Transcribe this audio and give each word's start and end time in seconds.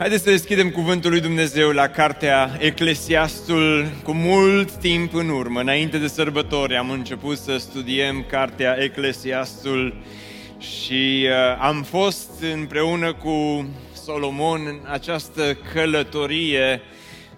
Haideți 0.00 0.22
să 0.22 0.30
deschidem 0.30 0.70
cuvântul 0.70 1.10
lui 1.10 1.20
Dumnezeu 1.20 1.70
la 1.70 1.88
cartea 1.88 2.56
Eclesiastul 2.58 3.86
cu 4.02 4.12
mult 4.12 4.72
timp 4.72 5.14
în 5.14 5.28
urmă. 5.28 5.60
Înainte 5.60 5.98
de 5.98 6.06
sărbători 6.06 6.76
am 6.76 6.90
început 6.90 7.38
să 7.38 7.56
studiem 7.56 8.24
cartea 8.30 8.76
Eclesiastul 8.82 9.94
și 10.58 11.26
uh, 11.28 11.58
am 11.58 11.82
fost 11.82 12.30
împreună 12.54 13.14
cu 13.14 13.68
Solomon 14.04 14.60
în 14.66 14.80
această 14.90 15.58
călătorie 15.72 16.82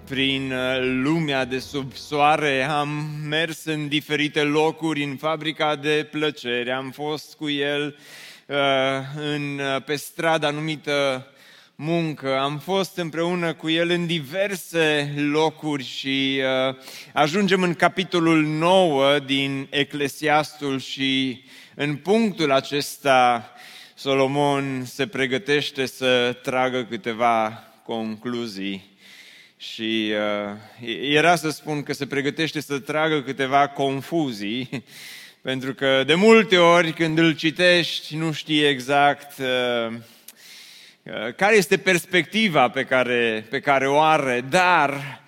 prin 0.08 0.52
uh, 0.52 1.00
lumea 1.02 1.44
de 1.44 1.58
sub 1.58 1.92
soare. 1.94 2.62
Am 2.62 2.88
mers 3.28 3.64
în 3.64 3.88
diferite 3.88 4.42
locuri, 4.42 5.02
în 5.02 5.16
fabrica 5.16 5.76
de 5.76 6.08
plăcere. 6.10 6.72
Am 6.72 6.90
fost 6.90 7.34
cu 7.34 7.50
el 7.50 7.96
uh, 8.46 8.56
în, 9.34 9.58
uh, 9.58 9.82
pe 9.84 9.94
strada 9.94 10.50
numită 10.50 11.26
muncă, 11.84 12.38
am 12.38 12.58
fost 12.58 12.96
împreună 12.96 13.54
cu 13.54 13.70
el 13.70 13.90
în 13.90 14.06
diverse 14.06 15.14
locuri 15.16 15.84
și 15.84 16.40
uh, 16.68 16.76
ajungem 17.12 17.62
în 17.62 17.74
capitolul 17.74 18.44
9 18.44 19.18
din 19.18 19.66
Eclesiastul 19.70 20.80
și 20.80 21.42
în 21.74 21.96
punctul 21.96 22.52
acesta 22.52 23.50
Solomon 23.94 24.84
se 24.84 25.06
pregătește 25.06 25.86
să 25.86 26.38
tragă 26.42 26.84
câteva 26.84 27.64
concluzii 27.84 28.90
și 29.56 30.12
uh, 30.82 30.88
era 31.02 31.36
să 31.36 31.50
spun 31.50 31.82
că 31.82 31.92
se 31.92 32.06
pregătește 32.06 32.60
să 32.60 32.78
tragă 32.78 33.22
câteva 33.22 33.68
confuzii, 33.68 34.84
pentru 35.48 35.74
că 35.74 36.02
de 36.06 36.14
multe 36.14 36.58
ori 36.58 36.92
când 36.92 37.18
îl 37.18 37.34
citești 37.34 38.16
nu 38.16 38.32
știi 38.32 38.64
exact 38.64 39.38
uh, 39.38 39.46
Uh, 39.86 40.21
care 41.36 41.56
este 41.56 41.76
perspectiva 41.76 42.68
pe 42.68 42.84
care, 42.84 43.46
pe 43.50 43.60
care 43.60 43.88
o 43.88 44.00
are, 44.00 44.40
dar 44.40 45.20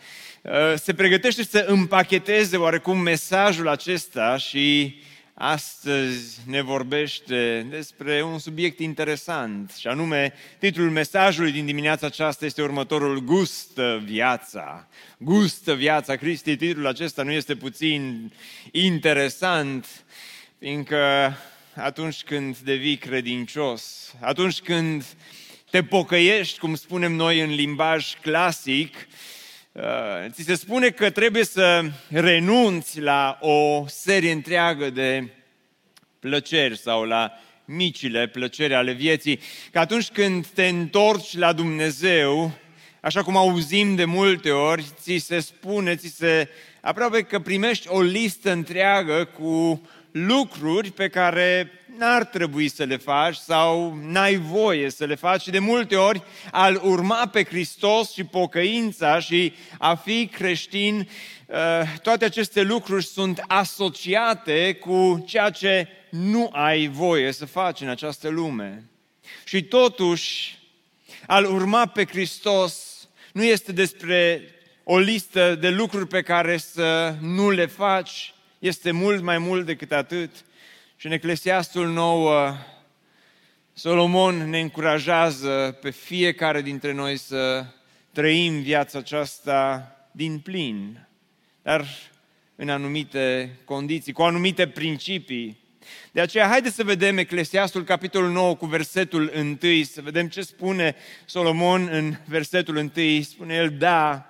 uh, 0.43 0.53
se 0.75 0.95
pregătește 0.95 1.45
să 1.45 1.65
împacheteze 1.69 2.57
oarecum 2.57 2.99
mesajul 2.99 3.69
acesta 3.69 4.37
și 4.37 4.97
astăzi 5.35 6.41
ne 6.47 6.63
vorbește 6.63 7.67
despre 7.71 8.23
un 8.23 8.39
subiect 8.39 8.79
interesant 8.79 9.73
și 9.79 9.87
anume 9.87 10.33
titlul 10.59 10.91
mesajului 10.91 11.53
din 11.53 11.67
dimineața 11.67 12.07
aceasta 12.07 12.45
este 12.45 12.63
următorul 12.63 13.19
Gustă 13.19 14.03
viața. 14.05 14.89
Gustă 15.19 15.75
viața. 15.75 16.17
Cristi, 16.17 16.57
titlul 16.57 16.87
acesta 16.87 17.23
nu 17.23 17.31
este 17.31 17.55
puțin 17.55 18.33
interesant, 18.71 20.05
fiindcă 20.59 21.37
atunci 21.75 22.23
când 22.23 22.57
devii 22.57 22.97
credincios, 22.97 24.15
atunci 24.21 24.61
când 24.61 25.01
uh, 25.01 25.43
te 25.75 25.83
pocăiești, 25.83 26.59
cum 26.59 26.75
spunem 26.75 27.13
noi 27.13 27.41
în 27.41 27.55
limbaj 27.55 28.15
clasic, 28.21 28.95
uh, 29.73 29.83
ți 30.31 30.43
se 30.43 30.55
spune 30.55 30.91
că 30.91 31.11
trebuie 31.11 31.45
să 31.45 31.85
renunți 32.09 33.01
la 33.01 33.39
o 33.41 33.85
serie 33.87 34.33
întreagă 34.33 34.91
de 34.91 35.29
plăceri 36.21 36.79
sau 36.79 37.05
la 37.05 37.33
micile 37.65 38.27
plăceri 38.27 38.75
ale 38.75 38.93
vieții, 38.93 39.41
că 39.73 39.79
atunci 39.79 40.09
când 40.09 40.47
te 40.47 40.67
întorci 40.67 41.37
la 41.37 41.53
Dumnezeu, 41.53 42.51
așa 43.01 43.23
cum 43.23 43.37
auzim 43.37 43.95
de 43.95 44.05
multe 44.05 44.51
ori, 44.51 44.85
ți 45.01 45.17
se 45.17 45.41
spune, 45.41 45.97
ți 45.97 46.15
se 46.17 46.49
aproape 46.81 47.23
că 47.23 47.39
primești 47.39 47.89
o 47.89 48.01
listă 48.01 48.53
întreagă 48.53 49.25
cu 49.25 49.89
lucruri 50.11 50.91
pe 50.91 51.09
care 51.09 51.71
n-ar 51.99 52.25
trebui 52.25 52.69
să 52.69 52.85
le 52.85 52.97
faci 52.97 53.37
sau 53.37 53.99
n-ai 54.03 54.37
voie 54.37 54.91
să 54.91 55.05
le 55.05 55.15
faci. 55.15 55.43
Și 55.43 55.51
de 55.51 55.59
multe 55.59 55.97
ori, 55.97 56.23
al 56.51 56.81
urma 56.85 57.27
pe 57.27 57.45
Hristos 57.45 58.13
și 58.13 58.25
pocăința 58.25 59.21
și 59.21 59.53
a 59.79 59.95
fi 59.95 60.27
creștin, 60.27 61.09
uh, 61.47 61.57
toate 62.03 62.25
aceste 62.25 62.63
lucruri 62.63 63.05
sunt 63.05 63.45
asociate 63.47 64.75
cu 64.75 65.25
ceea 65.27 65.51
ce 65.51 65.89
nu 66.11 66.49
ai 66.53 66.87
voie 66.87 67.33
să 67.33 67.47
faci 67.47 67.81
în 67.81 67.89
această 67.89 68.29
lume. 68.29 68.85
Și 69.45 69.63
totuși, 69.63 70.59
al 71.27 71.45
urma 71.45 71.87
pe 71.87 72.05
Hristos 72.05 72.95
nu 73.33 73.45
este 73.45 73.73
despre 73.73 74.49
o 74.85 74.99
listă 74.99 75.55
de 75.55 75.69
lucruri 75.69 76.07
pe 76.07 76.23
care 76.23 76.57
să 76.57 77.15
nu 77.21 77.51
le 77.51 77.67
faci, 77.67 78.35
este 78.59 78.91
mult 78.91 79.23
mai 79.23 79.39
mult 79.39 79.67
decât 79.67 79.93
atât. 79.93 80.31
Și 80.97 81.07
în 81.07 81.13
Eclesiastul 81.13 81.89
9, 81.89 82.55
Solomon 83.73 84.49
ne 84.51 84.61
încurajează 84.61 85.79
pe 85.81 85.91
fiecare 85.91 86.63
dintre 86.63 86.93
noi 86.93 87.17
să 87.17 87.67
trăim 88.13 88.61
viața 88.61 88.99
aceasta 88.99 89.89
din 90.11 90.39
plin, 90.39 91.09
dar 91.63 91.87
în 92.57 92.69
anumite 92.69 93.59
condiții, 93.65 94.13
cu 94.13 94.23
anumite 94.23 94.69
principii. 94.69 95.63
De 96.13 96.21
aceea, 96.21 96.47
haideți 96.47 96.75
să 96.75 96.85
vedem 96.85 97.19
Eclesiastul, 97.19 97.85
capitolul 97.85 98.31
9, 98.31 98.57
cu 98.57 98.67
versetul 98.67 99.33
1, 99.63 99.83
să 99.83 100.03
vedem 100.03 100.29
ce 100.29 100.41
spune 100.41 100.95
Solomon 101.25 101.89
în 101.91 102.17
versetul 102.25 102.77
1. 102.77 103.23
Spune 103.23 103.55
el, 103.55 103.71
da, 103.79 104.29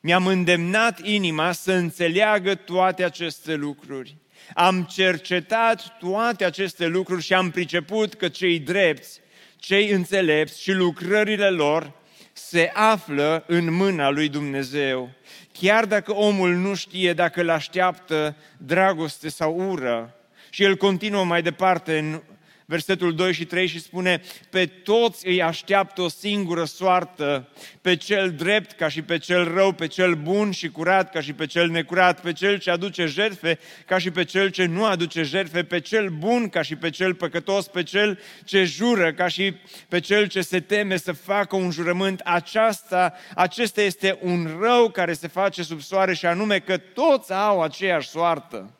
mi-am 0.00 0.26
îndemnat 0.26 1.06
inima 1.06 1.52
să 1.52 1.72
înțeleagă 1.72 2.54
toate 2.54 3.04
aceste 3.04 3.54
lucruri. 3.54 4.16
Am 4.54 4.82
cercetat 4.82 5.98
toate 5.98 6.44
aceste 6.44 6.86
lucruri 6.86 7.22
și 7.22 7.34
am 7.34 7.50
priceput 7.50 8.14
că 8.14 8.28
cei 8.28 8.58
drepți, 8.58 9.20
cei 9.56 9.90
înțelepți 9.90 10.62
și 10.62 10.72
lucrările 10.72 11.48
lor 11.48 11.92
se 12.32 12.70
află 12.74 13.44
în 13.46 13.72
mâna 13.74 14.10
lui 14.10 14.28
Dumnezeu. 14.28 15.10
Chiar 15.52 15.84
dacă 15.84 16.12
omul 16.14 16.54
nu 16.54 16.74
știe 16.74 17.12
dacă 17.12 17.40
îl 17.40 17.50
așteaptă 17.50 18.36
dragoste 18.56 19.28
sau 19.28 19.70
ură. 19.70 20.14
Și 20.50 20.62
el 20.62 20.76
continuă 20.76 21.24
mai 21.24 21.42
departe 21.42 21.98
în 21.98 22.20
versetul 22.70 23.14
2 23.14 23.32
și 23.32 23.44
3 23.44 23.66
și 23.66 23.80
spune, 23.80 24.22
pe 24.50 24.66
toți 24.66 25.26
îi 25.26 25.42
așteaptă 25.42 26.02
o 26.02 26.08
singură 26.08 26.64
soartă, 26.64 27.48
pe 27.80 27.96
cel 27.96 28.32
drept 28.32 28.72
ca 28.72 28.88
și 28.88 29.02
pe 29.02 29.18
cel 29.18 29.54
rău, 29.54 29.72
pe 29.72 29.86
cel 29.86 30.14
bun 30.14 30.50
și 30.50 30.68
curat 30.68 31.10
ca 31.10 31.20
și 31.20 31.32
pe 31.32 31.46
cel 31.46 31.68
necurat, 31.68 32.20
pe 32.20 32.32
cel 32.32 32.58
ce 32.58 32.70
aduce 32.70 33.06
jertfe 33.06 33.58
ca 33.86 33.98
și 33.98 34.10
pe 34.10 34.24
cel 34.24 34.48
ce 34.48 34.64
nu 34.64 34.84
aduce 34.84 35.22
jertfe, 35.22 35.64
pe 35.64 35.80
cel 35.80 36.08
bun 36.08 36.48
ca 36.48 36.62
și 36.62 36.76
pe 36.76 36.90
cel 36.90 37.14
păcătos, 37.14 37.68
pe 37.68 37.82
cel 37.82 38.18
ce 38.44 38.64
jură 38.64 39.12
ca 39.12 39.28
și 39.28 39.54
pe 39.88 40.00
cel 40.00 40.26
ce 40.26 40.40
se 40.40 40.60
teme 40.60 40.96
să 40.96 41.12
facă 41.12 41.56
un 41.56 41.70
jurământ. 41.70 42.20
Aceasta, 42.24 43.14
acesta 43.34 43.82
este 43.82 44.18
un 44.22 44.58
rău 44.60 44.88
care 44.88 45.12
se 45.12 45.28
face 45.28 45.62
sub 45.62 45.80
soare 45.80 46.14
și 46.14 46.26
anume 46.26 46.58
că 46.58 46.76
toți 46.76 47.32
au 47.32 47.62
aceeași 47.62 48.08
soartă. 48.08 48.74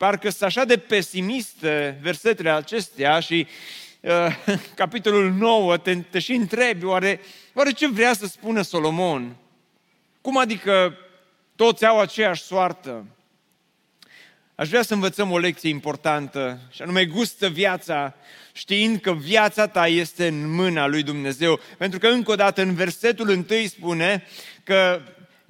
Parcă 0.00 0.30
sunt 0.30 0.42
așa 0.42 0.64
de 0.64 0.76
pesimiste 0.78 1.98
versetele 2.02 2.50
acestea 2.50 3.20
și 3.20 3.46
uh, 4.00 4.36
capitolul 4.74 5.32
9 5.32 5.76
te, 5.76 5.96
te 5.96 6.18
și 6.18 6.32
întrebi, 6.32 6.84
oare, 6.84 7.20
oare 7.54 7.70
ce 7.70 7.88
vrea 7.88 8.12
să 8.12 8.26
spună 8.26 8.62
Solomon? 8.62 9.36
Cum 10.20 10.38
adică 10.38 10.96
toți 11.56 11.86
au 11.86 12.00
aceeași 12.00 12.42
soartă? 12.42 13.06
Aș 14.54 14.68
vrea 14.68 14.82
să 14.82 14.94
învățăm 14.94 15.30
o 15.30 15.38
lecție 15.38 15.68
importantă, 15.68 16.60
și 16.70 16.82
anume 16.82 17.04
gustă 17.04 17.48
viața, 17.48 18.14
știind 18.52 19.00
că 19.00 19.12
viața 19.12 19.66
ta 19.66 19.86
este 19.86 20.26
în 20.26 20.54
mâna 20.54 20.86
lui 20.86 21.02
Dumnezeu. 21.02 21.60
Pentru 21.78 21.98
că 21.98 22.08
încă 22.08 22.30
o 22.30 22.36
dată 22.36 22.62
în 22.62 22.74
versetul 22.74 23.30
întâi 23.30 23.68
spune 23.68 24.26
că 24.64 25.02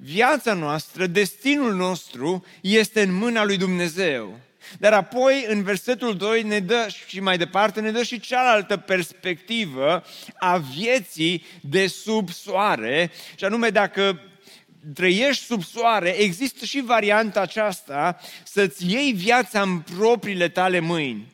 viața 0.03 0.53
noastră, 0.53 1.05
destinul 1.05 1.73
nostru 1.73 2.45
este 2.61 3.01
în 3.01 3.13
mâna 3.13 3.43
lui 3.43 3.57
Dumnezeu. 3.57 4.39
Dar 4.79 4.93
apoi, 4.93 5.45
în 5.47 5.63
versetul 5.63 6.17
2, 6.17 6.43
ne 6.43 6.59
dă 6.59 6.87
și 7.07 7.19
mai 7.19 7.37
departe, 7.37 7.81
ne 7.81 7.91
dă 7.91 8.03
și 8.03 8.19
cealaltă 8.19 8.77
perspectivă 8.77 10.03
a 10.39 10.57
vieții 10.57 11.45
de 11.61 11.87
sub 11.87 12.29
soare, 12.29 13.11
și 13.35 13.45
anume 13.45 13.69
dacă 13.69 14.21
trăiești 14.93 15.45
sub 15.45 15.63
soare, 15.63 16.09
există 16.09 16.65
și 16.65 16.81
varianta 16.81 17.41
aceasta 17.41 18.19
să-ți 18.43 18.91
iei 18.91 19.11
viața 19.11 19.61
în 19.61 19.79
propriile 19.79 20.49
tale 20.49 20.79
mâini. 20.79 21.27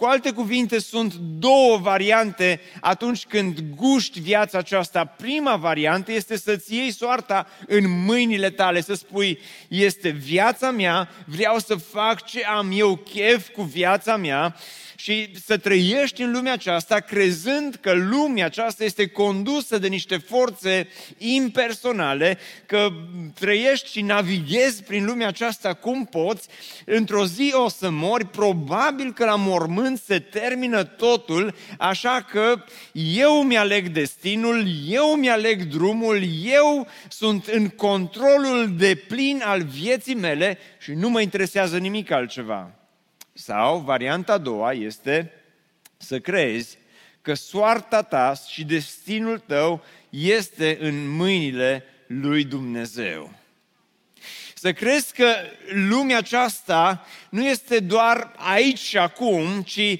Cu 0.00 0.06
alte 0.06 0.32
cuvinte, 0.32 0.78
sunt 0.78 1.14
două 1.14 1.76
variante 1.76 2.60
atunci 2.80 3.26
când 3.26 3.58
guști 3.76 4.20
viața 4.20 4.58
aceasta. 4.58 5.04
Prima 5.04 5.56
variantă 5.56 6.12
este 6.12 6.36
să-ți 6.36 6.74
iei 6.74 6.90
soarta 6.90 7.46
în 7.66 8.04
mâinile 8.04 8.50
tale, 8.50 8.80
să 8.80 8.94
spui, 8.94 9.38
este 9.68 10.08
viața 10.08 10.70
mea, 10.70 11.08
vreau 11.24 11.58
să 11.58 11.74
fac 11.74 12.24
ce 12.24 12.44
am 12.44 12.70
eu 12.74 12.96
chef 12.96 13.48
cu 13.48 13.62
viața 13.62 14.16
mea 14.16 14.56
și 15.02 15.30
să 15.44 15.56
trăiești 15.56 16.22
în 16.22 16.32
lumea 16.32 16.52
aceasta 16.52 17.00
crezând 17.00 17.74
că 17.74 17.92
lumea 17.92 18.44
aceasta 18.44 18.84
este 18.84 19.06
condusă 19.06 19.78
de 19.78 19.86
niște 19.86 20.16
forțe 20.16 20.88
impersonale, 21.18 22.38
că 22.66 22.88
trăiești 23.34 23.90
și 23.90 24.02
navighezi 24.02 24.82
prin 24.82 25.04
lumea 25.04 25.28
aceasta 25.28 25.74
cum 25.74 26.04
poți, 26.04 26.48
într-o 26.84 27.26
zi 27.26 27.52
o 27.54 27.68
să 27.68 27.90
mori, 27.90 28.26
probabil 28.26 29.12
că 29.12 29.24
la 29.24 29.36
mormânt 29.36 30.00
se 30.06 30.18
termină 30.18 30.84
totul, 30.84 31.54
așa 31.78 32.26
că 32.30 32.64
eu 32.92 33.42
mi-aleg 33.42 33.88
destinul, 33.88 34.66
eu 34.88 35.14
mi-aleg 35.14 35.62
drumul, 35.62 36.22
eu 36.44 36.86
sunt 37.08 37.46
în 37.46 37.68
controlul 37.68 38.74
de 38.76 38.94
plin 39.08 39.42
al 39.44 39.62
vieții 39.62 40.14
mele 40.14 40.58
și 40.78 40.92
nu 40.92 41.08
mă 41.08 41.20
interesează 41.20 41.78
nimic 41.78 42.10
altceva. 42.10 42.79
Sau 43.42 43.78
varianta 43.78 44.32
a 44.32 44.38
doua 44.38 44.72
este 44.72 45.32
să 45.96 46.18
crezi 46.18 46.78
că 47.22 47.34
soarta 47.34 48.02
ta 48.02 48.34
și 48.48 48.64
destinul 48.64 49.38
tău 49.38 49.84
este 50.10 50.78
în 50.80 51.08
mâinile 51.08 51.84
lui 52.06 52.44
Dumnezeu. 52.44 53.32
Să 54.54 54.72
crezi 54.72 55.14
că 55.14 55.34
lumea 55.72 56.16
aceasta 56.16 57.06
nu 57.30 57.46
este 57.46 57.78
doar 57.78 58.32
aici 58.36 58.78
și 58.78 58.98
acum, 58.98 59.62
ci 59.62 59.98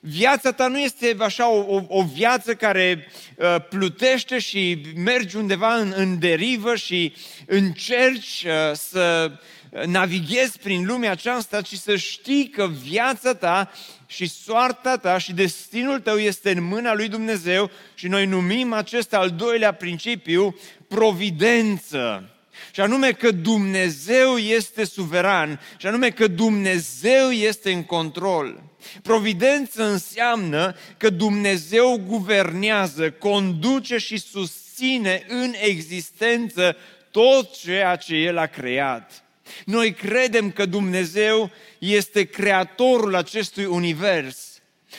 viața 0.00 0.52
ta 0.52 0.68
nu 0.68 0.78
este 0.78 1.16
așa 1.18 1.48
o, 1.48 1.74
o, 1.74 1.82
o 1.88 2.02
viață 2.02 2.54
care 2.54 3.06
uh, 3.36 3.56
plutește 3.68 4.38
și 4.38 4.80
mergi 4.96 5.36
undeva 5.36 5.74
în, 5.74 5.92
în 5.96 6.18
derivă 6.18 6.76
și 6.76 7.14
încerci 7.46 8.44
uh, 8.46 8.76
să 8.76 9.32
navighezi 9.86 10.58
prin 10.58 10.86
lumea 10.86 11.10
aceasta, 11.10 11.60
ci 11.60 11.74
să 11.74 11.96
știi 11.96 12.48
că 12.48 12.68
viața 12.82 13.34
ta 13.34 13.70
și 14.06 14.28
soarta 14.28 14.96
ta 14.96 15.18
și 15.18 15.32
destinul 15.32 16.00
tău 16.00 16.16
este 16.16 16.50
în 16.50 16.62
mâna 16.62 16.94
lui 16.94 17.08
Dumnezeu 17.08 17.70
și 17.94 18.08
noi 18.08 18.26
numim 18.26 18.72
acest 18.72 19.14
al 19.14 19.30
doilea 19.30 19.72
principiu 19.72 20.56
providență. 20.88 22.28
Și 22.72 22.80
anume 22.80 23.12
că 23.12 23.30
Dumnezeu 23.30 24.36
este 24.36 24.84
suveran, 24.84 25.60
și 25.76 25.86
anume 25.86 26.10
că 26.10 26.26
Dumnezeu 26.26 27.30
este 27.30 27.72
în 27.72 27.84
control. 27.84 28.62
Providență 29.02 29.84
înseamnă 29.84 30.74
că 30.96 31.10
Dumnezeu 31.10 32.02
guvernează, 32.06 33.10
conduce 33.10 33.98
și 33.98 34.16
susține 34.16 35.24
în 35.28 35.52
existență 35.60 36.76
tot 37.10 37.56
ceea 37.56 37.96
ce 37.96 38.14
El 38.14 38.38
a 38.38 38.46
creat. 38.46 39.23
Noi 39.64 39.92
credem 39.92 40.50
că 40.50 40.66
Dumnezeu 40.66 41.50
este 41.78 42.24
creatorul 42.24 43.14
acestui 43.14 43.64
univers. 43.64 44.54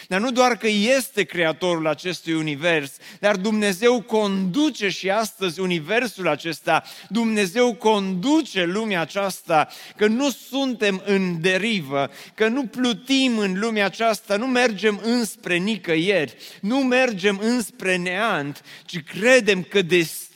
Dar 0.08 0.20
nu 0.20 0.32
doar 0.32 0.58
că 0.58 0.68
este 0.68 1.24
creatorul 1.24 1.88
acestui 1.88 2.34
univers, 2.34 2.92
dar 3.20 3.36
Dumnezeu 3.36 4.02
conduce 4.02 4.90
și 4.90 5.10
astăzi 5.10 5.60
universul 5.60 6.28
acesta. 6.28 6.84
Dumnezeu 7.10 7.74
conduce 7.74 8.64
lumea 8.64 9.02
aceasta, 9.02 9.68
că 9.96 10.08
nu 10.08 10.30
suntem 10.30 11.02
în 11.06 11.42
derivă, 11.42 12.10
că 12.34 12.48
nu 12.48 12.66
plutim 12.66 13.38
în 13.38 13.60
lumea 13.60 13.86
aceasta, 13.86 14.36
nu 14.36 14.48
mergem 14.48 15.00
înspre 15.04 15.58
nicăieri, 15.58 16.36
nu 16.62 16.78
mergem 16.78 17.40
înspre 17.42 17.96
neant, 17.98 18.62
ci 18.86 19.04
credem 19.04 19.64
că 19.64 19.82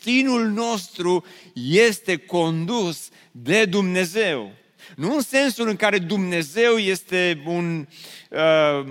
destinul 0.09 0.47
nostru 0.47 1.25
este 1.53 2.15
condus 2.15 3.09
de 3.31 3.65
Dumnezeu. 3.65 4.51
Nu 4.95 5.15
în 5.15 5.21
sensul 5.21 5.67
în 5.67 5.75
care 5.75 5.97
Dumnezeu 5.97 6.77
este 6.77 7.41
un 7.45 7.87
uh, 8.29 8.85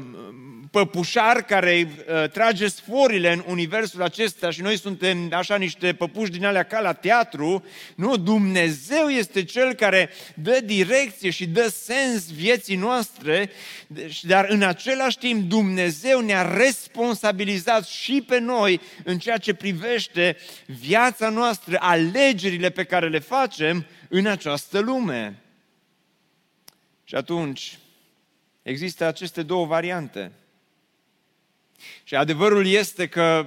păpușar 0.78 1.42
care 1.42 1.88
uh, 1.88 2.30
trage 2.30 2.68
sforile 2.68 3.32
în 3.32 3.44
universul 3.46 4.02
acesta 4.02 4.50
și 4.50 4.60
noi 4.60 4.78
suntem 4.78 5.32
așa 5.32 5.56
niște 5.56 5.94
păpuși 5.94 6.30
din 6.30 6.44
alea 6.44 6.62
ca 6.62 6.80
la 6.80 6.92
teatru. 6.92 7.64
Nu, 7.94 8.16
Dumnezeu 8.16 9.08
este 9.08 9.44
Cel 9.44 9.74
care 9.74 10.10
dă 10.34 10.60
direcție 10.64 11.30
și 11.30 11.46
dă 11.46 11.68
sens 11.68 12.32
vieții 12.32 12.76
noastre, 12.76 13.50
dar 14.22 14.46
în 14.48 14.62
același 14.62 15.18
timp 15.18 15.48
Dumnezeu 15.48 16.20
ne-a 16.20 16.54
responsabilizat 16.56 17.86
și 17.86 18.24
pe 18.26 18.38
noi 18.38 18.80
în 19.04 19.18
ceea 19.18 19.38
ce 19.38 19.54
privește 19.54 20.36
viața 20.66 21.28
noastră, 21.28 21.76
alegerile 21.80 22.70
pe 22.70 22.84
care 22.84 23.08
le 23.08 23.18
facem 23.18 23.86
în 24.08 24.26
această 24.26 24.78
lume. 24.78 25.42
Și 27.04 27.14
atunci 27.14 27.78
există 28.62 29.04
aceste 29.04 29.42
două 29.42 29.66
variante. 29.66 30.32
Și 32.04 32.14
adevărul 32.14 32.66
este 32.66 33.06
că 33.06 33.46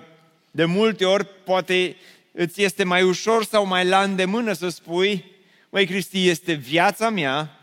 de 0.51 0.66
multe 0.66 1.06
ori 1.06 1.25
poate 1.44 1.95
îți 2.31 2.63
este 2.63 2.83
mai 2.83 3.04
ușor 3.04 3.44
sau 3.44 3.66
mai 3.66 3.86
la 3.86 4.04
îndemână 4.04 4.54
să 4.54 4.69
spui, 4.69 5.25
măi 5.69 5.86
Cristi, 5.86 6.28
este 6.28 6.54
viața 6.54 7.10
mea, 7.10 7.56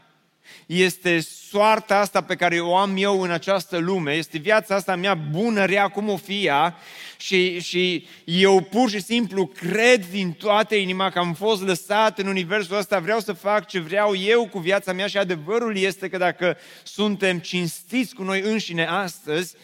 este 0.66 1.20
soarta 1.20 1.98
asta 1.98 2.20
pe 2.20 2.34
care 2.34 2.60
o 2.60 2.76
am 2.76 2.94
eu 2.96 3.20
în 3.20 3.30
această 3.30 3.78
lume, 3.78 4.12
este 4.12 4.38
viața 4.38 4.74
asta 4.74 4.96
mea 4.96 5.14
bună, 5.14 5.64
rea, 5.64 5.88
cum 5.88 6.08
o 6.08 6.16
fi 6.16 6.44
ea, 6.44 6.76
și, 7.16 7.60
și 7.60 8.06
eu 8.24 8.60
pur 8.60 8.90
și 8.90 9.00
simplu 9.00 9.46
cred 9.46 10.06
din 10.10 10.32
toată 10.32 10.74
inima 10.74 11.10
că 11.10 11.18
am 11.18 11.34
fost 11.34 11.62
lăsat 11.62 12.18
în 12.18 12.26
universul 12.26 12.76
ăsta, 12.76 12.98
vreau 12.98 13.20
să 13.20 13.32
fac 13.32 13.66
ce 13.66 13.78
vreau 13.78 14.16
eu 14.16 14.48
cu 14.48 14.58
viața 14.58 14.92
mea 14.92 15.06
și 15.06 15.18
adevărul 15.18 15.76
este 15.76 16.08
că 16.08 16.16
dacă 16.16 16.56
suntem 16.82 17.38
cinstiți 17.38 18.14
cu 18.14 18.22
noi 18.22 18.40
înșine 18.40 18.86
astăzi, 18.86 19.54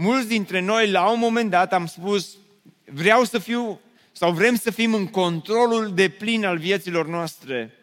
mulți 0.00 0.28
dintre 0.28 0.60
noi 0.60 0.90
la 0.90 1.10
un 1.10 1.18
moment 1.18 1.50
dat 1.50 1.72
am 1.72 1.86
spus, 1.86 2.36
vreau 2.84 3.24
să 3.24 3.38
fiu 3.38 3.80
sau 4.12 4.32
vrem 4.32 4.56
să 4.56 4.70
fim 4.70 4.94
în 4.94 5.06
controlul 5.06 5.94
de 5.94 6.08
plin 6.08 6.44
al 6.44 6.58
vieților 6.58 7.06
noastre. 7.06 7.74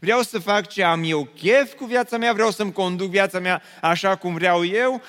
Vreau 0.00 0.22
să 0.22 0.38
fac 0.38 0.68
ce 0.68 0.82
am 0.82 1.02
eu 1.04 1.24
chef 1.24 1.74
cu 1.74 1.84
viața 1.84 2.18
mea, 2.18 2.32
vreau 2.32 2.50
să-mi 2.50 2.72
conduc 2.72 3.10
viața 3.10 3.38
mea 3.38 3.62
așa 3.80 4.16
cum 4.16 4.34
vreau 4.34 4.64
eu. 4.64 5.02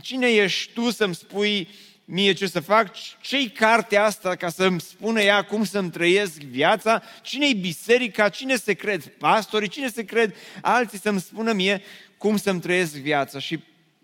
Cine 0.00 0.28
ești 0.28 0.72
tu 0.72 0.90
să-mi 0.90 1.14
spui 1.14 1.68
mie 2.04 2.32
ce 2.32 2.46
să 2.46 2.60
fac? 2.60 2.92
Ce-i 3.20 3.48
cartea 3.48 4.04
asta 4.04 4.36
ca 4.36 4.48
să-mi 4.48 4.80
spună 4.80 5.20
ea 5.20 5.42
cum 5.42 5.64
să-mi 5.64 5.90
trăiesc 5.90 6.40
viața? 6.40 7.02
Cine-i 7.22 7.54
biserica? 7.54 8.28
Cine 8.28 8.56
se 8.56 8.72
cred 8.72 9.06
pastorii? 9.18 9.68
Cine 9.68 9.88
se 9.88 10.04
cred 10.04 10.34
alții 10.60 10.98
să-mi 10.98 11.20
spună 11.20 11.52
mie 11.52 11.82
cum 12.16 12.36
să-mi 12.36 12.60
trăiesc 12.60 12.92
viața? 12.92 13.38
Și 13.38 13.60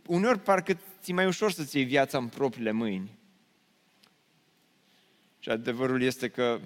uneori 0.06 0.38
parcă 0.38 0.78
ți 1.06 1.12
mai 1.12 1.26
ușor 1.26 1.52
să-ți 1.52 1.76
iei 1.76 1.84
viața 1.84 2.18
în 2.18 2.28
propriile 2.28 2.70
mâini. 2.70 3.18
Și 5.38 5.48
adevărul 5.50 6.02
este 6.02 6.28
că 6.28 6.60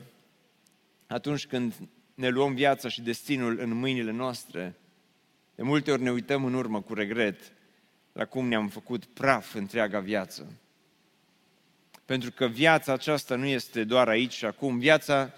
atunci 1.07 1.47
când 1.47 1.75
ne 2.15 2.29
luăm 2.29 2.55
viața 2.55 2.89
și 2.89 3.01
destinul 3.01 3.59
în 3.59 3.75
mâinile 3.75 4.11
noastre, 4.11 4.75
de 5.55 5.63
multe 5.63 5.91
ori 5.91 6.03
ne 6.03 6.11
uităm 6.11 6.45
în 6.45 6.55
urmă 6.55 6.81
cu 6.81 6.95
regret 6.95 7.53
la 8.13 8.25
cum 8.25 8.49
ne-am 8.49 8.69
făcut 8.69 9.05
praf 9.05 9.55
întreaga 9.55 10.01
viață. 10.01 10.53
Pentru 12.05 12.33
că 12.33 12.47
viața 12.47 12.93
aceasta 12.93 13.37
nu 13.37 13.47
este 13.47 13.85
doar 13.85 14.09
aici 14.09 14.33
și 14.33 14.45
acum. 14.45 14.79
Viața 14.79 15.33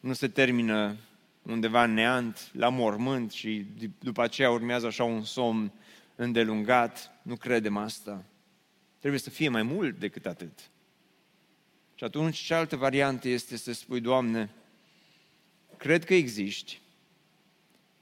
nu 0.00 0.12
se 0.12 0.28
termină 0.28 0.96
undeva 1.42 1.84
în 1.84 1.92
neant, 1.92 2.50
la 2.52 2.68
mormânt 2.68 3.32
și 3.32 3.66
după 3.98 4.22
aceea 4.22 4.50
urmează 4.50 4.86
așa 4.86 5.04
un 5.04 5.22
somn 5.22 5.72
îndelungat. 6.16 7.10
Nu 7.22 7.36
credem 7.36 7.76
asta. 7.76 8.24
Trebuie 8.98 9.20
să 9.20 9.30
fie 9.30 9.48
mai 9.48 9.62
mult 9.62 9.98
decât 9.98 10.26
atât. 10.26 10.70
Și 11.94 12.04
atunci, 12.04 12.36
cealaltă 12.36 12.76
variantă 12.76 13.28
este 13.28 13.56
să 13.56 13.72
spui, 13.72 14.00
Doamne, 14.00 14.50
cred 15.76 16.04
că 16.04 16.14
existi, 16.14 16.80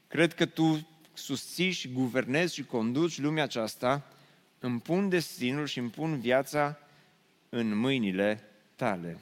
cred 0.07 0.33
că 0.33 0.45
Tu 0.45 0.87
susții 1.13 1.71
și 1.71 1.87
guvernezi 1.87 2.53
și 2.53 2.63
conduci 2.63 3.19
lumea 3.19 3.43
aceasta, 3.43 4.07
îmi 4.59 4.79
pun 4.79 5.09
destinul 5.09 5.65
și 5.65 5.79
îmi 5.79 5.89
pun 5.89 6.19
viața 6.19 6.77
în 7.49 7.77
mâinile 7.77 8.43
tale. 8.75 9.19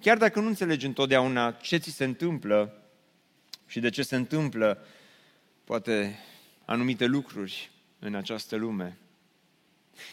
Chiar 0.00 0.18
dacă 0.18 0.40
nu 0.40 0.46
înțelegi 0.46 0.86
întotdeauna 0.86 1.52
ce 1.52 1.76
ți 1.76 1.90
se 1.90 2.04
întâmplă 2.04 2.82
și 3.66 3.80
de 3.80 3.90
ce 3.90 4.02
se 4.02 4.16
întâmplă 4.16 4.86
poate 5.64 6.18
anumite 6.64 7.04
lucruri 7.04 7.70
în 7.98 8.14
această 8.14 8.56
lume, 8.56 8.98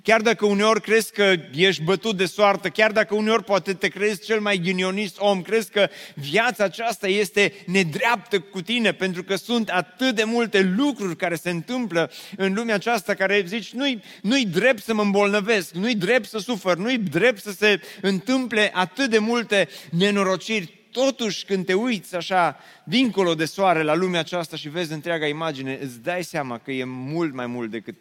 Chiar 0.04 0.22
dacă 0.22 0.46
uneori 0.46 0.82
crezi 0.82 1.12
că 1.12 1.36
ești 1.54 1.84
bătut 1.84 2.18
de 2.18 2.26
soartă, 2.26 2.70
chiar 2.70 2.92
dacă 2.92 3.16
uneori 3.16 3.44
poate 3.44 3.74
te 3.74 3.88
crezi 3.88 4.26
cel 4.26 4.40
mai 4.40 4.58
ghinionist 4.58 5.16
om, 5.20 5.42
crezi 5.42 5.72
că 5.72 5.90
viața 6.16 6.64
aceasta 6.64 7.08
este 7.08 7.54
nedreaptă 7.66 8.40
cu 8.40 8.62
tine, 8.62 8.94
pentru 8.94 9.24
că 9.24 9.36
sunt 9.36 9.70
atât 9.70 10.16
de 10.16 10.24
multe 10.24 10.74
lucruri 10.78 11.16
care 11.16 11.36
se 11.36 11.50
întâmplă 11.50 12.12
în 12.38 12.54
lumea 12.54 12.76
aceasta, 12.76 13.14
care 13.14 13.44
zici, 13.48 13.74
nu-i, 13.74 14.04
nu-i 14.22 14.46
drept 14.46 14.84
să 14.84 14.94
mă 14.94 15.02
îmbolnăvesc, 15.02 15.74
nu-i 15.74 15.96
drept 15.96 16.30
să 16.30 16.38
sufăr, 16.38 16.78
nu-i 16.78 16.98
drept 16.98 17.42
să 17.42 17.52
se 17.52 17.82
întâmple 18.02 18.72
atât 18.74 19.10
de 19.10 19.18
multe 19.18 19.68
nenorociri. 19.90 20.83
Totuși, 20.94 21.46
când 21.46 21.66
te 21.66 21.74
uiți 21.74 22.16
așa, 22.16 22.58
dincolo 22.84 23.36
de 23.36 23.46
soare, 23.46 23.82
la 23.82 23.94
lumea 23.96 24.20
aceasta 24.20 24.56
și 24.56 24.70
vezi 24.70 24.94
întreaga 24.94 25.28
imagine, 25.28 25.80
îți 25.82 26.02
dai 26.02 26.24
seama 26.24 26.58
că 26.58 26.72
e 26.72 26.84
mult 26.84 27.34
mai 27.34 27.48
mult 27.48 27.72
decât 27.72 27.98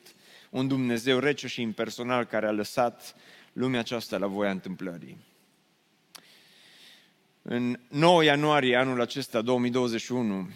un 0.51 0.69
Dumnezeu 0.69 1.19
rece 1.19 1.47
și 1.47 1.61
impersonal 1.61 2.25
care 2.25 2.47
a 2.47 2.51
lăsat 2.51 3.15
lumea 3.53 3.81
aceasta 3.81 4.19
la 4.19 4.27
voia 4.27 4.51
întâmplării. 4.51 5.17
În 7.43 7.79
9 7.89 8.25
ianuarie 8.25 8.77
anul 8.77 9.01
acesta, 9.01 9.41
2021, 9.41 10.51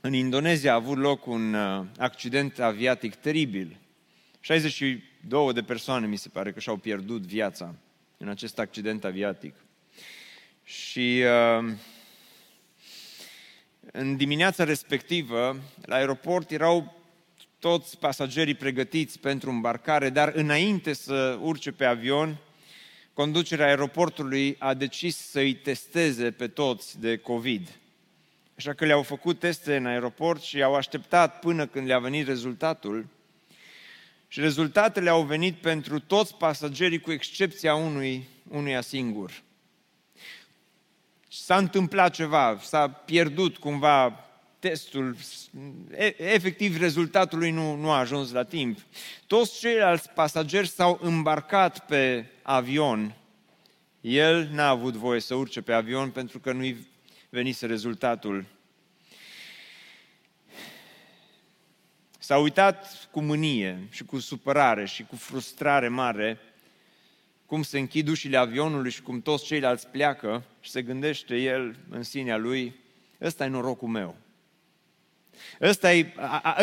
în 0.00 0.12
Indonezia 0.12 0.72
a 0.72 0.74
avut 0.74 0.98
loc 0.98 1.26
un 1.26 1.54
uh, 1.54 1.86
accident 1.98 2.58
aviatic 2.58 3.14
teribil. 3.14 3.78
62 4.40 5.52
de 5.52 5.62
persoane, 5.62 6.06
mi 6.06 6.16
se 6.16 6.28
pare, 6.28 6.52
că 6.52 6.60
și-au 6.60 6.76
pierdut 6.76 7.22
viața 7.22 7.74
în 8.16 8.28
acest 8.28 8.58
accident 8.58 9.04
aviatic. 9.04 9.54
Și 10.68 11.22
uh, 11.24 11.72
în 13.92 14.16
dimineața 14.16 14.64
respectivă, 14.64 15.56
la 15.84 15.94
aeroport 15.94 16.50
erau 16.50 17.02
toți 17.58 17.98
pasagerii 17.98 18.54
pregătiți 18.54 19.18
pentru 19.18 19.50
îmbarcare, 19.50 20.10
dar 20.10 20.32
înainte 20.34 20.92
să 20.92 21.38
urce 21.40 21.72
pe 21.72 21.84
avion, 21.84 22.36
conducerea 23.14 23.66
aeroportului 23.66 24.56
a 24.58 24.74
decis 24.74 25.16
să-i 25.16 25.54
testeze 25.54 26.30
pe 26.30 26.48
toți 26.48 27.00
de 27.00 27.16
COVID. 27.16 27.68
Așa 28.56 28.72
că 28.72 28.84
le-au 28.84 29.02
făcut 29.02 29.38
teste 29.38 29.76
în 29.76 29.86
aeroport 29.86 30.42
și 30.42 30.62
au 30.62 30.74
așteptat 30.74 31.38
până 31.38 31.66
când 31.66 31.86
le-a 31.86 31.98
venit 31.98 32.26
rezultatul. 32.26 33.06
Și 34.28 34.40
rezultatele 34.40 35.10
au 35.10 35.22
venit 35.22 35.54
pentru 35.54 36.00
toți 36.00 36.36
pasagerii, 36.36 37.00
cu 37.00 37.12
excepția 37.12 37.74
unui, 37.74 38.28
unuia 38.48 38.80
singur. 38.80 39.44
S-a 41.42 41.56
întâmplat 41.56 42.14
ceva, 42.14 42.58
s-a 42.62 42.88
pierdut 42.88 43.56
cumva 43.56 44.24
testul, 44.58 45.16
efectiv 46.16 46.80
rezultatul 46.80 47.38
lui 47.38 47.50
nu, 47.50 47.74
nu 47.74 47.90
a 47.90 47.98
ajuns 47.98 48.32
la 48.32 48.44
timp. 48.44 48.78
Toți 49.26 49.58
ceilalți 49.58 50.10
pasageri 50.10 50.68
s-au 50.68 50.98
îmbarcat 51.02 51.86
pe 51.86 52.26
avion. 52.42 53.14
El 54.00 54.48
n-a 54.52 54.68
avut 54.68 54.94
voie 54.94 55.20
să 55.20 55.34
urce 55.34 55.60
pe 55.60 55.72
avion 55.72 56.10
pentru 56.10 56.38
că 56.38 56.52
nu-i 56.52 56.86
venise 57.28 57.66
rezultatul. 57.66 58.44
S-a 62.18 62.38
uitat 62.38 63.08
cu 63.10 63.20
mânie 63.20 63.88
și 63.90 64.04
cu 64.04 64.18
supărare 64.18 64.86
și 64.86 65.04
cu 65.04 65.16
frustrare 65.16 65.88
mare 65.88 66.38
cum 67.46 67.62
se 67.62 67.78
închid 67.78 68.08
ușile 68.08 68.36
avionului 68.36 68.90
și 68.90 69.02
cum 69.02 69.22
toți 69.22 69.44
ceilalți 69.44 69.88
pleacă 69.88 70.42
și 70.60 70.70
se 70.70 70.82
gândește 70.82 71.36
el 71.36 71.76
în 71.90 72.02
sinea 72.02 72.36
lui, 72.36 72.74
ăsta 73.20 73.44
e 73.44 73.48
norocul 73.48 73.88
meu. 73.88 74.16
Ăsta 75.60 75.92
e, 75.92 76.12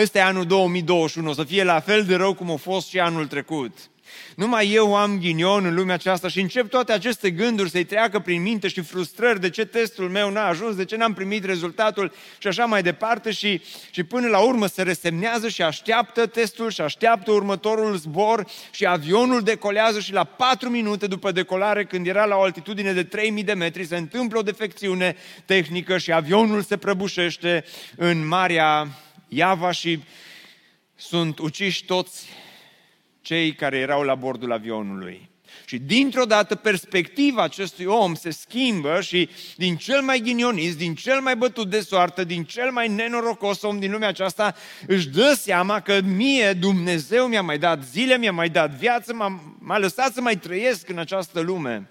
ăsta 0.01 0.17
e 0.17 0.21
anul 0.21 0.45
2021, 0.45 1.29
o 1.29 1.33
să 1.33 1.43
fie 1.43 1.63
la 1.63 1.79
fel 1.79 2.05
de 2.05 2.15
rău 2.15 2.33
cum 2.33 2.51
a 2.51 2.55
fost 2.55 2.87
și 2.87 2.99
anul 2.99 3.27
trecut. 3.27 3.89
Numai 4.35 4.71
eu 4.71 4.95
am 4.95 5.19
ghinion 5.19 5.65
în 5.65 5.75
lumea 5.75 5.93
aceasta 5.93 6.27
și 6.27 6.39
încep 6.39 6.69
toate 6.69 6.91
aceste 6.91 7.31
gânduri 7.31 7.69
să-i 7.69 7.83
treacă 7.83 8.19
prin 8.19 8.41
minte 8.41 8.67
și 8.67 8.81
frustrări 8.81 9.39
de 9.39 9.49
ce 9.49 9.65
testul 9.65 10.09
meu 10.09 10.29
n-a 10.29 10.47
ajuns, 10.47 10.75
de 10.75 10.85
ce 10.85 10.95
n-am 10.95 11.13
primit 11.13 11.43
rezultatul 11.45 12.13
și 12.37 12.47
așa 12.47 12.65
mai 12.65 12.81
departe 12.81 13.31
și, 13.31 13.61
și 13.91 14.03
până 14.03 14.27
la 14.27 14.39
urmă 14.39 14.67
se 14.67 14.81
resemnează 14.81 15.49
și 15.49 15.61
așteaptă 15.61 16.25
testul 16.25 16.71
și 16.71 16.81
așteaptă 16.81 17.31
următorul 17.31 17.95
zbor 17.95 18.47
și 18.71 18.85
avionul 18.85 19.41
decolează 19.41 19.99
și 19.99 20.13
la 20.13 20.23
4 20.23 20.69
minute 20.69 21.07
după 21.07 21.31
decolare, 21.31 21.85
când 21.85 22.07
era 22.07 22.25
la 22.25 22.35
o 22.35 22.41
altitudine 22.41 22.93
de 22.93 23.03
3000 23.03 23.43
de 23.43 23.53
metri, 23.53 23.85
se 23.85 23.97
întâmplă 23.97 24.39
o 24.39 24.43
defecțiune 24.43 25.15
tehnică 25.45 25.97
și 25.97 26.11
avionul 26.11 26.61
se 26.61 26.77
prăbușește 26.77 27.65
în 27.95 28.27
Marea 28.27 28.87
Iava 29.27 29.71
și 29.71 29.99
sunt 30.95 31.39
uciși 31.39 31.85
toți 31.85 32.27
cei 33.23 33.53
care 33.53 33.77
erau 33.77 34.01
la 34.01 34.15
bordul 34.15 34.51
avionului. 34.51 35.29
Și 35.65 35.77
dintr-o 35.77 36.25
dată 36.25 36.55
perspectiva 36.55 37.43
acestui 37.43 37.85
om 37.85 38.13
se 38.13 38.29
schimbă 38.29 39.01
și 39.01 39.29
din 39.55 39.75
cel 39.75 40.01
mai 40.01 40.19
ghinionist, 40.19 40.77
din 40.77 40.95
cel 40.95 41.21
mai 41.21 41.35
bătut 41.35 41.69
de 41.69 41.79
soartă, 41.79 42.23
din 42.23 42.43
cel 42.43 42.71
mai 42.71 42.87
nenorocos 42.87 43.61
om 43.61 43.79
din 43.79 43.91
lumea 43.91 44.07
aceasta, 44.07 44.55
își 44.87 45.09
dă 45.09 45.33
seama 45.37 45.79
că 45.79 45.99
mie 46.01 46.53
Dumnezeu 46.53 47.27
mi-a 47.27 47.41
mai 47.41 47.57
dat 47.57 47.83
zile, 47.83 48.17
mi-a 48.17 48.31
mai 48.31 48.49
dat 48.49 48.71
viață, 48.71 49.13
m-a, 49.13 49.57
m-a 49.59 49.77
lăsat 49.77 50.13
să 50.13 50.21
mai 50.21 50.37
trăiesc 50.37 50.89
în 50.89 50.97
această 50.97 51.39
lume. 51.39 51.87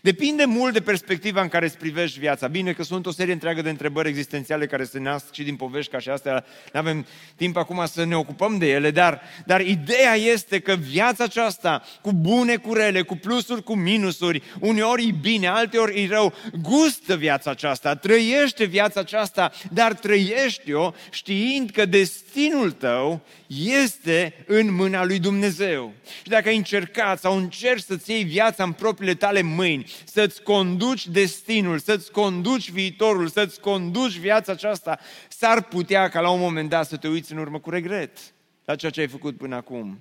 Depinde 0.00 0.44
mult 0.44 0.72
de 0.72 0.80
perspectiva 0.80 1.42
în 1.42 1.48
care 1.48 1.64
îți 1.64 1.76
privești 1.76 2.18
viața. 2.18 2.46
Bine 2.46 2.72
că 2.72 2.82
sunt 2.82 3.06
o 3.06 3.10
serie 3.10 3.32
întreagă 3.32 3.62
de 3.62 3.70
întrebări 3.70 4.08
existențiale 4.08 4.66
care 4.66 4.84
se 4.84 4.98
nasc 4.98 5.32
și 5.32 5.42
din 5.42 5.56
povești 5.56 5.90
ca 5.90 5.98
și 5.98 6.08
astea. 6.08 6.44
Nu 6.72 6.80
avem 6.80 7.06
timp 7.36 7.56
acum 7.56 7.86
să 7.86 8.04
ne 8.04 8.16
ocupăm 8.16 8.58
de 8.58 8.66
ele, 8.70 8.90
dar, 8.90 9.20
dar 9.46 9.60
ideea 9.60 10.14
este 10.14 10.60
că 10.60 10.74
viața 10.74 11.24
aceasta, 11.24 11.82
cu 12.00 12.12
bune, 12.12 12.56
cu 12.56 12.72
rele, 12.72 13.02
cu 13.02 13.16
plusuri, 13.16 13.62
cu 13.62 13.74
minusuri, 13.74 14.42
uneori 14.60 15.08
e 15.08 15.14
bine, 15.20 15.46
alteori 15.46 16.02
e 16.02 16.08
rău, 16.08 16.34
gustă 16.62 17.16
viața 17.16 17.50
aceasta, 17.50 17.94
trăiește 17.94 18.64
viața 18.64 19.00
aceasta, 19.00 19.52
dar 19.70 19.94
trăiește-o 19.94 20.92
știind 21.10 21.70
că 21.70 21.84
destinul 21.84 22.72
tău 22.72 23.20
este 23.60 24.44
în 24.46 24.72
mâna 24.74 25.04
lui 25.04 25.18
Dumnezeu. 25.18 25.92
Și 26.22 26.28
dacă 26.28 26.48
ai 26.48 26.56
încercat 26.56 27.20
sau 27.20 27.36
încerci 27.36 27.82
să-ți 27.82 28.10
iei 28.10 28.24
viața 28.24 28.64
în 28.64 28.72
propriile 28.72 29.14
tale 29.14 29.42
mâini, 29.42 29.92
să-ți 30.04 30.42
conduci 30.42 31.06
destinul, 31.06 31.78
să-ți 31.78 32.10
conduci 32.10 32.70
viitorul, 32.70 33.28
să-ți 33.28 33.60
conduci 33.60 34.16
viața 34.16 34.52
aceasta, 34.52 34.98
s-ar 35.28 35.62
putea 35.62 36.08
ca 36.08 36.20
la 36.20 36.30
un 36.30 36.40
moment 36.40 36.68
dat 36.68 36.88
să 36.88 36.96
te 36.96 37.08
uiți 37.08 37.32
în 37.32 37.38
urmă 37.38 37.58
cu 37.60 37.70
regret 37.70 38.18
la 38.64 38.76
ceea 38.76 38.90
ce 38.90 39.00
ai 39.00 39.08
făcut 39.08 39.36
până 39.36 39.56
acum. 39.56 40.00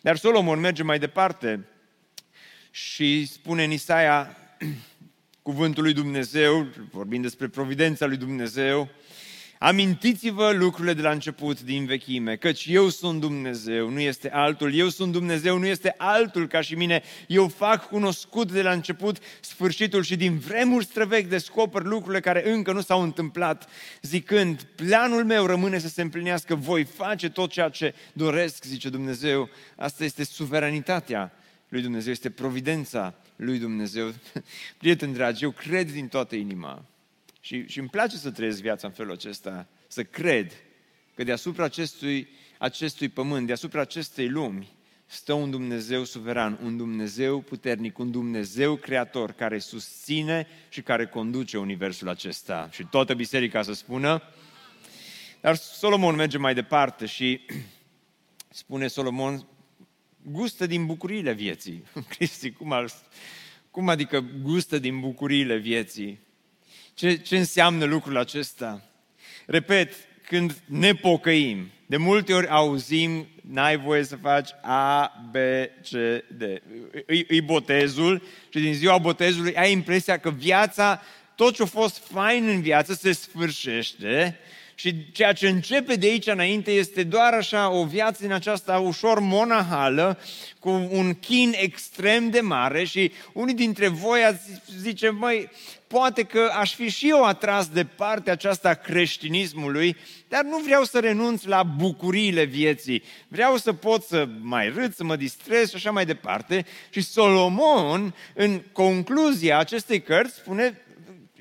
Dar 0.00 0.16
Solomon 0.16 0.60
merge 0.60 0.82
mai 0.82 0.98
departe 0.98 1.66
și 2.70 3.26
spune 3.26 3.64
în 3.64 3.70
Isaia 3.70 4.36
cuvântul 5.42 5.82
lui 5.82 5.92
Dumnezeu, 5.92 6.66
vorbind 6.90 7.22
despre 7.22 7.48
providența 7.48 8.06
lui 8.06 8.16
Dumnezeu, 8.16 8.88
Amintiți-vă 9.64 10.50
lucrurile 10.50 10.94
de 10.94 11.02
la 11.02 11.10
început 11.10 11.62
din 11.62 11.86
vechime, 11.86 12.36
căci 12.36 12.66
eu 12.68 12.88
sunt 12.88 13.20
Dumnezeu, 13.20 13.88
nu 13.88 14.00
este 14.00 14.30
altul. 14.30 14.74
Eu 14.74 14.88
sunt 14.88 15.12
Dumnezeu, 15.12 15.58
nu 15.58 15.66
este 15.66 15.94
altul 15.96 16.46
ca 16.46 16.60
și 16.60 16.74
mine. 16.74 17.02
Eu 17.26 17.48
fac 17.48 17.88
cunoscut 17.88 18.52
de 18.52 18.62
la 18.62 18.72
început 18.72 19.18
sfârșitul 19.40 20.02
și 20.02 20.16
din 20.16 20.38
vremuri 20.38 20.84
străvechi 20.84 21.28
descoper 21.28 21.82
lucrurile 21.82 22.20
care 22.20 22.50
încă 22.50 22.72
nu 22.72 22.80
s-au 22.80 23.02
întâmplat, 23.02 23.68
zicând, 24.02 24.62
planul 24.62 25.24
meu 25.24 25.46
rămâne 25.46 25.78
să 25.78 25.88
se 25.88 26.02
împlinească, 26.02 26.54
voi 26.54 26.84
face 26.84 27.30
tot 27.30 27.50
ceea 27.50 27.68
ce 27.68 27.94
doresc, 28.12 28.64
zice 28.64 28.88
Dumnezeu. 28.88 29.48
Asta 29.76 30.04
este 30.04 30.24
suveranitatea 30.24 31.32
lui 31.68 31.82
Dumnezeu, 31.82 32.12
este 32.12 32.30
providența 32.30 33.14
lui 33.36 33.58
Dumnezeu. 33.58 34.12
Prieteni 34.78 35.14
dragi, 35.14 35.44
eu 35.44 35.50
cred 35.50 35.90
din 35.90 36.08
toată 36.08 36.34
inima 36.34 36.84
și, 37.44 37.66
și 37.66 37.78
îmi 37.78 37.88
place 37.88 38.16
să 38.16 38.30
trăiesc 38.30 38.60
viața 38.60 38.86
în 38.86 38.92
felul 38.92 39.12
acesta, 39.12 39.66
să 39.88 40.04
cred 40.04 40.52
că 41.14 41.24
deasupra 41.24 41.64
acestui, 41.64 42.28
acestui 42.58 43.08
pământ, 43.08 43.46
deasupra 43.46 43.80
acestei 43.80 44.28
lumi, 44.28 44.68
stă 45.06 45.32
un 45.32 45.50
Dumnezeu 45.50 46.04
suveran, 46.04 46.58
un 46.62 46.76
Dumnezeu 46.76 47.40
puternic, 47.40 47.98
un 47.98 48.10
Dumnezeu 48.10 48.76
creator 48.76 49.32
care 49.32 49.58
susține 49.58 50.46
și 50.68 50.82
care 50.82 51.06
conduce 51.06 51.58
universul 51.58 52.08
acesta. 52.08 52.68
Și 52.72 52.84
toată 52.90 53.14
biserica 53.14 53.62
să 53.62 53.72
spună. 53.72 54.22
Dar 55.40 55.54
Solomon 55.54 56.14
merge 56.14 56.38
mai 56.38 56.54
departe 56.54 57.06
și 57.06 57.40
spune 58.48 58.86
Solomon, 58.86 59.46
gustă 60.22 60.66
din 60.66 60.86
bucuriile 60.86 61.32
vieții. 61.32 61.84
Cristi, 62.16 62.50
cum, 62.50 62.72
ar, 62.72 62.90
cum 63.70 63.88
adică 63.88 64.24
gustă 64.42 64.78
din 64.78 65.00
bucuriile 65.00 65.56
vieții? 65.56 66.22
Ce, 66.94 67.16
ce 67.16 67.36
înseamnă 67.36 67.84
lucrul 67.84 68.16
acesta? 68.16 68.82
Repet, 69.46 69.92
când 70.26 70.62
ne 70.64 70.94
pocăim, 70.94 71.70
de 71.86 71.96
multe 71.96 72.32
ori 72.32 72.48
auzim, 72.48 73.28
n-ai 73.40 73.76
voie 73.76 74.04
să 74.04 74.16
faci 74.16 74.50
A, 74.62 75.12
B, 75.30 75.34
C, 75.82 75.90
D. 76.28 76.42
Îi, 77.06 77.24
îi 77.28 77.40
botezul 77.40 78.22
și 78.48 78.58
din 78.58 78.74
ziua 78.74 78.98
botezului 78.98 79.56
ai 79.56 79.72
impresia 79.72 80.18
că 80.18 80.30
viața, 80.30 81.02
tot 81.34 81.54
ce 81.54 81.62
a 81.62 81.66
fost 81.66 81.98
fain 81.98 82.48
în 82.48 82.60
viață 82.60 82.94
se 82.94 83.12
sfârșește 83.12 84.38
Și 84.74 85.10
ceea 85.12 85.32
ce 85.32 85.48
începe 85.48 85.94
de 85.94 86.06
aici 86.06 86.26
înainte 86.26 86.70
este 86.70 87.02
doar 87.02 87.32
așa 87.32 87.70
o 87.70 87.84
viață 87.84 88.24
în 88.24 88.32
aceasta 88.32 88.78
ușor 88.78 89.18
monahală, 89.18 90.18
cu 90.58 90.70
un 90.90 91.14
chin 91.14 91.54
extrem 91.56 92.30
de 92.30 92.40
mare 92.40 92.84
și 92.84 93.12
unii 93.32 93.54
dintre 93.54 93.88
voi 93.88 94.24
ați 94.24 94.62
zice, 94.78 95.08
măi, 95.08 95.50
poate 95.86 96.22
că 96.22 96.50
aș 96.58 96.74
fi 96.74 96.88
și 96.88 97.08
eu 97.08 97.24
atras 97.24 97.68
de 97.68 97.84
partea 97.84 98.32
aceasta 98.32 98.68
a 98.68 98.74
creștinismului, 98.74 99.96
dar 100.28 100.44
nu 100.44 100.58
vreau 100.58 100.84
să 100.84 100.98
renunț 100.98 101.42
la 101.42 101.62
bucuriile 101.62 102.44
vieții. 102.44 103.02
Vreau 103.28 103.56
să 103.56 103.72
pot 103.72 104.02
să 104.02 104.28
mai 104.40 104.68
râd, 104.68 104.94
să 104.94 105.04
mă 105.04 105.16
distrez 105.16 105.68
și 105.68 105.76
așa 105.76 105.90
mai 105.90 106.06
departe. 106.06 106.66
Și 106.90 107.00
Solomon, 107.00 108.14
în 108.34 108.62
concluzia 108.72 109.58
acestei 109.58 110.02
cărți, 110.02 110.34
spune, 110.34 110.80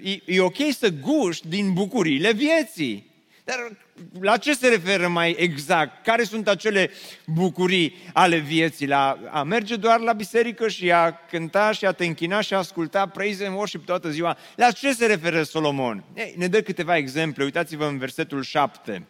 e, 0.03 0.19
e 0.25 0.41
ok 0.41 0.57
să 0.77 0.89
guști 0.89 1.47
din 1.47 1.73
bucuriile 1.73 2.31
vieții. 2.31 3.12
Dar 3.43 3.77
la 4.19 4.37
ce 4.37 4.53
se 4.53 4.67
referă 4.67 5.07
mai 5.07 5.35
exact? 5.39 6.03
Care 6.03 6.23
sunt 6.23 6.47
acele 6.47 6.91
bucurii 7.25 7.95
ale 8.13 8.37
vieții? 8.37 8.87
La 8.87 9.19
a 9.31 9.43
merge 9.43 9.75
doar 9.75 9.99
la 9.99 10.13
biserică 10.13 10.67
și 10.67 10.91
a 10.91 11.11
cânta 11.11 11.71
și 11.71 11.85
a 11.85 11.91
te 11.91 12.05
închina 12.05 12.41
și 12.41 12.53
a 12.53 12.57
asculta 12.57 13.07
praise 13.07 13.45
and 13.45 13.55
worship 13.55 13.85
toată 13.85 14.09
ziua? 14.09 14.37
La 14.55 14.71
ce 14.71 14.93
se 14.93 15.05
referă 15.05 15.43
Solomon? 15.43 16.03
Ei, 16.15 16.33
ne 16.37 16.47
dă 16.47 16.61
câteva 16.61 16.97
exemple. 16.97 17.43
Uitați-vă 17.43 17.85
în 17.85 17.97
versetul 17.97 18.43
7 18.43 19.07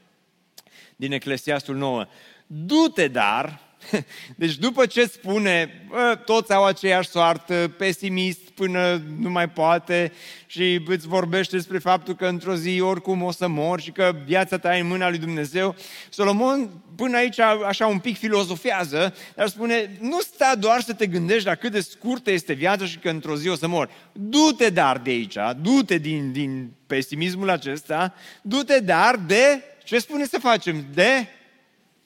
din 0.96 1.12
Eclesiastul 1.12 1.76
9. 1.76 2.06
Du-te 2.48 3.08
dar, 3.08 3.60
deci 4.36 4.56
după 4.56 4.86
ce 4.86 5.06
spune, 5.06 5.86
bă, 5.90 6.20
toți 6.26 6.54
au 6.54 6.66
aceeași 6.66 7.10
soartă, 7.10 7.74
pesimist 7.78 8.40
până 8.40 9.02
nu 9.20 9.30
mai 9.30 9.50
poate 9.50 10.12
și 10.46 10.82
îți 10.88 11.08
vorbește 11.08 11.56
despre 11.56 11.78
faptul 11.78 12.16
că 12.16 12.26
într-o 12.26 12.56
zi 12.56 12.82
oricum 12.82 13.22
o 13.22 13.32
să 13.32 13.48
mor 13.48 13.82
și 13.82 13.92
că 13.92 14.16
viața 14.26 14.58
ta 14.58 14.78
e 14.78 14.80
în 14.80 14.88
mâna 14.88 15.10
lui 15.10 15.18
Dumnezeu, 15.18 15.76
Solomon 16.10 16.70
până 16.96 17.18
aici 17.18 17.40
așa 17.40 17.88
un 17.88 18.00
pic 18.00 18.18
filozofează, 18.18 19.16
dar 19.36 19.48
spune, 19.48 19.98
nu 20.00 20.20
sta 20.20 20.56
doar 20.60 20.82
să 20.82 20.94
te 20.94 21.08
gândești 21.08 21.48
la 21.48 21.56
cât 21.56 21.72
de 21.72 21.80
scurtă 21.80 22.32
este 22.32 22.54
viața 22.54 22.86
și 22.86 22.98
că 22.98 23.10
într-o 23.10 23.36
zi 23.36 23.50
o 23.50 23.56
să 23.56 23.68
mor. 23.68 23.90
Du-te 24.12 24.70
dar 24.70 24.98
de 24.98 25.10
aici, 25.10 25.38
du-te 25.62 25.98
din, 25.98 26.32
din 26.32 26.72
pesimismul 26.88 27.50
acesta, 27.50 28.14
du-te 28.42 28.80
dar 28.80 29.16
de, 29.16 29.64
ce 29.84 30.00
spune 30.00 30.26
să 30.26 30.40
facem? 30.40 30.86
De 30.94 31.28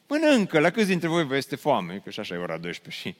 Mănâncă, 0.09 0.59
la 0.59 0.69
câți 0.69 0.87
dintre 0.87 1.07
voi 1.07 1.25
vă 1.25 1.35
este 1.35 1.55
foame? 1.55 2.01
Că 2.03 2.09
și 2.09 2.19
așa 2.19 2.35
e 2.35 2.37
ora 2.37 2.57
12 2.57 3.01
și 3.01 3.15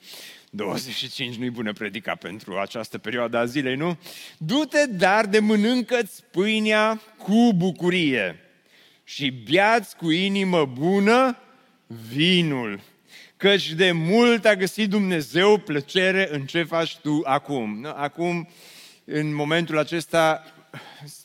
25 0.49 1.35
nu-i 1.35 1.49
bună 1.49 1.73
predica 1.73 2.15
pentru 2.15 2.57
această 2.57 2.97
perioadă 2.97 3.37
a 3.37 3.45
zilei, 3.45 3.75
nu? 3.75 3.97
Du-te, 4.37 4.85
dar 4.85 5.25
de 5.25 5.39
mănâncă-ți 5.39 6.23
pâinea 6.31 7.01
cu 7.17 7.53
bucurie 7.55 8.39
și 9.03 9.29
biați 9.29 9.95
cu 9.95 10.09
inimă 10.09 10.65
bună 10.65 11.37
vinul, 12.09 12.79
căci 13.37 13.73
de 13.73 13.91
mult 13.91 14.45
a 14.45 14.55
găsit 14.55 14.89
Dumnezeu 14.89 15.57
plăcere 15.57 16.27
în 16.31 16.45
ce 16.45 16.63
faci 16.63 16.97
tu 16.97 17.21
acum. 17.23 17.93
Acum, 17.95 18.49
în 19.05 19.35
momentul 19.35 19.77
acesta, 19.77 20.43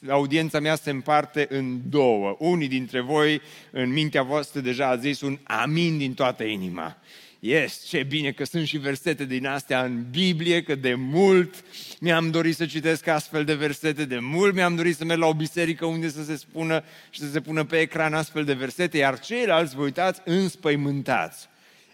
audiența 0.09 0.61
mea 0.61 0.75
se 0.75 0.91
împarte 0.91 1.47
în 1.51 1.81
două. 1.89 2.37
Unii 2.39 2.69
dintre 2.69 3.01
voi, 3.01 3.41
în 3.71 3.93
mintea 3.93 4.23
voastră, 4.23 4.61
deja 4.61 4.89
a 4.89 4.97
zis 4.97 5.21
un 5.21 5.39
amin 5.43 5.99
din 5.99 6.15
toată 6.15 6.45
inima. 6.45 6.97
Yes, 7.45 7.85
ce 7.85 8.03
bine 8.03 8.33
că 8.33 8.45
sunt 8.45 8.67
și 8.67 8.77
versete 8.77 9.25
din 9.25 9.47
astea 9.47 9.85
în 9.85 10.05
Biblie, 10.11 10.63
că 10.63 10.75
de 10.75 10.95
mult 10.95 11.65
mi-am 12.01 12.31
dorit 12.31 12.57
să 12.57 12.67
citesc 12.67 13.07
astfel 13.07 13.45
de 13.45 13.55
versete, 13.55 14.05
de 14.05 14.19
mult 14.19 14.55
mi-am 14.55 14.75
dorit 14.75 14.97
să 14.97 15.05
merg 15.05 15.21
la 15.21 15.27
o 15.27 15.35
biserică 15.35 15.87
unde 15.87 16.09
să 16.09 16.25
se 16.25 16.37
spună 16.37 16.85
și 17.11 17.21
să 17.21 17.31
se 17.31 17.41
pună 17.41 17.65
pe 17.65 17.81
ecran 17.81 18.15
astfel 18.15 18.45
de 18.45 18.53
versete, 18.53 18.99
iar 18.99 19.21
ceilalți 19.21 19.75
vă 19.75 19.83
uitați 19.83 20.21
înspăimântați. 20.25 21.49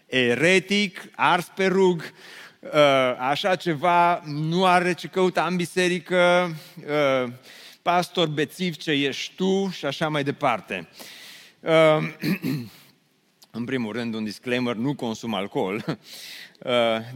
Eretic, 0.05 1.09
ars 1.15 1.51
pe 1.55 1.65
rug, 1.65 2.01
uh, 2.01 2.38
așa 3.19 3.55
ceva 3.55 4.21
nu 4.25 4.65
are 4.65 4.93
ce 4.93 5.07
căuta 5.07 5.45
în 5.45 5.55
biserică, 5.55 6.51
uh, 6.87 7.31
pastor 7.81 8.27
bețiv 8.27 8.75
ce 8.75 8.91
ești 8.91 9.35
tu 9.35 9.69
și 9.69 9.85
așa 9.85 10.09
mai 10.09 10.23
departe. 10.23 10.87
Uh, 11.59 11.97
în 13.51 13.65
primul 13.65 13.93
rând, 13.93 14.13
un 14.13 14.23
disclaimer, 14.23 14.75
nu 14.75 14.95
consum 14.95 15.33
alcool, 15.33 15.75
uh, 15.85 15.93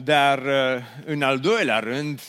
dar 0.04 0.40
uh, 0.40 0.84
în 1.06 1.22
al 1.22 1.40
doilea 1.40 1.80
rând, 1.80 2.22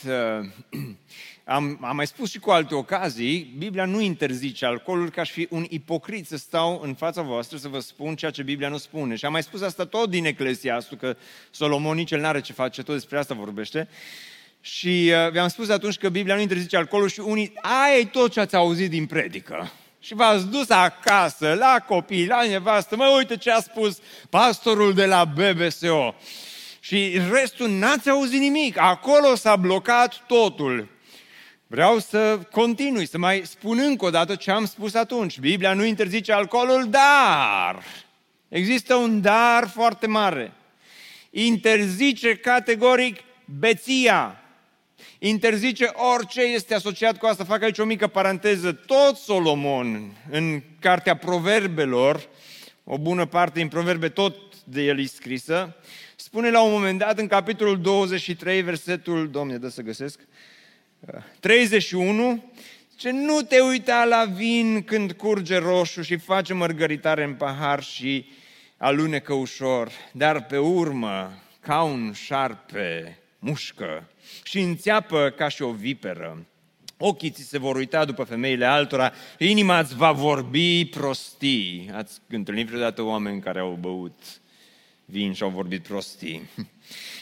am, 1.45 1.77
am 1.81 1.95
mai 1.95 2.07
spus 2.07 2.29
și 2.31 2.39
cu 2.39 2.49
alte 2.49 2.75
ocazii, 2.75 3.53
Biblia 3.57 3.85
nu 3.85 4.01
interzice 4.01 4.65
alcoolul 4.65 5.09
ca 5.09 5.23
și 5.23 5.31
fi 5.31 5.47
un 5.49 5.65
ipocrit 5.69 6.27
să 6.27 6.37
stau 6.37 6.81
în 6.83 6.93
fața 6.93 7.21
voastră 7.21 7.57
să 7.57 7.67
vă 7.67 7.79
spun 7.79 8.15
ceea 8.15 8.31
ce 8.31 8.43
Biblia 8.43 8.69
nu 8.69 8.77
spune. 8.77 9.15
Și 9.15 9.25
am 9.25 9.31
mai 9.31 9.43
spus 9.43 9.61
asta 9.61 9.85
tot 9.85 10.09
din 10.09 10.25
Eclesiastul, 10.25 10.97
că 10.97 11.15
Solomon 11.51 11.95
nici 11.95 12.11
el 12.11 12.19
n-are 12.19 12.41
ce 12.41 12.53
face, 12.53 12.83
tot 12.83 12.95
despre 12.95 13.17
asta 13.17 13.33
vorbește. 13.33 13.87
Și 14.61 15.11
uh, 15.25 15.31
vi-am 15.31 15.47
spus 15.47 15.69
atunci 15.69 15.97
că 15.97 16.09
Biblia 16.09 16.35
nu 16.35 16.41
interzice 16.41 16.77
alcoolul 16.77 17.09
și 17.09 17.19
unii, 17.19 17.53
aia 17.61 17.97
e 17.97 18.05
tot 18.05 18.31
ce 18.31 18.39
ați 18.39 18.55
auzit 18.55 18.89
din 18.89 19.05
predică. 19.05 19.71
Și 19.99 20.13
v-ați 20.13 20.47
dus 20.47 20.69
acasă, 20.69 21.53
la 21.53 21.79
copii, 21.87 22.27
la 22.27 22.43
nevastă, 22.43 22.95
mă, 22.95 23.13
uite 23.17 23.37
ce 23.37 23.51
a 23.51 23.59
spus 23.59 23.99
pastorul 24.29 24.93
de 24.93 25.05
la 25.05 25.25
BBSO. 25.25 26.15
Și 26.79 27.19
restul 27.31 27.69
n-ați 27.69 28.09
auzit 28.09 28.39
nimic. 28.39 28.77
Acolo 28.77 29.35
s-a 29.35 29.55
blocat 29.55 30.23
totul. 30.27 30.94
Vreau 31.75 31.99
să 31.99 32.39
continui, 32.51 33.07
să 33.07 33.17
mai 33.17 33.41
spun 33.45 33.79
încă 33.79 34.05
o 34.05 34.09
dată 34.09 34.35
ce 34.35 34.51
am 34.51 34.65
spus 34.65 34.93
atunci. 34.93 35.39
Biblia 35.39 35.73
nu 35.73 35.83
interzice 35.83 36.31
alcoolul, 36.31 36.89
dar 36.89 37.83
există 38.49 38.95
un 38.95 39.21
dar 39.21 39.67
foarte 39.67 40.07
mare. 40.07 40.51
Interzice 41.29 42.35
categoric 42.35 43.19
beția. 43.59 44.41
Interzice 45.19 45.91
orice 46.15 46.41
este 46.41 46.73
asociat 46.73 47.17
cu 47.17 47.25
asta. 47.25 47.43
Fac 47.43 47.61
aici 47.61 47.79
o 47.79 47.85
mică 47.85 48.07
paranteză. 48.07 48.71
Tot 48.71 49.15
Solomon, 49.15 50.17
în 50.29 50.61
cartea 50.79 51.15
Proverbelor, 51.15 52.27
o 52.83 52.97
bună 52.97 53.25
parte 53.25 53.59
din 53.59 53.67
Proverbe 53.67 54.09
tot 54.09 54.35
de 54.63 54.81
el 54.81 54.99
e 54.99 55.05
scrisă, 55.05 55.75
spune 56.15 56.49
la 56.49 56.61
un 56.61 56.71
moment 56.71 56.99
dat 56.99 57.19
în 57.19 57.27
capitolul 57.27 57.81
23, 57.81 58.61
versetul, 58.61 59.29
Domne, 59.29 59.57
dă 59.57 59.67
să 59.67 59.81
găsesc, 59.81 60.19
31, 61.39 62.43
ce 62.95 63.11
nu 63.11 63.41
te 63.41 63.59
uita 63.59 64.03
la 64.03 64.25
vin 64.25 64.83
când 64.83 65.11
curge 65.11 65.57
roșu 65.57 66.01
și 66.01 66.17
face 66.17 66.53
mărgăritare 66.53 67.23
în 67.23 67.33
pahar 67.33 67.83
și 67.83 68.25
alunecă 68.77 69.33
ușor, 69.33 69.91
dar 70.11 70.45
pe 70.45 70.57
urmă, 70.57 71.33
ca 71.59 71.81
un 71.81 72.13
șarpe, 72.13 73.17
mușcă 73.39 74.09
și 74.43 74.59
înțeapă 74.59 75.33
ca 75.37 75.47
și 75.47 75.61
o 75.61 75.71
viperă. 75.71 76.45
Ochii 76.97 77.29
ți 77.29 77.43
se 77.43 77.57
vor 77.57 77.75
uita 77.75 78.05
după 78.05 78.23
femeile 78.23 78.65
altora, 78.65 79.13
inima 79.37 79.79
îți 79.79 79.95
va 79.95 80.11
vorbi 80.11 80.85
prostii. 80.85 81.89
Ați 81.93 82.21
întâlnit 82.29 82.67
vreodată 82.67 83.01
oameni 83.01 83.41
care 83.41 83.59
au 83.59 83.77
băut 83.79 84.21
vin 85.05 85.33
și 85.33 85.43
au 85.43 85.49
vorbit 85.49 85.87
prostii. 85.87 86.49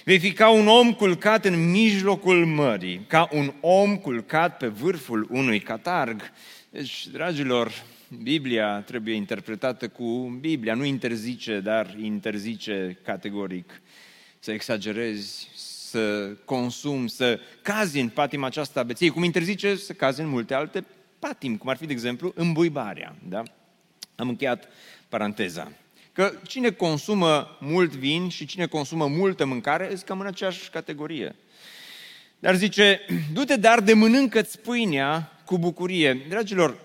Vei 0.03 0.19
fi 0.19 0.33
ca 0.33 0.49
un 0.49 0.67
om 0.67 0.93
culcat 0.93 1.45
în 1.45 1.71
mijlocul 1.71 2.45
mării, 2.45 3.05
ca 3.07 3.29
un 3.31 3.53
om 3.59 3.97
culcat 3.97 4.57
pe 4.57 4.67
vârful 4.67 5.27
unui 5.29 5.59
catarg. 5.59 6.31
Deci, 6.69 7.07
dragilor, 7.07 7.71
Biblia 8.21 8.81
trebuie 8.81 9.15
interpretată 9.15 9.87
cu 9.87 10.37
Biblia, 10.39 10.73
nu 10.73 10.83
interzice, 10.83 11.59
dar 11.59 11.95
interzice 12.01 12.99
categoric 13.03 13.81
să 14.39 14.51
exagerezi, 14.51 15.49
să 15.55 16.35
consumi, 16.45 17.09
să 17.09 17.39
cazi 17.61 17.99
în 17.99 18.09
patima 18.09 18.45
aceasta 18.45 18.79
a 18.79 18.83
beției, 18.83 19.09
cum 19.09 19.23
interzice 19.23 19.75
să 19.75 19.93
cazi 19.93 20.21
în 20.21 20.27
multe 20.27 20.53
alte 20.53 20.85
patim, 21.19 21.57
cum 21.57 21.69
ar 21.69 21.77
fi, 21.77 21.85
de 21.85 21.93
exemplu, 21.93 22.31
îmbuibarea. 22.35 23.15
Da? 23.29 23.43
Am 24.15 24.29
încheiat 24.29 24.67
paranteza 25.09 25.71
că 26.13 26.33
cine 26.47 26.71
consumă 26.71 27.57
mult 27.59 27.91
vin 27.91 28.29
și 28.29 28.45
cine 28.45 28.65
consumă 28.65 29.07
multă 29.07 29.45
mâncare 29.45 29.87
sunt 29.87 30.01
cam 30.01 30.19
în 30.19 30.25
aceeași 30.25 30.69
categorie. 30.69 31.35
Dar 32.39 32.55
zice, 32.55 32.99
du-te 33.33 33.55
dar 33.55 33.79
de 33.79 33.93
mănâncă-ți 33.93 34.59
pâinea 34.59 35.41
cu 35.45 35.57
bucurie. 35.57 36.25
Dragilor, 36.29 36.77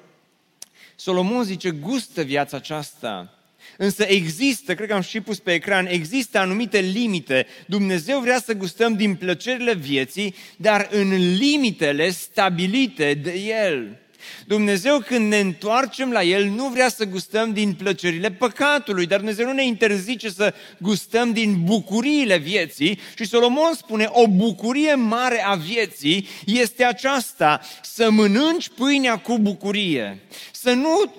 Solomon 0.97 1.45
zice, 1.45 1.71
gustă 1.71 2.23
viața 2.23 2.57
aceasta, 2.57 3.39
Însă 3.77 4.05
există, 4.05 4.75
cred 4.75 4.89
că 4.89 4.95
am 4.95 5.01
și 5.01 5.21
pus 5.21 5.39
pe 5.39 5.53
ecran, 5.53 5.87
există 5.87 6.39
anumite 6.39 6.79
limite. 6.79 7.47
Dumnezeu 7.67 8.21
vrea 8.21 8.41
să 8.41 8.55
gustăm 8.55 8.95
din 8.95 9.15
plăcerile 9.15 9.75
vieții, 9.75 10.35
dar 10.57 10.89
în 10.91 11.35
limitele 11.35 12.11
stabilite 12.11 13.15
de 13.15 13.33
El. 13.33 13.99
Dumnezeu 14.47 14.99
când 14.99 15.29
ne 15.29 15.39
întoarcem 15.39 16.11
la 16.11 16.23
El 16.23 16.45
nu 16.45 16.69
vrea 16.69 16.89
să 16.89 17.05
gustăm 17.05 17.53
din 17.53 17.75
plăcerile 17.75 18.31
păcatului, 18.31 19.07
dar 19.07 19.19
Dumnezeu 19.19 19.47
nu 19.47 19.53
ne 19.53 19.67
interzice 19.67 20.31
să 20.31 20.55
gustăm 20.79 21.33
din 21.33 21.65
bucuriile 21.65 22.37
vieții 22.37 22.99
și 23.17 23.25
Solomon 23.25 23.75
spune 23.75 24.09
o 24.11 24.29
bucurie 24.29 24.95
mare 24.95 25.45
a 25.45 25.55
vieții 25.55 26.29
este 26.47 26.85
aceasta, 26.85 27.61
să 27.83 28.11
mănânci 28.11 28.69
pâinea 28.69 29.19
cu 29.19 29.39
bucurie, 29.39 30.21
să 30.53 30.73
nu, 30.73 31.15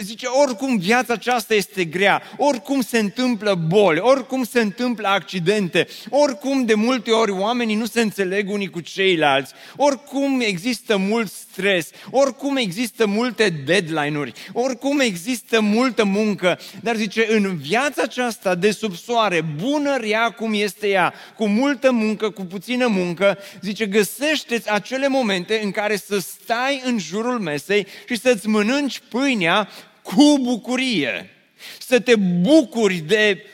zice, 0.00 0.26
oricum 0.26 0.78
viața 0.78 1.12
aceasta 1.12 1.54
este 1.54 1.84
grea, 1.84 2.22
oricum 2.36 2.80
se 2.80 2.98
întâmplă 2.98 3.54
boli, 3.54 4.00
oricum 4.00 4.44
se 4.44 4.60
întâmplă 4.60 5.08
accidente, 5.08 5.86
oricum 6.08 6.64
de 6.64 6.74
multe 6.74 7.10
ori 7.10 7.30
oamenii 7.30 7.74
nu 7.74 7.86
se 7.86 8.00
înțeleg 8.00 8.50
unii 8.50 8.70
cu 8.70 8.80
ceilalți, 8.80 9.52
oricum 9.76 10.40
există 10.40 10.96
mult 10.96 11.32
stres, 11.52 11.90
oricum 12.10 12.56
există 12.56 13.06
multe 13.06 13.48
deadline-uri, 13.48 14.32
oricum 14.52 15.00
există 15.00 15.60
multă 15.60 16.04
muncă, 16.04 16.58
dar 16.80 16.96
zice, 16.96 17.26
în 17.28 17.56
viața 17.56 18.02
aceasta 18.02 18.54
de 18.54 18.70
sub 18.70 18.94
soare, 18.96 19.40
bună 19.40 19.96
rea 19.96 20.30
cum 20.30 20.54
este 20.54 20.88
ea, 20.88 21.14
cu 21.36 21.46
multă 21.46 21.90
muncă, 21.90 22.30
cu 22.30 22.44
puțină 22.44 22.86
muncă, 22.86 23.38
zice, 23.60 23.86
găsește 23.86 24.62
acele 24.66 25.08
momente 25.08 25.60
în 25.62 25.70
care 25.70 25.96
să 25.96 26.18
stai 26.18 26.82
în 26.84 26.98
jurul 26.98 27.38
mesei 27.38 27.86
și 28.08 28.18
să-ți 28.18 28.48
mănânci 28.48 29.00
pâinea 29.08 29.68
cu 30.02 30.38
bucurie. 30.42 31.30
Să 31.78 32.00
te 32.00 32.16
bucuri 32.16 32.96
de 32.96 33.44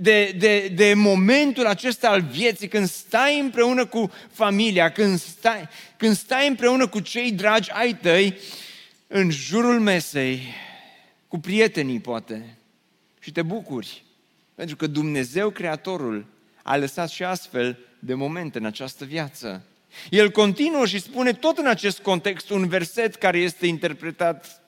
de, 0.00 0.34
de, 0.38 0.68
de 0.68 0.94
momentul 0.94 1.66
acesta 1.66 2.08
al 2.08 2.20
vieții, 2.20 2.68
când 2.68 2.88
stai 2.88 3.38
împreună 3.40 3.86
cu 3.86 4.10
familia, 4.30 4.92
când 4.92 5.18
stai, 5.18 5.68
când 5.96 6.16
stai 6.16 6.48
împreună 6.48 6.88
cu 6.88 7.00
cei 7.00 7.32
dragi 7.32 7.70
ai 7.70 7.94
tăi, 7.94 8.38
în 9.06 9.30
jurul 9.30 9.80
mesei, 9.80 10.54
cu 11.28 11.38
prietenii 11.38 12.00
poate, 12.00 12.56
și 13.20 13.32
te 13.32 13.42
bucuri. 13.42 14.04
Pentru 14.54 14.76
că 14.76 14.86
Dumnezeu, 14.86 15.50
Creatorul, 15.50 16.26
a 16.62 16.76
lăsat 16.76 17.08
și 17.08 17.24
astfel 17.24 17.78
de 17.98 18.14
momente 18.14 18.58
în 18.58 18.64
această 18.64 19.04
viață. 19.04 19.62
El 20.10 20.30
continuă 20.30 20.86
și 20.86 21.00
spune 21.00 21.32
tot 21.32 21.58
în 21.58 21.66
acest 21.66 21.98
context 21.98 22.50
un 22.50 22.68
verset 22.68 23.14
care 23.14 23.38
este 23.38 23.66
interpretat 23.66 24.60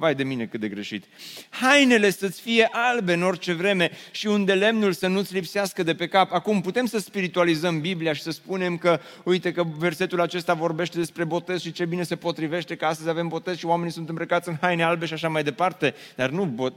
Vai 0.00 0.14
de 0.14 0.22
mine 0.22 0.46
cât 0.46 0.60
de 0.60 0.68
greșit. 0.68 1.04
Hainele 1.50 2.10
să-ți 2.10 2.40
fie 2.40 2.68
albe 2.72 3.12
în 3.12 3.22
orice 3.22 3.52
vreme 3.52 3.90
și 4.10 4.26
unde 4.26 4.54
lemnul 4.54 4.92
să 4.92 5.06
nu-ți 5.06 5.34
lipsească 5.34 5.82
de 5.82 5.94
pe 5.94 6.06
cap. 6.06 6.32
Acum 6.32 6.60
putem 6.60 6.86
să 6.86 6.98
spiritualizăm 6.98 7.80
Biblia 7.80 8.12
și 8.12 8.22
să 8.22 8.30
spunem 8.30 8.76
că, 8.76 9.00
uite 9.24 9.52
că 9.52 9.64
versetul 9.78 10.20
acesta 10.20 10.54
vorbește 10.54 10.98
despre 10.98 11.24
botez 11.24 11.60
și 11.60 11.72
ce 11.72 11.84
bine 11.84 12.02
se 12.02 12.16
potrivește 12.16 12.76
că 12.76 12.84
astăzi 12.84 13.08
avem 13.08 13.28
botez 13.28 13.56
și 13.56 13.66
oamenii 13.66 13.92
sunt 13.92 14.08
îmbrăcați 14.08 14.48
în 14.48 14.56
haine 14.60 14.82
albe 14.82 15.06
și 15.06 15.12
așa 15.12 15.28
mai 15.28 15.42
departe. 15.42 15.94
Dar 16.16 16.30
nu, 16.30 16.44
bot, 16.44 16.74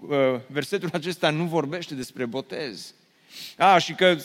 uh, 0.00 0.16
versetul 0.46 0.90
acesta 0.92 1.30
nu 1.30 1.44
vorbește 1.44 1.94
despre 1.94 2.26
botez. 2.26 2.94
A, 3.56 3.78
și 3.78 3.92
că 3.92 4.16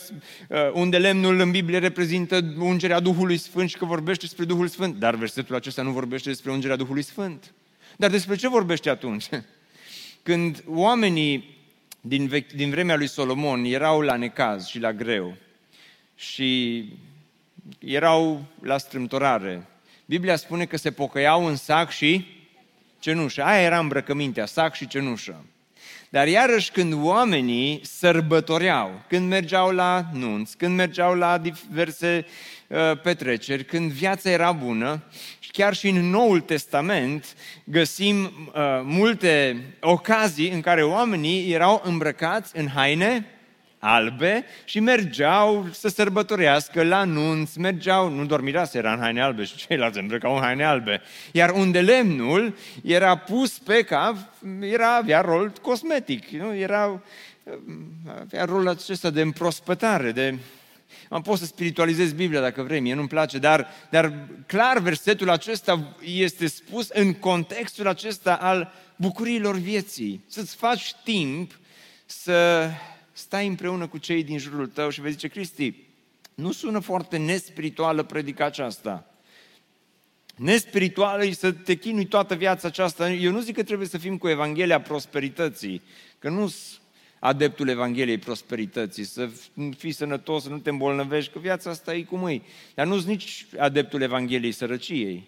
uh, 0.49 0.57
unde 0.73 0.97
lemnul 0.97 1.39
în 1.39 1.51
Biblie 1.51 1.77
reprezintă 1.77 2.53
ungerea 2.59 2.99
Duhului 2.99 3.37
Sfânt 3.37 3.69
și 3.69 3.77
că 3.77 3.85
vorbește 3.85 4.25
despre 4.25 4.45
Duhul 4.45 4.67
Sfânt. 4.67 4.95
Dar 4.95 5.15
versetul 5.15 5.55
acesta 5.55 5.81
nu 5.81 5.91
vorbește 5.91 6.29
despre 6.29 6.51
ungerea 6.51 6.75
Duhului 6.75 7.03
Sfânt. 7.03 7.53
Dar 7.97 8.09
despre 8.09 8.35
ce 8.35 8.47
vorbește 8.47 8.89
atunci? 8.89 9.29
Când 10.23 10.63
oamenii 10.67 11.57
din, 12.01 12.27
vechi, 12.27 12.51
din 12.51 12.69
vremea 12.69 12.95
lui 12.95 13.07
Solomon 13.07 13.63
erau 13.63 14.01
la 14.01 14.15
necaz 14.15 14.65
și 14.65 14.79
la 14.79 14.93
greu 14.93 15.35
și 16.15 16.89
erau 17.79 18.45
la 18.61 18.77
strâmtorare, 18.77 19.67
Biblia 20.05 20.35
spune 20.35 20.65
că 20.65 20.77
se 20.77 20.91
pocăiau 20.91 21.45
în 21.45 21.55
sac 21.55 21.89
și 21.91 22.25
cenușă. 22.99 23.43
Aia 23.43 23.61
era 23.61 23.79
îmbrăcămintea, 23.79 24.45
sac 24.45 24.75
și 24.75 24.87
cenușă. 24.87 25.45
Dar 26.09 26.27
iarăși 26.27 26.71
când 26.71 26.93
oamenii 26.93 27.81
sărbătoreau, 27.83 29.01
când 29.07 29.27
mergeau 29.27 29.71
la 29.71 30.05
nunți, 30.13 30.57
când 30.57 30.75
mergeau 30.75 31.15
la 31.15 31.37
diverse 31.37 32.25
uh, 32.67 33.01
petreceri, 33.01 33.65
când 33.65 33.91
viața 33.91 34.29
era 34.29 34.51
bună, 34.51 35.03
chiar 35.55 35.73
și 35.73 35.87
în 35.87 36.09
Noul 36.09 36.39
Testament 36.39 37.35
găsim 37.63 38.23
uh, 38.23 38.51
multe 38.83 39.61
ocazii 39.79 40.49
în 40.49 40.61
care 40.61 40.83
oamenii 40.83 41.51
erau 41.51 41.81
îmbrăcați 41.85 42.57
în 42.57 42.67
haine 42.67 43.25
albe 43.79 44.45
și 44.65 44.79
mergeau 44.79 45.67
să 45.71 45.87
sărbătorească 45.87 46.83
la 46.83 47.03
nunți, 47.03 47.59
mergeau, 47.59 48.09
nu 48.09 48.25
doar 48.25 48.41
mireasa 48.41 48.77
era 48.77 48.93
în 48.93 48.99
haine 48.99 49.21
albe 49.21 49.43
și 49.43 49.55
ceilalți 49.55 49.99
îmbrăcau 49.99 50.35
în 50.35 50.41
haine 50.41 50.63
albe, 50.63 51.01
iar 51.31 51.49
unde 51.49 51.81
lemnul 51.81 52.55
era 52.83 53.17
pus 53.17 53.59
pe 53.59 53.81
cap, 53.81 54.15
era, 54.59 54.95
avea 54.95 55.21
rol 55.21 55.51
cosmetic, 55.61 56.27
nu? 56.27 56.55
Era, 56.55 57.01
avea 58.21 58.45
rolul 58.45 58.67
acesta 58.67 59.09
de 59.09 59.21
împrospătare, 59.21 60.11
de 60.11 60.35
am 61.13 61.21
pot 61.21 61.37
să 61.37 61.45
spiritualizez 61.45 62.13
Biblia 62.13 62.41
dacă 62.41 62.61
vrei, 62.61 62.79
mie 62.79 62.93
nu-mi 62.93 63.07
place, 63.07 63.37
dar, 63.37 63.67
dar 63.89 64.27
clar 64.47 64.79
versetul 64.79 65.29
acesta 65.29 65.95
este 66.03 66.47
spus 66.47 66.89
în 66.89 67.13
contextul 67.13 67.87
acesta 67.87 68.35
al 68.35 68.73
bucuriilor 68.95 69.55
vieții. 69.55 70.23
Să-ți 70.27 70.55
faci 70.55 70.93
timp 71.03 71.59
să 72.05 72.69
stai 73.11 73.47
împreună 73.47 73.87
cu 73.87 73.97
cei 73.97 74.23
din 74.23 74.37
jurul 74.37 74.67
tău 74.67 74.89
și 74.89 75.01
vei 75.01 75.11
zice, 75.11 75.27
Cristi, 75.27 75.75
nu 76.35 76.51
sună 76.51 76.79
foarte 76.79 77.17
nespirituală 77.17 78.03
predica 78.03 78.45
aceasta. 78.45 79.05
Nespirituală 80.35 81.25
e 81.25 81.33
să 81.33 81.51
te 81.51 81.75
chinui 81.75 82.05
toată 82.05 82.35
viața 82.35 82.67
aceasta. 82.67 83.11
Eu 83.11 83.31
nu 83.31 83.39
zic 83.39 83.55
că 83.55 83.63
trebuie 83.63 83.87
să 83.87 83.97
fim 83.97 84.17
cu 84.17 84.29
Evanghelia 84.29 84.81
prosperității, 84.81 85.81
că 86.19 86.29
nu 86.29 86.53
adeptul 87.23 87.67
Evangheliei 87.67 88.17
prosperității, 88.17 89.03
să 89.03 89.29
fii 89.77 89.91
sănătos, 89.91 90.43
să 90.43 90.49
nu 90.49 90.57
te 90.57 90.69
îmbolnăvești, 90.69 91.31
că 91.31 91.39
viața 91.39 91.69
asta 91.69 91.95
e 91.95 92.01
cum 92.01 92.27
e. 92.27 92.41
Dar 92.73 92.85
nu-s 92.85 93.05
nici 93.05 93.45
adeptul 93.57 94.01
Evangheliei 94.01 94.51
sărăciei. 94.51 95.27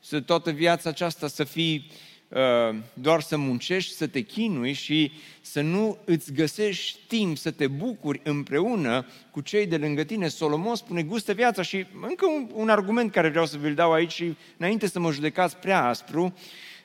Să 0.00 0.20
toată 0.20 0.50
viața 0.50 0.88
aceasta 0.88 1.28
să 1.28 1.44
fii 1.44 1.90
uh, 2.28 2.76
doar 2.94 3.20
să 3.20 3.36
muncești, 3.36 3.94
să 3.94 4.06
te 4.06 4.20
chinui 4.20 4.72
și 4.72 5.12
să 5.40 5.60
nu 5.60 5.98
îți 6.04 6.32
găsești 6.32 6.98
timp 7.06 7.36
să 7.36 7.50
te 7.50 7.66
bucuri 7.66 8.20
împreună 8.24 9.06
cu 9.30 9.40
cei 9.40 9.66
de 9.66 9.76
lângă 9.76 10.02
tine. 10.04 10.28
Solomon 10.28 10.74
spune, 10.74 11.02
gustă 11.02 11.32
viața 11.32 11.62
și 11.62 11.86
încă 12.00 12.26
un, 12.26 12.48
un 12.52 12.68
argument 12.68 13.12
care 13.12 13.28
vreau 13.28 13.46
să 13.46 13.56
vi-l 13.56 13.74
dau 13.74 13.92
aici 13.92 14.12
și 14.12 14.34
înainte 14.56 14.86
să 14.86 15.00
mă 15.00 15.12
judecați 15.12 15.56
prea 15.56 15.84
aspru, 15.84 16.34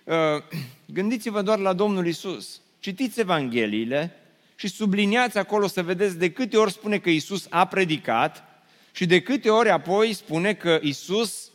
uh, 0.03 0.15
gândiți-vă 0.97 1.41
doar 1.41 1.59
la 1.59 1.73
Domnul 1.73 2.07
Isus. 2.07 2.61
Citiți 2.79 3.19
Evangheliile 3.19 4.18
și 4.59 4.67
subliniați 4.67 5.37
acolo 5.37 5.67
să 5.67 5.83
vedeți 5.83 6.17
de 6.17 6.31
câte 6.31 6.57
ori 6.57 6.71
spune 6.71 6.97
că 6.97 7.09
Isus 7.09 7.47
a 7.49 7.65
predicat 7.65 8.43
și 8.91 9.05
de 9.05 9.21
câte 9.21 9.49
ori 9.49 9.69
apoi 9.69 10.13
spune 10.13 10.53
că 10.53 10.79
Isus 10.81 11.49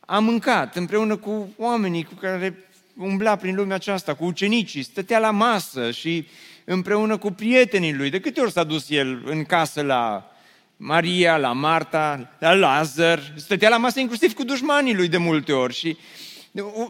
a 0.00 0.18
mâncat 0.18 0.76
împreună 0.76 1.16
cu 1.16 1.54
oamenii 1.56 2.04
cu 2.04 2.14
care 2.14 2.68
umbla 2.96 3.36
prin 3.36 3.54
lumea 3.54 3.74
aceasta, 3.74 4.14
cu 4.14 4.24
ucenicii, 4.24 4.82
stătea 4.82 5.18
la 5.18 5.30
masă 5.30 5.90
și 5.90 6.26
împreună 6.64 7.16
cu 7.16 7.30
prietenii 7.30 7.94
lui. 7.94 8.10
De 8.10 8.20
câte 8.20 8.40
ori 8.40 8.52
s-a 8.52 8.64
dus 8.64 8.90
el 8.90 9.22
în 9.24 9.44
casă 9.44 9.82
la 9.82 10.32
Maria, 10.76 11.36
la 11.36 11.52
Marta, 11.52 12.36
la 12.38 12.54
Lazar, 12.54 13.32
stătea 13.36 13.68
la 13.68 13.76
masă 13.76 14.00
inclusiv 14.00 14.34
cu 14.34 14.44
dușmanii 14.44 14.94
lui 14.94 15.08
de 15.08 15.16
multe 15.16 15.52
ori 15.52 15.74
și 15.74 15.96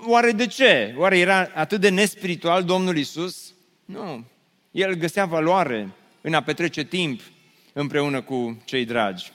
Oare 0.06 0.32
de 0.32 0.46
ce? 0.46 0.94
Oare 0.96 1.18
era 1.18 1.50
atât 1.54 1.80
de 1.80 1.88
nespiritual 1.88 2.64
Domnul 2.64 2.96
Isus? 2.96 3.54
Nu. 3.84 4.24
El 4.76 4.94
găsea 4.94 5.24
valoare 5.24 5.94
în 6.20 6.34
a 6.34 6.42
petrece 6.42 6.84
timp 6.84 7.20
împreună 7.72 8.22
cu 8.22 8.62
cei 8.64 8.84
dragi. 8.84 9.32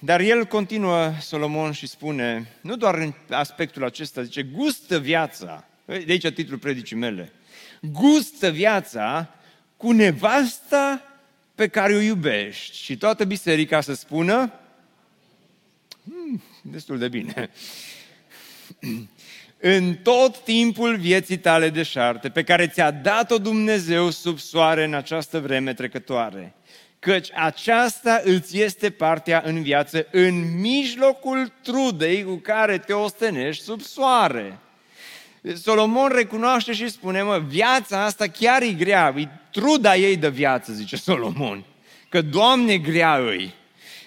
Dar 0.00 0.20
el 0.20 0.44
continuă, 0.44 1.12
Solomon, 1.20 1.72
și 1.72 1.86
spune, 1.86 2.56
nu 2.60 2.76
doar 2.76 2.94
în 2.94 3.14
aspectul 3.30 3.84
acesta, 3.84 4.22
zice, 4.22 4.42
gustă 4.42 4.98
viața, 4.98 5.66
de 5.84 6.04
aici 6.08 6.32
titlul 6.32 6.58
predicii 6.58 6.96
mele, 6.96 7.32
gustă 7.80 8.50
viața 8.50 9.34
cu 9.76 9.92
nevasta 9.92 11.02
pe 11.54 11.68
care 11.68 11.94
o 11.94 12.00
iubești. 12.00 12.76
Și 12.76 12.96
toată 12.96 13.24
biserica 13.24 13.80
să 13.80 13.94
spună, 13.94 14.52
hmm, 16.04 16.42
destul 16.62 16.98
de 16.98 17.08
bine 17.08 17.50
în 19.60 19.94
tot 19.94 20.38
timpul 20.38 20.96
vieții 20.96 21.38
tale 21.38 21.68
de 21.68 21.82
șarte, 21.82 22.28
pe 22.28 22.42
care 22.42 22.66
ți-a 22.66 22.90
dat-o 22.90 23.38
Dumnezeu 23.38 24.10
sub 24.10 24.38
soare 24.38 24.84
în 24.84 24.94
această 24.94 25.40
vreme 25.40 25.74
trecătoare. 25.74 26.54
Căci 26.98 27.28
aceasta 27.34 28.20
îți 28.24 28.58
este 28.60 28.90
partea 28.90 29.42
în 29.44 29.62
viață, 29.62 30.06
în 30.10 30.60
mijlocul 30.60 31.52
trudei 31.62 32.24
cu 32.24 32.34
care 32.34 32.78
te 32.78 32.92
ostenești 32.92 33.64
sub 33.64 33.80
soare. 33.80 34.58
Solomon 35.54 36.08
recunoaște 36.08 36.72
și 36.72 36.88
spune, 36.88 37.22
mă, 37.22 37.38
viața 37.38 38.04
asta 38.04 38.26
chiar 38.26 38.62
e 38.62 38.72
grea, 38.72 39.14
e 39.16 39.28
truda 39.50 39.96
ei 39.96 40.16
de 40.16 40.28
viață, 40.28 40.72
zice 40.72 40.96
Solomon. 40.96 41.64
Că, 42.08 42.22
Doamne, 42.22 42.76
grea 42.78 43.16
îi. 43.16 43.54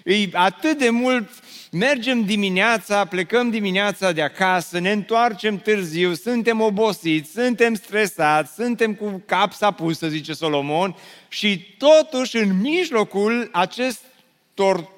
E 0.03 0.29
atât 0.33 0.77
de 0.77 0.89
mult 0.89 1.29
mergem 1.71 2.25
dimineața, 2.25 3.05
plecăm 3.05 3.49
dimineața 3.49 4.11
de 4.11 4.21
acasă, 4.21 4.79
ne 4.79 4.91
întoarcem 4.91 5.57
târziu, 5.57 6.13
suntem 6.13 6.61
obosiți, 6.61 7.31
suntem 7.31 7.73
stresați, 7.73 8.53
suntem 8.53 8.93
cu 8.93 9.23
capsa 9.25 9.71
pusă, 9.71 10.07
zice 10.07 10.33
Solomon, 10.33 10.95
și 11.27 11.75
totuși 11.77 12.37
în 12.37 12.59
mijlocul 12.59 13.49
acestor 13.51 14.89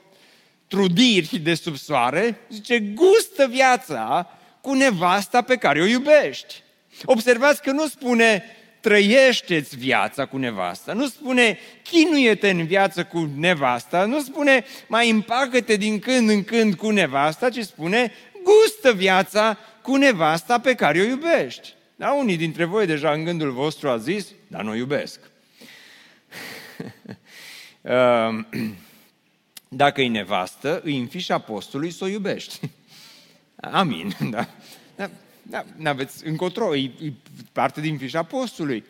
trudiri 0.67 1.37
de 1.37 1.53
sub 1.53 1.75
soare, 1.75 2.39
zice, 2.49 2.79
gustă 2.79 3.47
viața 3.47 4.29
cu 4.61 4.73
nevasta 4.73 5.41
pe 5.41 5.55
care 5.55 5.81
o 5.81 5.85
iubești. 5.85 6.63
Observați 7.05 7.61
că 7.61 7.71
nu 7.71 7.87
spune 7.87 8.43
trăiește-ți 8.83 9.77
viața 9.77 10.25
cu 10.25 10.37
nevasta, 10.37 10.93
nu 10.93 11.07
spune 11.07 11.57
chinuie-te 11.83 12.49
în 12.49 12.65
viață 12.65 13.03
cu 13.03 13.29
nevasta, 13.35 14.05
nu 14.05 14.21
spune 14.21 14.65
mai 14.87 15.09
împacă-te 15.09 15.75
din 15.75 15.99
când 15.99 16.29
în 16.29 16.43
când 16.43 16.75
cu 16.75 16.89
nevasta, 16.89 17.49
ci 17.49 17.59
spune 17.59 18.11
gustă 18.43 18.93
viața 18.93 19.57
cu 19.81 19.95
nevasta 19.95 20.59
pe 20.59 20.75
care 20.75 20.99
o 20.99 21.03
iubești. 21.03 21.73
Da, 21.95 22.11
unii 22.11 22.37
dintre 22.37 22.65
voi 22.65 22.85
deja 22.85 23.11
în 23.11 23.23
gândul 23.23 23.51
vostru 23.51 23.89
a 23.89 23.97
zis, 23.97 24.27
dar 24.47 24.61
nu 24.61 24.75
iubesc. 24.75 25.19
Ehm, 27.81 28.47
dacă 29.83 30.01
e 30.01 30.07
nevastă, 30.07 30.81
îi 30.83 30.97
înfiși 30.97 31.31
apostolului 31.31 31.91
să 31.91 32.03
o 32.03 32.07
iubești. 32.07 32.59
Amin, 33.55 34.15
da. 34.29 34.47
da. 34.95 35.09
Da, 35.43 35.65
n-aveți 35.75 36.27
încotro, 36.27 36.75
e, 36.75 36.91
e 37.01 37.13
parte 37.51 37.81
din 37.81 37.97
fișa 37.97 38.19
apostolului. 38.19 38.83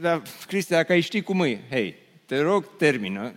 Dar, 0.00 0.22
Cristi, 0.46 0.70
dacă 0.70 0.92
ai 0.92 1.00
ști 1.00 1.22
cum 1.22 1.40
e, 1.40 1.60
hei, 1.70 1.94
te 2.26 2.38
rog, 2.38 2.76
termină, 2.76 3.34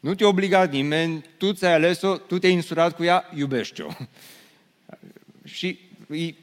nu 0.00 0.14
te 0.14 0.24
obliga 0.24 0.64
nimeni, 0.64 1.24
tu 1.36 1.52
ți-ai 1.52 1.74
ales-o, 1.74 2.16
tu 2.16 2.38
te-ai 2.38 2.52
insurat 2.52 2.96
cu 2.96 3.04
ea, 3.04 3.30
iubește-o. 3.34 3.90
și, 5.44 5.78
e, 6.10 6.34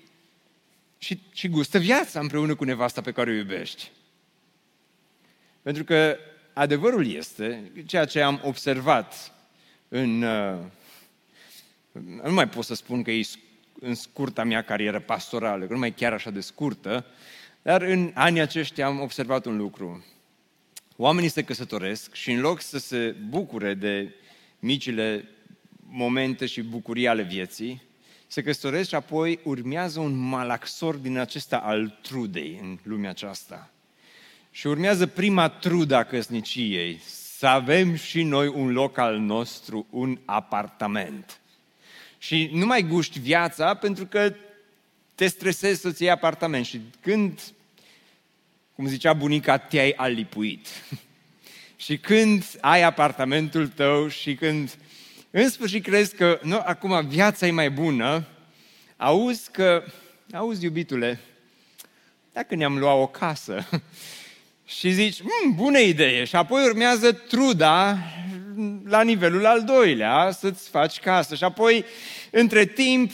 și, 0.98 1.20
și 1.34 1.48
gustă 1.48 1.78
viața 1.78 2.20
împreună 2.20 2.56
cu 2.56 2.64
nevasta 2.64 3.02
pe 3.02 3.12
care 3.12 3.30
o 3.30 3.34
iubești. 3.34 3.92
Pentru 5.62 5.84
că 5.84 6.18
adevărul 6.54 7.08
este, 7.08 7.72
ceea 7.86 8.06
ce 8.06 8.22
am 8.22 8.42
observat 8.44 9.34
în... 9.88 10.22
Uh, 10.22 10.60
nu 12.24 12.34
mai 12.34 12.50
pot 12.50 12.66
să 12.66 12.76
spun 12.76 13.04
că 13.04 13.12
e 13.12 13.24
în 13.80 13.96
scurta 13.96 14.44
mea 14.44 14.62
carieră 14.62 15.00
pastorală, 15.00 15.66
că 15.66 15.74
nu 15.74 15.80
mai 15.80 15.94
chiar 15.94 16.14
așa 16.14 16.30
de 16.30 16.40
scurtă, 16.40 17.06
dar 17.62 17.82
în 17.82 18.12
anii 18.14 18.42
aceștia 18.42 18.86
am 18.86 19.02
observat 19.02 19.46
un 19.46 19.58
lucru. 19.58 20.06
Oamenii 20.96 21.30
se 21.30 21.44
căsătoresc 21.44 22.14
și 22.14 22.32
în 22.32 22.40
loc 22.40 22.62
să 22.62 22.78
se 22.78 23.16
bucure 23.30 23.74
de 23.74 24.14
micile 24.60 25.30
momente 25.80 26.46
și 26.46 26.62
bucurii 26.62 27.08
ale 27.08 27.22
vieții, 27.22 27.82
se 28.28 28.44
căsătoresc 28.44 28.90
și 28.90 28.96
apoi 28.96 29.40
urmează 29.44 30.00
un 30.00 30.16
malaxor 30.16 30.96
din 30.96 31.18
acesta 31.18 31.58
al 31.58 32.00
trudei 32.02 32.60
în 32.62 32.80
lumea 32.84 33.10
aceasta. 33.10 33.70
Și 34.52 34.68
urmează 34.68 35.08
prima 35.08 35.50
trudă 35.50 35.96
a 35.96 36.04
căsniciei, 36.04 37.00
să 37.38 37.48
avem 37.48 37.96
și 37.96 38.24
noi 38.24 38.48
un 38.48 38.72
loc 38.72 38.98
al 38.98 39.18
nostru, 39.18 39.88
un 39.90 40.20
apartament. 40.26 41.40
Și 42.26 42.50
nu 42.54 42.66
mai 42.66 42.82
guști 42.82 43.20
viața 43.20 43.74
pentru 43.74 44.06
că 44.06 44.34
te 45.16 45.28
stresezi 45.28 45.82
să-ți 45.82 46.02
iei 46.02 46.12
apartament. 46.12 46.66
Și 46.66 46.82
când, 47.02 47.42
cum 48.76 48.88
zicea 48.88 49.14
bunica, 49.14 49.58
te-ai 49.58 49.94
alipuit. 49.96 50.68
și 51.86 51.98
când 51.98 52.46
ai 52.62 52.82
apartamentul 52.82 53.68
tău 53.68 54.08
și 54.08 54.36
când 54.36 54.78
în 55.32 55.50
sfârșit 55.50 55.84
crezi 55.84 56.16
că 56.16 56.40
nu, 56.44 56.62
acum 56.66 57.08
viața 57.08 57.48
e 57.48 57.52
mai 57.52 57.72
bună, 57.72 58.28
auzi 58.98 59.52
că, 59.52 59.84
auzi 60.32 60.64
iubitule, 60.64 61.20
dacă 62.34 62.56
ne-am 62.56 62.78
luat 62.78 62.96
o 62.96 63.08
casă 63.08 63.68
și 64.78 64.92
zici, 64.92 65.22
mmm, 65.22 65.56
bună 65.56 65.80
idee, 65.80 66.24
și 66.24 66.36
apoi 66.36 66.64
urmează 66.64 67.12
truda 67.12 67.98
la 68.86 69.02
nivelul 69.02 69.46
al 69.46 69.64
doilea, 69.64 70.32
să-ți 70.32 70.70
faci 70.70 71.00
casă. 71.00 71.36
Și 71.36 71.44
apoi 71.44 71.86
între 72.32 72.66
timp 72.66 73.12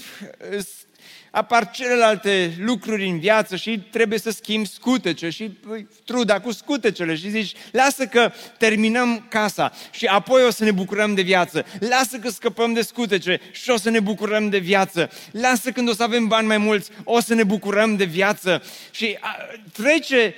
apar 1.31 1.71
celelalte 1.71 2.53
lucruri 2.59 3.07
în 3.07 3.19
viață 3.19 3.55
și 3.55 3.79
trebuie 3.79 4.19
să 4.19 4.31
schimbi 4.31 4.67
scutece 4.67 5.29
și 5.29 5.43
păi, 5.43 5.87
truda 6.05 6.39
cu 6.39 6.51
scutecele 6.51 7.15
și 7.15 7.29
zici, 7.29 7.53
lasă 7.71 8.05
că 8.05 8.31
terminăm 8.57 9.25
casa 9.29 9.71
și 9.91 10.05
apoi 10.05 10.43
o 10.43 10.49
să 10.49 10.63
ne 10.63 10.71
bucurăm 10.71 11.13
de 11.13 11.21
viață. 11.21 11.65
Lasă 11.79 12.17
că 12.17 12.29
scăpăm 12.29 12.73
de 12.73 12.81
scutece 12.81 13.39
și 13.51 13.69
o 13.69 13.77
să 13.77 13.89
ne 13.89 13.99
bucurăm 13.99 14.49
de 14.49 14.57
viață. 14.57 15.09
Lasă 15.31 15.71
când 15.71 15.89
o 15.89 15.93
să 15.93 16.03
avem 16.03 16.27
bani 16.27 16.47
mai 16.47 16.57
mulți, 16.57 16.89
o 17.03 17.19
să 17.19 17.33
ne 17.33 17.43
bucurăm 17.43 17.95
de 17.95 18.05
viață. 18.05 18.63
Și 18.91 19.17
a, 19.19 19.35
trece 19.71 20.35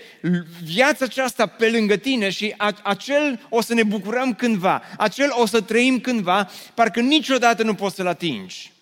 viața 0.64 1.06
aceasta 1.06 1.46
pe 1.46 1.70
lângă 1.70 1.96
tine 1.96 2.30
și 2.30 2.54
a, 2.58 2.76
acel 2.84 3.40
o 3.50 3.62
să 3.62 3.74
ne 3.74 3.84
bucurăm 3.84 4.34
cândva, 4.34 4.82
acel 4.98 5.30
o 5.32 5.46
să 5.46 5.62
trăim 5.62 6.00
cândva, 6.00 6.50
parcă 6.74 7.00
niciodată 7.00 7.64
nu 7.64 7.74
poți 7.74 7.96
să-l 7.96 8.08
atingi. 8.08 8.73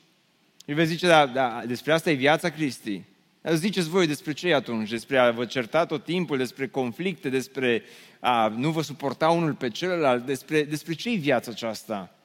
Și 0.72 0.78
vei 0.78 0.86
zice, 0.86 1.08
da, 1.08 1.26
da, 1.26 1.64
despre 1.66 1.92
asta 1.92 2.10
e 2.10 2.14
viața 2.14 2.50
Cristi. 2.50 3.02
Dar 3.42 3.54
ziceți 3.54 3.90
voi 3.90 4.08
despre 4.08 4.34
ce 4.34 4.54
atunci? 4.54 4.90
Despre 4.90 5.18
a 5.18 5.32
vă 5.32 5.46
certa 5.46 5.86
tot 5.86 6.04
timpul, 6.04 6.38
despre 6.38 6.68
conflicte, 6.68 7.30
despre 7.30 7.84
a 8.20 8.48
nu 8.48 8.70
vă 8.70 8.82
suporta 8.82 9.30
unul 9.30 9.54
pe 9.54 9.70
celălalt, 9.70 10.26
despre, 10.26 10.64
despre 10.64 10.94
ce 10.94 11.10
e 11.10 11.16
viața 11.16 11.52
aceasta? 11.52 12.16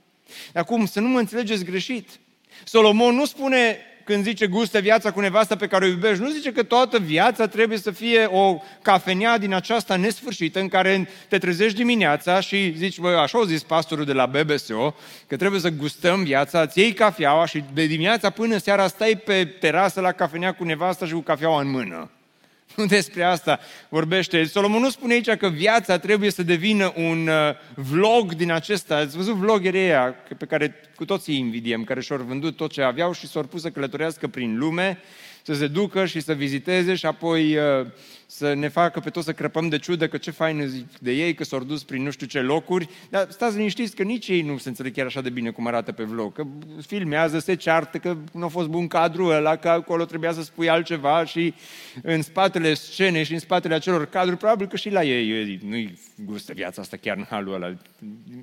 Acum, 0.54 0.86
să 0.86 1.00
nu 1.00 1.08
mă 1.08 1.18
înțelegeți 1.18 1.64
greșit. 1.64 2.08
Solomon 2.64 3.14
nu 3.14 3.24
spune 3.24 3.78
când 4.06 4.24
zice 4.24 4.46
gustă 4.46 4.78
viața 4.78 5.10
cu 5.10 5.20
nevasta 5.20 5.56
pe 5.56 5.66
care 5.66 5.84
o 5.84 5.88
iubești, 5.88 6.22
nu 6.22 6.30
zice 6.30 6.52
că 6.52 6.62
toată 6.62 6.98
viața 6.98 7.46
trebuie 7.46 7.78
să 7.78 7.90
fie 7.90 8.24
o 8.24 8.62
cafenea 8.82 9.38
din 9.38 9.54
aceasta 9.54 9.96
nesfârșită 9.96 10.60
în 10.60 10.68
care 10.68 11.08
te 11.28 11.38
trezești 11.38 11.76
dimineața 11.76 12.40
și 12.40 12.74
zici, 12.76 12.98
băi, 12.98 13.14
așa 13.14 13.38
au 13.38 13.44
zis 13.44 13.62
pastorul 13.62 14.04
de 14.04 14.12
la 14.12 14.26
BBSO, 14.26 14.94
că 15.26 15.36
trebuie 15.36 15.60
să 15.60 15.68
gustăm 15.68 16.22
viața, 16.22 16.60
îți 16.60 16.78
iei 16.78 16.92
cafeaua 16.92 17.46
și 17.46 17.64
de 17.74 17.86
dimineața 17.86 18.30
până 18.30 18.56
seara 18.56 18.86
stai 18.86 19.22
pe 19.24 19.44
terasă 19.44 20.00
la 20.00 20.12
cafenea 20.12 20.54
cu 20.54 20.64
nevasta 20.64 21.06
și 21.06 21.12
cu 21.12 21.20
cafeaua 21.20 21.60
în 21.60 21.70
mână. 21.70 22.10
Nu 22.76 22.86
despre 22.96 23.22
asta 23.22 23.60
vorbește. 23.88 24.44
Solomon 24.44 24.80
nu 24.80 24.90
spune 24.90 25.12
aici 25.12 25.30
că 25.30 25.48
viața 25.48 25.98
trebuie 25.98 26.30
să 26.30 26.42
devină 26.42 26.92
un 26.96 27.28
uh, 27.28 27.54
vlog 27.74 28.34
din 28.34 28.50
acesta. 28.50 28.96
Ați 28.96 29.16
văzut 29.16 29.34
vloggerii 29.34 29.80
ăia 29.80 30.14
pe 30.38 30.44
care 30.46 30.74
cu 30.96 31.04
toții 31.04 31.34
îi 31.34 31.38
invidiem, 31.38 31.84
care 31.84 32.00
și-au 32.00 32.18
vândut 32.18 32.56
tot 32.56 32.72
ce 32.72 32.82
aveau 32.82 33.12
și 33.12 33.26
s-au 33.26 33.42
pus 33.42 33.60
să 33.60 33.70
călătorească 33.70 34.26
prin 34.26 34.58
lume, 34.58 34.98
să 35.42 35.54
se 35.54 35.66
ducă 35.66 36.04
și 36.06 36.20
să 36.20 36.32
viziteze 36.32 36.94
și 36.94 37.06
apoi 37.06 37.56
uh, 37.56 37.86
să 38.26 38.54
ne 38.54 38.68
facă 38.68 39.00
pe 39.00 39.10
toți 39.10 39.26
să 39.26 39.32
crăpăm 39.32 39.68
de 39.68 39.78
ciudă 39.78 40.08
că 40.08 40.16
ce 40.16 40.30
fain 40.30 40.66
zic 40.66 40.98
de 40.98 41.12
ei, 41.12 41.34
că 41.34 41.44
s-au 41.44 41.64
dus 41.64 41.82
prin 41.82 42.02
nu 42.02 42.10
știu 42.10 42.26
ce 42.26 42.40
locuri, 42.40 42.88
dar 43.10 43.26
stați 43.30 43.56
liniștiți 43.56 43.96
că 43.96 44.02
nici 44.02 44.28
ei 44.28 44.42
nu 44.42 44.58
se 44.58 44.68
înțeleg 44.68 44.92
chiar 44.94 45.06
așa 45.06 45.20
de 45.20 45.30
bine 45.30 45.50
cum 45.50 45.66
arată 45.66 45.92
pe 45.92 46.02
vlog, 46.02 46.32
că 46.32 46.46
filmează, 46.86 47.38
se 47.38 47.54
ceartă, 47.54 47.98
că 47.98 48.16
nu 48.32 48.44
a 48.44 48.48
fost 48.48 48.68
bun 48.68 48.86
cadrul 48.86 49.30
ăla, 49.30 49.56
că 49.56 49.68
acolo 49.68 50.04
trebuia 50.04 50.32
să 50.32 50.42
spui 50.42 50.68
altceva 50.68 51.24
și 51.24 51.54
în 52.02 52.22
spatele 52.22 52.74
scenei 52.74 53.24
și 53.24 53.32
în 53.32 53.38
spatele 53.38 53.74
acelor 53.74 54.06
cadruri, 54.06 54.38
probabil 54.38 54.66
că 54.66 54.76
și 54.76 54.90
la 54.90 55.04
ei 55.04 55.60
nu-i 55.68 55.98
gustă 56.24 56.52
viața 56.52 56.82
asta 56.82 56.96
chiar 56.96 57.16
în 57.16 57.26
halul 57.30 57.54
ăla. 57.54 57.74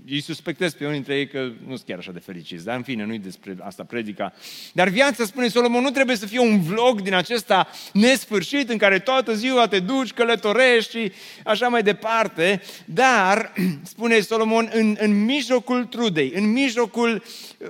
Îi 0.06 0.22
suspectez 0.22 0.74
pe 0.74 0.84
unii 0.84 0.96
dintre 0.96 1.16
ei 1.16 1.28
că 1.28 1.40
nu 1.40 1.76
sunt 1.76 1.88
chiar 1.88 1.98
așa 1.98 2.12
de 2.12 2.20
fericiți, 2.20 2.66
dar 2.66 2.76
în 2.76 2.84
fine, 2.84 3.06
nu-i 3.06 3.20
despre 3.20 3.56
asta 3.60 3.84
predica. 3.84 4.34
Dar 4.74 4.88
viața, 4.88 5.26
spune 5.26 5.48
Solomon, 5.48 5.82
nu 5.82 5.90
trebuie 5.90 6.16
să 6.16 6.26
fie 6.26 6.40
un 6.40 6.62
vlog 6.62 7.02
din 7.02 7.14
acesta 7.14 7.68
nesfârșit 7.94 8.70
în 8.70 8.78
care 8.78 9.00
toată 9.00 9.34
ziua 9.34 9.68
te 9.74 9.80
duci, 9.80 10.14
călătorești 10.14 11.00
și 11.00 11.12
așa 11.44 11.68
mai 11.68 11.84
departe, 11.84 12.62
dar, 12.86 13.54
spune 13.94 14.20
Solomon, 14.20 14.70
în, 14.74 14.96
în 15.00 15.24
mijlocul 15.26 15.86
trudei, 15.86 16.32
în 16.36 16.52
mijlocul 16.52 17.24
uh, 17.60 17.70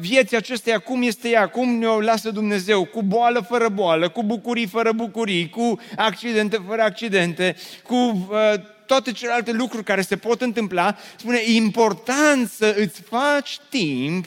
vieții 0.00 0.36
acesteia, 0.36 0.78
cum 0.78 1.02
este 1.02 1.28
ea, 1.28 1.48
cum 1.48 1.78
ne-o 1.78 2.00
lasă 2.00 2.30
Dumnezeu, 2.30 2.84
cu 2.84 3.02
boală 3.02 3.40
fără 3.48 3.68
boală, 3.68 4.08
cu 4.08 4.22
bucurii 4.22 4.66
fără 4.66 4.92
bucurii, 4.92 5.48
cu 5.48 5.80
accidente 5.96 6.62
fără 6.66 6.82
accidente, 6.82 7.56
cu 7.82 7.94
uh, 7.94 8.52
toate 8.86 9.12
celelalte 9.12 9.52
lucruri 9.52 9.84
care 9.84 10.00
se 10.00 10.16
pot 10.16 10.40
întâmpla, 10.40 10.96
spune, 11.16 11.38
e 11.46 11.54
important 11.54 12.48
să 12.48 12.74
îți 12.78 13.00
faci 13.00 13.58
timp 13.70 14.26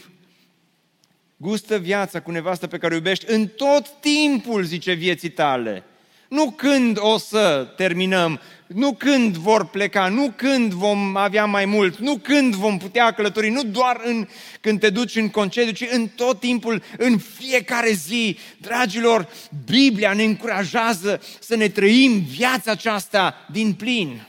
gustă 1.38 1.78
viața 1.78 2.20
cu 2.20 2.32
nevastă 2.32 2.68
pe 2.68 2.78
care 2.78 2.94
o 2.94 2.98
iubești 2.98 3.32
în 3.32 3.48
tot 3.48 3.88
timpul, 4.00 4.64
zice, 4.64 4.94
vieții 4.94 5.30
tale. 5.30 5.84
Nu 6.30 6.52
când 6.52 6.98
o 7.00 7.18
să 7.18 7.74
terminăm, 7.76 8.40
nu 8.68 8.94
când 8.94 9.38
vor 9.38 9.66
pleca, 9.66 10.08
nu 10.08 10.34
când 10.36 10.74
vom 10.74 11.16
avea 11.16 11.46
mai 11.46 11.66
mult, 11.66 11.98
nu 11.98 12.18
când 12.18 12.56
vom 12.56 12.78
putea 12.78 13.12
călători, 13.12 13.50
nu 13.50 13.64
doar 13.64 14.02
în, 14.04 14.28
când 14.62 14.80
te 14.80 14.90
duci 14.90 15.16
în 15.16 15.30
concediu, 15.30 15.72
ci 15.72 15.92
în 15.92 16.08
tot 16.08 16.40
timpul, 16.40 16.84
în 16.98 17.18
fiecare 17.18 17.92
zi. 17.92 18.38
Dragilor, 18.58 19.30
Biblia 19.66 20.14
ne 20.14 20.24
încurajează 20.24 21.22
să 21.40 21.56
ne 21.56 21.68
trăim 21.68 22.20
viața 22.20 22.72
aceasta 22.72 23.36
din 23.52 23.74
plin. 23.74 24.28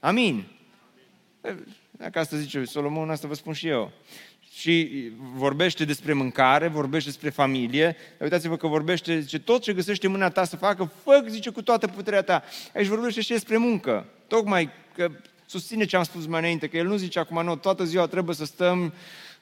Amin. 0.00 0.44
Dacă 1.90 2.18
asta 2.18 2.36
zice 2.36 2.64
Solomon, 2.64 3.10
asta 3.10 3.28
vă 3.28 3.34
spun 3.34 3.52
și 3.52 3.68
eu. 3.68 3.92
Și 4.54 5.10
vorbește 5.34 5.84
despre 5.84 6.12
mâncare, 6.12 6.68
vorbește 6.68 7.08
despre 7.08 7.30
familie, 7.30 7.84
dar 7.84 8.20
uitați-vă 8.20 8.56
că 8.56 8.66
vorbește, 8.66 9.20
zice, 9.20 9.38
tot 9.38 9.62
ce 9.62 9.72
găsește 9.72 10.08
mâna 10.08 10.28
ta 10.28 10.44
să 10.44 10.56
facă, 10.56 10.92
fă, 11.02 11.24
zice, 11.28 11.50
cu 11.50 11.62
toată 11.62 11.86
puterea 11.86 12.22
ta. 12.22 12.42
Aici 12.74 12.86
vorbește 12.86 13.20
și 13.20 13.28
despre 13.28 13.56
muncă. 13.56 14.06
Tocmai 14.26 14.70
că 14.94 15.10
susține 15.46 15.84
ce 15.84 15.96
am 15.96 16.02
spus 16.02 16.26
mai 16.26 16.40
înainte, 16.40 16.68
că 16.68 16.76
el 16.76 16.86
nu 16.86 16.96
zice 16.96 17.18
acum, 17.18 17.44
nu, 17.44 17.56
toată 17.56 17.84
ziua 17.84 18.06
trebuie 18.06 18.34
să 18.34 18.44
stăm 18.44 18.92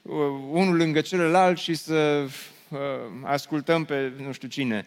uh, 0.02 0.14
unul 0.50 0.76
lângă 0.76 1.00
celălalt 1.00 1.58
și 1.58 1.74
să 1.74 2.26
uh, 2.68 2.78
ascultăm 3.22 3.84
pe 3.84 4.12
nu 4.16 4.32
știu 4.32 4.48
cine. 4.48 4.86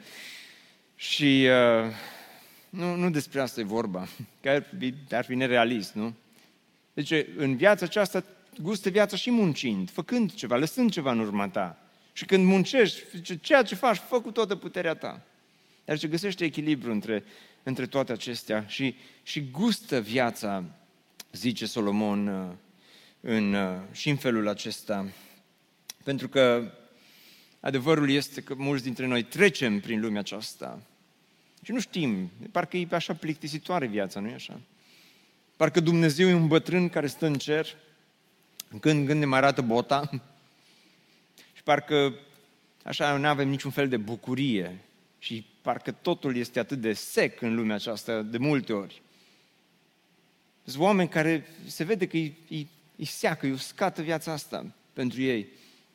Și 0.96 1.48
uh, 1.84 1.92
nu, 2.70 2.96
nu 2.96 3.10
despre 3.10 3.42
asta 3.42 3.60
e 3.60 3.64
vorba, 3.64 4.08
că 4.42 4.50
ar 4.50 4.64
fi, 4.80 4.94
ar 5.12 5.26
fi 5.26 5.36
nerealist, 5.36 5.94
nu? 5.94 6.14
Deci 6.94 7.14
în 7.38 7.56
viața 7.56 7.86
aceasta 7.86 8.24
gustă 8.62 8.90
viața 8.90 9.16
și 9.16 9.32
muncind, 9.32 9.90
făcând 9.90 10.34
ceva, 10.34 10.56
lăsând 10.56 10.92
ceva 10.92 11.12
în 11.12 11.20
urma 11.20 11.50
ta. 11.50 11.78
Și 12.14 12.26
când 12.26 12.46
muncești, 12.46 13.02
zice, 13.16 13.38
ceea 13.38 13.64
ce 13.64 13.76
faci, 13.76 13.98
fă 13.98 14.22
cu 14.22 14.32
toată 14.32 14.56
puterea 14.56 14.94
ta. 14.94 15.22
Dar 15.86 15.98
ce 15.98 16.08
găsește 16.08 16.46
echilibru 16.46 16.92
între, 16.92 17.24
între 17.64 17.86
toate 17.86 18.12
acestea 18.12 18.66
și, 18.68 18.96
și 19.24 19.50
gustă 19.52 20.00
viața, 20.00 20.64
zice 21.32 21.66
Solomon, 21.66 22.28
uh, 22.28 22.56
în, 23.22 23.54
uh, 23.54 23.80
și 23.92 24.10
în 24.10 24.16
felul 24.16 24.48
acesta. 24.48 25.08
Pentru 26.04 26.30
că 26.30 26.72
adevărul 27.60 28.10
este 28.10 28.42
că 28.42 28.54
mulți 28.58 28.84
dintre 28.84 29.06
noi 29.06 29.24
trecem 29.24 29.80
prin 29.80 30.00
lumea 30.00 30.20
aceasta 30.20 30.82
și 31.64 31.72
nu 31.72 31.80
știm, 31.80 32.32
parcă 32.52 32.78
e 32.78 32.88
așa 32.92 33.14
plictisitoare 33.14 33.86
viața, 33.86 34.20
nu 34.20 34.28
e 34.28 34.34
așa? 34.34 34.62
Parcă 35.58 35.80
Dumnezeu 35.80 36.28
e 36.28 36.34
un 36.34 36.48
bătrân 36.48 36.90
care 36.90 37.08
stă 37.08 37.26
în 37.26 37.34
cer, 37.34 37.76
când 38.80 39.08
când 39.08 39.20
ne 39.20 39.26
mai 39.26 39.38
arată 39.38 39.62
bota 39.62 40.10
și 41.54 41.64
parcă 41.64 42.14
așa 42.84 43.18
nu 43.18 43.28
avem 43.28 43.50
niciun 43.50 43.72
fel 43.72 43.88
de 43.88 43.98
bucurie 43.98 44.80
și 45.20 45.46
parcă 45.62 45.92
totul 45.92 46.36
este 46.36 46.60
atât 46.60 46.80
de 46.80 46.94
sec 46.94 47.42
în 47.42 47.56
lumea 47.56 47.76
aceasta 47.76 48.22
de 48.22 48.38
multe 48.38 48.74
ori. 48.74 49.02
Sunt 50.66 50.84
oameni 50.84 51.10
care 51.10 51.46
se 51.66 51.84
vede 51.84 52.08
că 52.08 52.16
îi, 52.16 52.38
îi, 52.50 52.68
îi 52.98 53.06
seacă, 53.06 53.46
îi 53.46 53.52
uscată 53.52 54.02
viața 54.02 54.32
asta 54.32 54.66
pentru 54.94 55.22
ei. 55.22 55.48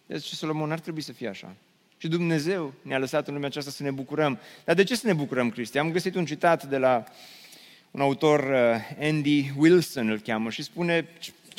Deci 0.06 0.24
Solomon 0.24 0.72
ar 0.72 0.80
trebui 0.80 1.00
să 1.00 1.12
fie 1.12 1.28
așa. 1.28 1.56
Și 1.98 2.08
Dumnezeu 2.08 2.74
ne-a 2.82 2.98
lăsat 2.98 3.26
în 3.26 3.34
lumea 3.34 3.48
aceasta 3.48 3.70
să 3.70 3.82
ne 3.82 3.90
bucurăm. 3.90 4.38
Dar 4.64 4.74
de 4.74 4.84
ce 4.84 4.96
să 4.96 5.06
ne 5.06 5.12
bucurăm, 5.12 5.50
Cristi? 5.50 5.78
Am 5.78 5.92
găsit 5.92 6.14
un 6.14 6.24
citat 6.24 6.64
de 6.64 6.76
la 6.76 7.04
un 7.90 8.00
autor, 8.00 8.40
uh, 8.40 9.06
Andy 9.06 9.52
Wilson 9.56 10.08
îl 10.08 10.18
cheamă, 10.18 10.50
și 10.50 10.62
spune 10.62 11.08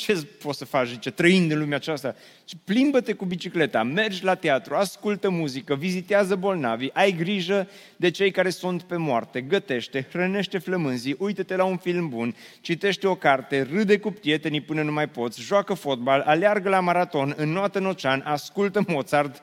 ce 0.00 0.26
poți 0.42 0.58
să 0.58 0.64
faci, 0.64 0.88
zice, 0.88 1.10
trăind 1.10 1.50
în 1.50 1.58
lumea 1.58 1.76
aceasta? 1.76 2.14
Și 2.44 2.56
plimbă-te 2.64 3.12
cu 3.12 3.24
bicicleta, 3.24 3.82
mergi 3.82 4.24
la 4.24 4.34
teatru, 4.34 4.74
ascultă 4.74 5.30
muzică, 5.30 5.74
vizitează 5.74 6.36
bolnavi, 6.36 6.88
ai 6.92 7.12
grijă 7.12 7.68
de 7.96 8.10
cei 8.10 8.30
care 8.30 8.50
sunt 8.50 8.82
pe 8.82 8.96
moarte, 8.96 9.40
gătește, 9.40 10.06
hrănește 10.10 10.58
flămânzii, 10.58 11.16
uită-te 11.18 11.56
la 11.56 11.64
un 11.64 11.76
film 11.76 12.08
bun, 12.08 12.34
citește 12.60 13.06
o 13.06 13.14
carte, 13.14 13.68
râde 13.72 13.98
cu 13.98 14.10
prietenii 14.10 14.60
până 14.60 14.82
nu 14.82 14.92
mai 14.92 15.08
poți, 15.08 15.42
joacă 15.42 15.74
fotbal, 15.74 16.20
aleargă 16.20 16.68
la 16.68 16.80
maraton, 16.80 17.34
înnoată 17.36 17.78
în 17.78 17.86
ocean, 17.86 18.22
ascultă 18.24 18.84
Mozart, 18.86 19.42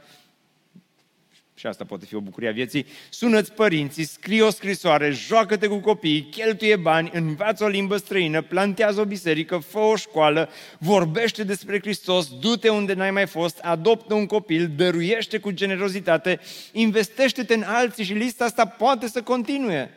și 1.60 1.68
asta 1.68 1.86
poate 1.86 2.06
fi 2.06 2.16
o 2.16 2.20
bucurie 2.20 2.50
a 2.50 2.52
vieții, 2.52 2.86
sună-ți 3.10 3.54
părinții, 3.54 4.04
scrie 4.04 4.42
o 4.42 4.50
scrisoare, 4.50 5.12
joacă-te 5.12 5.68
cu 5.68 5.78
copiii, 5.78 6.28
cheltuie 6.32 6.76
bani, 6.76 7.10
învață 7.14 7.64
o 7.64 7.68
limbă 7.68 7.98
străină, 7.98 8.42
plantează 8.42 9.02
o 9.02 9.06
biserică, 9.06 9.58
fă 9.58 9.80
o 9.80 9.96
școală, 9.96 10.50
vorbește 10.78 11.44
despre 11.44 11.80
Hristos, 11.80 12.30
du-te 12.40 12.70
unde 12.70 12.94
n-ai 12.94 13.12
mai 13.12 13.28
fost, 13.28 13.60
adoptă 13.60 14.14
un 14.14 14.26
copil, 14.26 14.72
dăruiește 14.76 15.38
cu 15.38 15.52
generozitate, 15.52 16.40
investește-te 16.72 17.54
în 17.54 17.64
alții 17.64 18.04
și 18.04 18.14
lista 18.14 18.46
asta 18.46 18.66
poate 18.66 19.08
să 19.08 19.22
continue. 19.22 19.92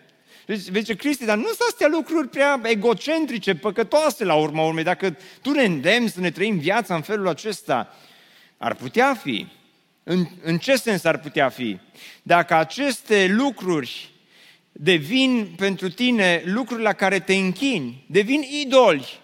Deci, 0.46 0.58
zice 0.58 0.94
Cristi, 0.94 1.24
dar 1.24 1.36
nu 1.36 1.46
sunt 1.46 1.68
astea 1.68 1.88
lucruri 1.90 2.28
prea 2.28 2.60
egocentrice, 2.62 3.54
păcătoase 3.54 4.24
la 4.24 4.34
urma 4.34 4.64
urmei. 4.64 4.84
Dacă 4.84 5.16
tu 5.42 5.50
ne 5.50 5.64
îndemni 5.64 6.08
să 6.08 6.20
ne 6.20 6.30
trăim 6.30 6.58
viața 6.58 6.94
în 6.94 7.02
felul 7.02 7.28
acesta, 7.28 7.94
ar 8.56 8.74
putea 8.74 9.14
fi. 9.14 9.58
În, 10.02 10.26
în 10.42 10.58
ce 10.58 10.76
sens 10.76 11.04
ar 11.04 11.18
putea 11.18 11.48
fi? 11.48 11.78
Dacă 12.22 12.54
aceste 12.54 13.26
lucruri 13.26 14.10
devin 14.72 15.48
pentru 15.56 15.90
tine 15.90 16.42
lucruri 16.44 16.82
la 16.82 16.92
care 16.92 17.20
te 17.20 17.34
închini, 17.34 18.04
devin 18.06 18.42
idoli. 18.62 19.20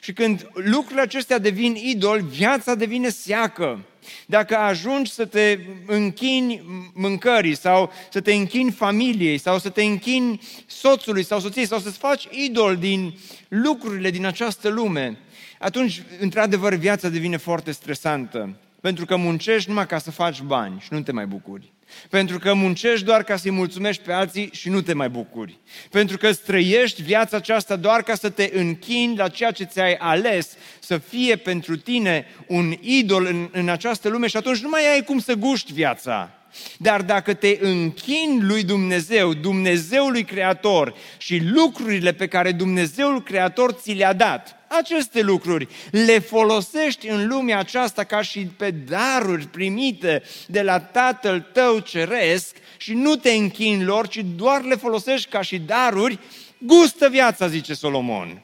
Și 0.00 0.12
când 0.12 0.48
lucrurile 0.54 1.00
acestea 1.00 1.38
devin 1.38 1.74
idoli, 1.74 2.24
viața 2.28 2.74
devine 2.74 3.08
seacă. 3.08 3.84
Dacă 4.26 4.56
ajungi 4.56 5.10
să 5.12 5.24
te 5.26 5.58
închini 5.86 6.62
mâncării 6.94 7.54
sau 7.54 7.92
să 8.10 8.20
te 8.20 8.32
închini 8.32 8.70
familiei 8.70 9.38
sau 9.38 9.58
să 9.58 9.68
te 9.68 9.82
închini 9.82 10.40
soțului 10.66 11.24
sau 11.24 11.40
soției 11.40 11.66
sau 11.66 11.78
să-ți 11.78 11.98
faci 11.98 12.28
idol 12.30 12.76
din 12.76 13.18
lucrurile 13.48 14.10
din 14.10 14.26
această 14.26 14.68
lume, 14.68 15.18
atunci, 15.58 16.02
într-adevăr, 16.20 16.74
viața 16.74 17.08
devine 17.08 17.36
foarte 17.36 17.70
stresantă. 17.72 18.56
Pentru 18.80 19.04
că 19.04 19.16
muncești 19.16 19.68
numai 19.68 19.86
ca 19.86 19.98
să 19.98 20.10
faci 20.10 20.40
bani 20.40 20.80
și 20.80 20.88
nu 20.90 21.02
te 21.02 21.12
mai 21.12 21.26
bucuri. 21.26 21.72
Pentru 22.08 22.38
că 22.38 22.54
muncești 22.54 23.04
doar 23.04 23.22
ca 23.22 23.36
să-i 23.36 23.50
mulțumești 23.50 24.02
pe 24.02 24.12
alții 24.12 24.50
și 24.52 24.68
nu 24.68 24.80
te 24.80 24.92
mai 24.92 25.08
bucuri. 25.08 25.58
Pentru 25.90 26.16
că 26.16 26.32
străiești 26.32 27.02
viața 27.02 27.36
aceasta 27.36 27.76
doar 27.76 28.02
ca 28.02 28.14
să 28.14 28.30
te 28.30 28.50
închini 28.52 29.16
la 29.16 29.28
ceea 29.28 29.50
ce 29.50 29.64
ți-ai 29.64 29.94
ales 29.94 30.56
să 30.80 30.98
fie 30.98 31.36
pentru 31.36 31.76
tine 31.76 32.26
un 32.46 32.74
idol 32.80 33.26
în, 33.26 33.48
în 33.52 33.68
această 33.68 34.08
lume 34.08 34.26
și 34.26 34.36
atunci 34.36 34.58
nu 34.58 34.68
mai 34.68 34.92
ai 34.92 35.04
cum 35.04 35.18
să 35.18 35.34
guști 35.34 35.72
viața. 35.72 36.39
Dar 36.78 37.02
dacă 37.02 37.34
te 37.34 37.58
închini 37.60 38.42
lui 38.42 38.62
Dumnezeu, 38.62 39.34
Dumnezeului 39.34 40.24
Creator 40.24 40.94
și 41.18 41.42
lucrurile 41.44 42.12
pe 42.12 42.26
care 42.26 42.52
Dumnezeul 42.52 43.22
Creator 43.22 43.72
ți 43.72 43.92
le-a 43.92 44.12
dat, 44.12 44.60
aceste 44.78 45.20
lucruri 45.20 45.68
le 45.90 46.18
folosești 46.18 47.08
în 47.08 47.26
lumea 47.26 47.58
aceasta 47.58 48.04
ca 48.04 48.22
și 48.22 48.40
pe 48.40 48.70
daruri 48.70 49.46
primite 49.46 50.22
de 50.46 50.62
la 50.62 50.80
Tatăl 50.80 51.40
tău 51.52 51.78
ceresc 51.78 52.56
și 52.76 52.92
nu 52.92 53.16
te 53.16 53.30
închini 53.30 53.84
lor, 53.84 54.08
ci 54.08 54.24
doar 54.36 54.62
le 54.62 54.74
folosești 54.74 55.28
ca 55.28 55.42
și 55.42 55.58
daruri, 55.58 56.18
gustă 56.58 57.08
viața, 57.08 57.48
zice 57.48 57.74
Solomon. 57.74 58.42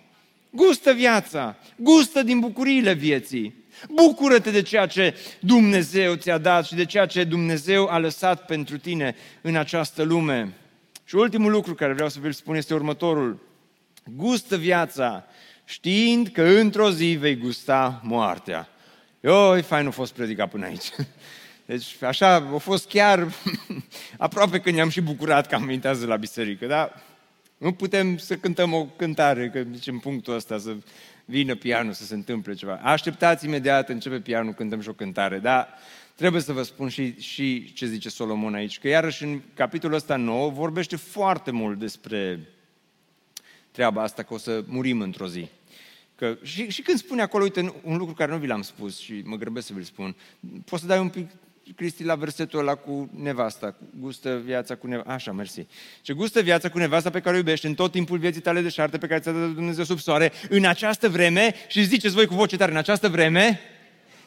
Gustă 0.50 0.92
viața, 0.92 1.56
gustă 1.76 2.22
din 2.22 2.40
bucuriile 2.40 2.92
vieții. 2.92 3.54
Bucură-te 3.90 4.50
de 4.50 4.62
ceea 4.62 4.86
ce 4.86 5.14
Dumnezeu 5.40 6.14
ți-a 6.14 6.38
dat 6.38 6.66
și 6.66 6.74
de 6.74 6.84
ceea 6.84 7.06
ce 7.06 7.24
Dumnezeu 7.24 7.86
a 7.86 7.98
lăsat 7.98 8.46
pentru 8.46 8.78
tine 8.78 9.16
în 9.40 9.56
această 9.56 10.02
lume. 10.02 10.52
Și 11.04 11.14
ultimul 11.14 11.50
lucru 11.50 11.74
care 11.74 11.92
vreau 11.92 12.08
să 12.08 12.18
vi-l 12.20 12.32
spun 12.32 12.56
este 12.56 12.74
următorul. 12.74 13.40
Gustă 14.04 14.56
viața 14.56 15.26
știind 15.64 16.28
că 16.28 16.42
într-o 16.42 16.90
zi 16.90 17.16
vei 17.20 17.36
gusta 17.36 18.00
moartea. 18.02 18.68
Oi, 19.22 19.62
fain 19.62 19.86
a 19.86 19.90
fost 19.90 20.12
predicat 20.12 20.50
până 20.50 20.66
aici. 20.66 20.90
Deci 21.66 21.96
așa 22.00 22.34
a 22.34 22.58
fost 22.58 22.88
chiar 22.88 23.28
aproape 24.18 24.60
că 24.60 24.70
ne-am 24.70 24.88
și 24.88 25.00
bucurat 25.00 25.46
că 25.46 25.54
am 25.54 25.64
venit 25.64 25.84
azi 25.84 26.06
la 26.06 26.16
biserică, 26.16 26.66
dar 26.66 27.02
nu 27.56 27.72
putem 27.72 28.16
să 28.16 28.36
cântăm 28.36 28.72
o 28.72 28.84
cântare, 28.84 29.50
că 29.50 29.62
zicem 29.74 29.98
punctul 29.98 30.34
ăsta, 30.34 30.58
să 30.58 30.76
vină 31.28 31.54
pianul, 31.54 31.92
să 31.92 32.04
se 32.04 32.14
întâmple 32.14 32.54
ceva. 32.54 32.80
Așteptați 32.82 33.44
imediat, 33.44 33.88
începe 33.88 34.20
pianul, 34.20 34.52
cântăm 34.52 34.80
și 34.80 34.88
o 34.88 34.92
cântare, 34.92 35.38
dar 35.38 35.68
trebuie 36.14 36.42
să 36.42 36.52
vă 36.52 36.62
spun 36.62 36.88
și, 36.88 37.20
și 37.20 37.72
ce 37.72 37.86
zice 37.86 38.08
Solomon 38.08 38.54
aici, 38.54 38.78
că 38.78 38.88
iarăși 38.88 39.24
în 39.24 39.40
capitolul 39.54 39.96
ăsta 39.96 40.16
nou 40.16 40.50
vorbește 40.50 40.96
foarte 40.96 41.50
mult 41.50 41.78
despre 41.78 42.40
treaba 43.70 44.02
asta 44.02 44.22
că 44.22 44.34
o 44.34 44.38
să 44.38 44.64
murim 44.66 45.00
într-o 45.00 45.26
zi. 45.28 45.48
Că, 46.14 46.38
și, 46.42 46.70
și 46.70 46.82
când 46.82 46.98
spune 46.98 47.22
acolo, 47.22 47.42
uite, 47.44 47.74
un 47.82 47.96
lucru 47.96 48.14
care 48.14 48.32
nu 48.32 48.38
vi 48.38 48.46
l-am 48.46 48.62
spus 48.62 48.98
și 48.98 49.22
mă 49.24 49.36
grăbesc 49.36 49.66
să 49.66 49.72
vi-l 49.72 49.82
spun, 49.82 50.16
poți 50.64 50.82
să 50.82 50.88
dai 50.88 50.98
un 50.98 51.08
pic, 51.08 51.30
Cristi, 51.74 52.04
la 52.04 52.14
versetul 52.14 52.58
ăla 52.58 52.74
cu 52.74 53.10
nevasta, 53.14 53.76
gustă 54.00 54.40
viața 54.44 54.74
cu 54.74 54.86
nevasta, 54.86 55.12
așa, 55.12 55.32
mersi. 55.32 55.66
Ce 56.02 56.12
gustă 56.12 56.40
viața 56.40 56.68
cu 56.68 56.78
nevasta 56.78 57.10
pe 57.10 57.20
care 57.20 57.34
o 57.34 57.38
iubești 57.38 57.66
în 57.66 57.74
tot 57.74 57.90
timpul 57.90 58.18
vieții 58.18 58.40
tale 58.40 58.60
de 58.60 58.68
șarte 58.68 58.98
pe 58.98 59.06
care 59.06 59.20
ți-a 59.20 59.32
dat 59.32 59.50
Dumnezeu 59.50 59.84
sub 59.84 59.98
soare, 59.98 60.32
în 60.48 60.64
această 60.64 61.08
vreme, 61.08 61.54
și 61.68 61.84
ziceți 61.84 62.14
voi 62.14 62.26
cu 62.26 62.34
voce 62.34 62.56
tare, 62.56 62.70
în 62.70 62.76
această 62.76 63.08
vreme, 63.08 63.60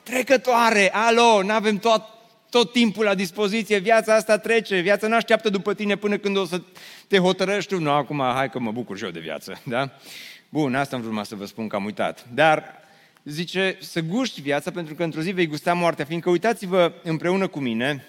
trecătoare, 0.03 0.93
alo, 0.93 1.43
nu 1.43 1.53
avem 1.53 1.77
tot, 1.77 2.03
tot 2.49 2.71
timpul 2.71 3.03
la 3.03 3.15
dispoziție, 3.15 3.77
viața 3.77 4.15
asta 4.15 4.37
trece, 4.37 4.79
viața 4.79 5.07
nu 5.07 5.15
așteaptă 5.15 5.49
după 5.49 5.73
tine 5.73 5.95
până 5.95 6.17
când 6.17 6.37
o 6.37 6.45
să 6.45 6.61
te 7.07 7.17
hotărăști 7.17 7.73
tu, 7.73 7.79
nu, 7.79 7.91
acum 7.91 8.19
hai 8.19 8.49
că 8.49 8.59
mă 8.59 8.71
bucur 8.71 8.97
și 8.97 9.03
eu 9.03 9.09
de 9.09 9.19
viață, 9.19 9.61
da? 9.63 9.91
Bun, 10.49 10.75
asta 10.75 10.95
am 10.95 11.01
vrut 11.01 11.25
să 11.25 11.35
vă 11.35 11.45
spun 11.45 11.67
că 11.67 11.75
am 11.75 11.85
uitat. 11.85 12.25
Dar 12.33 12.78
zice 13.29 13.77
să 13.79 14.01
guști 14.01 14.41
viața 14.41 14.71
pentru 14.71 14.95
că 14.95 15.03
într-o 15.03 15.21
zi 15.21 15.31
vei 15.31 15.47
gusta 15.47 15.73
moartea, 15.73 16.05
fiindcă 16.05 16.29
uitați-vă 16.29 16.93
împreună 17.03 17.47
cu 17.47 17.59
mine 17.59 18.05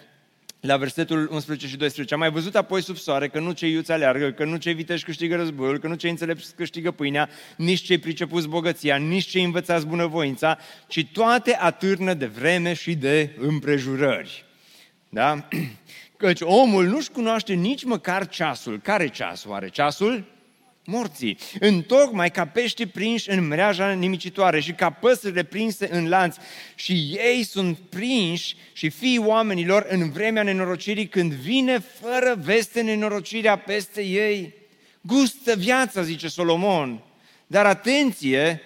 la 0.60 0.76
versetul 0.76 1.28
11 1.32 1.66
și 1.66 1.76
12. 1.76 2.14
Am 2.14 2.20
mai 2.20 2.30
văzut 2.30 2.56
apoi 2.56 2.82
sub 2.82 2.96
soare 2.96 3.28
că 3.28 3.40
nu 3.40 3.52
cei 3.52 3.72
iuți 3.72 3.92
aleargă, 3.92 4.30
că 4.30 4.44
nu 4.44 4.56
cei 4.56 4.74
viteși 4.74 5.04
câștigă 5.04 5.36
războiul, 5.36 5.78
că 5.78 5.88
nu 5.88 5.94
cei 5.94 6.10
înțelepți 6.10 6.54
câștigă 6.54 6.90
pâinea, 6.90 7.28
nici 7.56 7.80
cei 7.80 7.98
pricepuți 7.98 8.48
bogăția, 8.48 8.96
nici 8.96 9.26
cei 9.26 9.44
învățați 9.44 9.86
bunăvoința, 9.86 10.58
ci 10.86 11.06
toate 11.12 11.56
atârnă 11.60 12.14
de 12.14 12.26
vreme 12.26 12.72
și 12.72 12.94
de 12.94 13.30
împrejurări. 13.38 14.44
Da? 15.08 15.48
Căci 16.16 16.40
omul 16.40 16.86
nu-și 16.86 17.10
cunoaște 17.10 17.52
nici 17.52 17.84
măcar 17.84 18.28
ceasul. 18.28 18.80
Care 18.80 19.08
ceasul 19.08 19.52
are? 19.52 19.68
Ceasul 19.68 20.24
morții. 20.90 21.38
Întocmai 21.60 22.30
ca 22.30 22.46
pește 22.46 22.86
prinși 22.86 23.30
în 23.30 23.46
mreaja 23.46 23.90
nimicitoare 23.90 24.60
și 24.60 24.72
ca 24.72 24.90
păsările 24.90 25.42
prinse 25.42 25.88
în 25.92 26.08
lanț. 26.08 26.36
Și 26.74 26.92
ei 26.92 27.44
sunt 27.44 27.78
prinși 27.88 28.56
și 28.72 28.88
fii 28.88 29.18
oamenilor 29.18 29.86
în 29.88 30.10
vremea 30.10 30.42
nenorocirii 30.42 31.08
când 31.08 31.32
vine 31.32 31.78
fără 31.78 32.38
veste 32.42 32.80
nenorocirea 32.80 33.56
peste 33.56 34.04
ei. 34.04 34.54
Gustă 35.00 35.54
viața, 35.56 36.02
zice 36.02 36.28
Solomon, 36.28 37.02
dar 37.46 37.66
atenție 37.66 38.60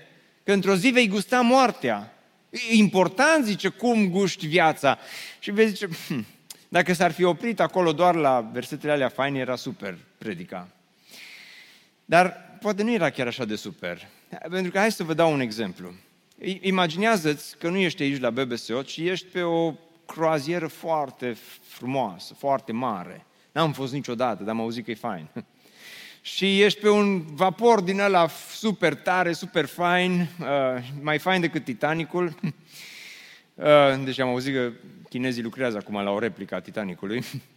că 0.44 0.52
într-o 0.52 0.76
zi 0.76 0.88
vei 0.88 1.08
gusta 1.08 1.40
moartea. 1.40 2.14
E 2.50 2.74
important, 2.74 3.44
zice, 3.44 3.68
cum 3.68 4.10
guști 4.10 4.46
viața. 4.46 4.98
Și 5.38 5.50
vezi, 5.50 5.72
zice, 5.72 5.88
hm, 6.08 6.26
dacă 6.68 6.92
s-ar 6.92 7.12
fi 7.12 7.24
oprit 7.24 7.60
acolo 7.60 7.92
doar 7.92 8.14
la 8.14 8.50
versetele 8.52 8.92
alea 8.92 9.08
faine, 9.08 9.38
era 9.38 9.56
super 9.56 9.98
predica. 10.18 10.68
Dar 12.04 12.56
poate 12.60 12.82
nu 12.82 12.92
era 12.92 13.10
chiar 13.10 13.26
așa 13.26 13.44
de 13.44 13.56
super. 13.56 14.08
Pentru 14.50 14.72
că 14.72 14.78
hai 14.78 14.92
să 14.92 15.04
vă 15.04 15.14
dau 15.14 15.32
un 15.32 15.40
exemplu. 15.40 15.92
Imaginează-ți 16.60 17.58
că 17.58 17.68
nu 17.68 17.76
ești 17.76 18.02
aici 18.02 18.20
la 18.20 18.30
BBSO, 18.30 18.82
ci 18.82 18.96
ești 18.96 19.26
pe 19.26 19.42
o 19.42 19.74
croazieră 20.06 20.66
foarte 20.66 21.36
frumoasă, 21.62 22.34
foarte 22.34 22.72
mare. 22.72 23.26
N-am 23.52 23.72
fost 23.72 23.92
niciodată, 23.92 24.42
dar 24.42 24.54
am 24.54 24.60
auzit 24.60 24.84
că 24.84 24.90
e 24.90 24.94
fain. 24.94 25.28
și 26.20 26.62
ești 26.62 26.80
pe 26.80 26.88
un 26.88 27.20
vapor 27.20 27.80
din 27.80 28.00
ăla 28.00 28.28
super 28.50 28.94
tare, 28.94 29.32
super 29.32 29.66
fain, 29.66 30.28
uh, 30.40 30.46
mai 31.02 31.18
fain 31.18 31.40
decât 31.40 31.64
Titanicul. 31.64 32.24
uh, 33.54 34.04
deci 34.04 34.18
am 34.18 34.28
auzit 34.28 34.54
că 34.54 34.72
chinezii 35.08 35.42
lucrează 35.42 35.76
acum 35.76 35.94
la 36.02 36.10
o 36.10 36.18
replică 36.18 36.54
a 36.54 36.60
Titanicului. 36.60 37.24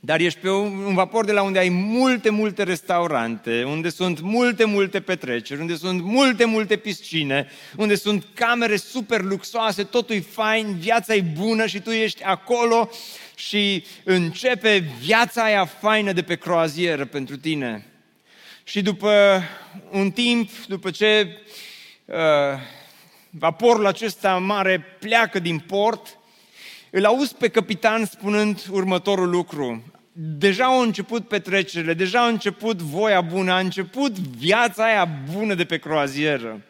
Dar 0.00 0.20
ești 0.20 0.38
pe 0.38 0.50
un, 0.50 0.78
un 0.78 0.94
vapor 0.94 1.24
de 1.24 1.32
la 1.32 1.42
unde 1.42 1.58
ai 1.58 1.68
multe, 1.68 2.30
multe 2.30 2.62
restaurante, 2.62 3.64
unde 3.64 3.88
sunt 3.88 4.20
multe, 4.20 4.64
multe 4.64 5.00
petreceri, 5.00 5.60
unde 5.60 5.76
sunt 5.76 6.02
multe, 6.02 6.44
multe 6.44 6.76
piscine, 6.76 7.48
unde 7.76 7.94
sunt 7.94 8.26
camere 8.34 8.76
super 8.76 9.20
luxoase, 9.20 9.84
totul 9.84 10.14
e 10.16 10.20
fain, 10.20 10.76
viața 10.78 11.14
e 11.14 11.20
bună 11.20 11.66
și 11.66 11.80
tu 11.80 11.90
ești 11.90 12.22
acolo 12.22 12.90
și 13.34 13.84
începe 14.04 14.84
viața 15.00 15.42
aia 15.42 15.64
faină 15.64 16.12
de 16.12 16.22
pe 16.22 16.36
croazieră 16.36 17.04
pentru 17.04 17.36
tine. 17.36 17.86
Și 18.64 18.82
după 18.82 19.42
un 19.90 20.10
timp, 20.10 20.50
după 20.66 20.90
ce 20.90 21.38
uh, 22.04 22.14
vaporul 23.30 23.86
acesta 23.86 24.36
mare 24.36 24.96
pleacă 24.98 25.38
din 25.38 25.58
port, 25.58 26.17
îl 26.90 27.04
auzi 27.04 27.34
pe 27.34 27.48
capitan 27.48 28.04
spunând 28.04 28.66
următorul 28.70 29.30
lucru. 29.30 29.82
Deja 30.12 30.64
au 30.64 30.80
început 30.80 31.28
petrecerile, 31.28 31.94
deja 31.94 32.20
a 32.20 32.28
început 32.28 32.82
voia 32.82 33.20
bună, 33.20 33.52
a 33.52 33.58
început 33.58 34.18
viața 34.18 34.84
aia 34.84 35.08
bună 35.32 35.54
de 35.54 35.64
pe 35.64 35.78
croazieră. 35.78 36.62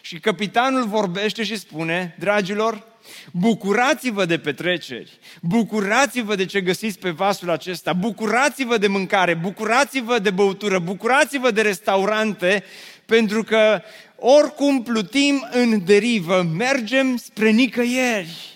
Și 0.00 0.18
capitanul 0.18 0.86
vorbește 0.86 1.44
și 1.44 1.56
spune, 1.56 2.16
dragilor, 2.18 2.86
bucurați-vă 3.32 4.24
de 4.24 4.38
petreceri, 4.38 5.18
bucurați-vă 5.40 6.34
de 6.34 6.44
ce 6.44 6.60
găsiți 6.60 6.98
pe 6.98 7.10
vasul 7.10 7.50
acesta, 7.50 7.92
bucurați-vă 7.92 8.78
de 8.78 8.86
mâncare, 8.86 9.34
bucurați-vă 9.34 10.18
de 10.18 10.30
băutură, 10.30 10.78
bucurați-vă 10.78 11.50
de 11.50 11.62
restaurante, 11.62 12.64
pentru 13.06 13.42
că 13.42 13.80
oricum 14.16 14.82
plutim 14.82 15.48
în 15.50 15.84
derivă, 15.84 16.42
mergem 16.56 17.16
spre 17.16 17.50
nicăieri. 17.50 18.51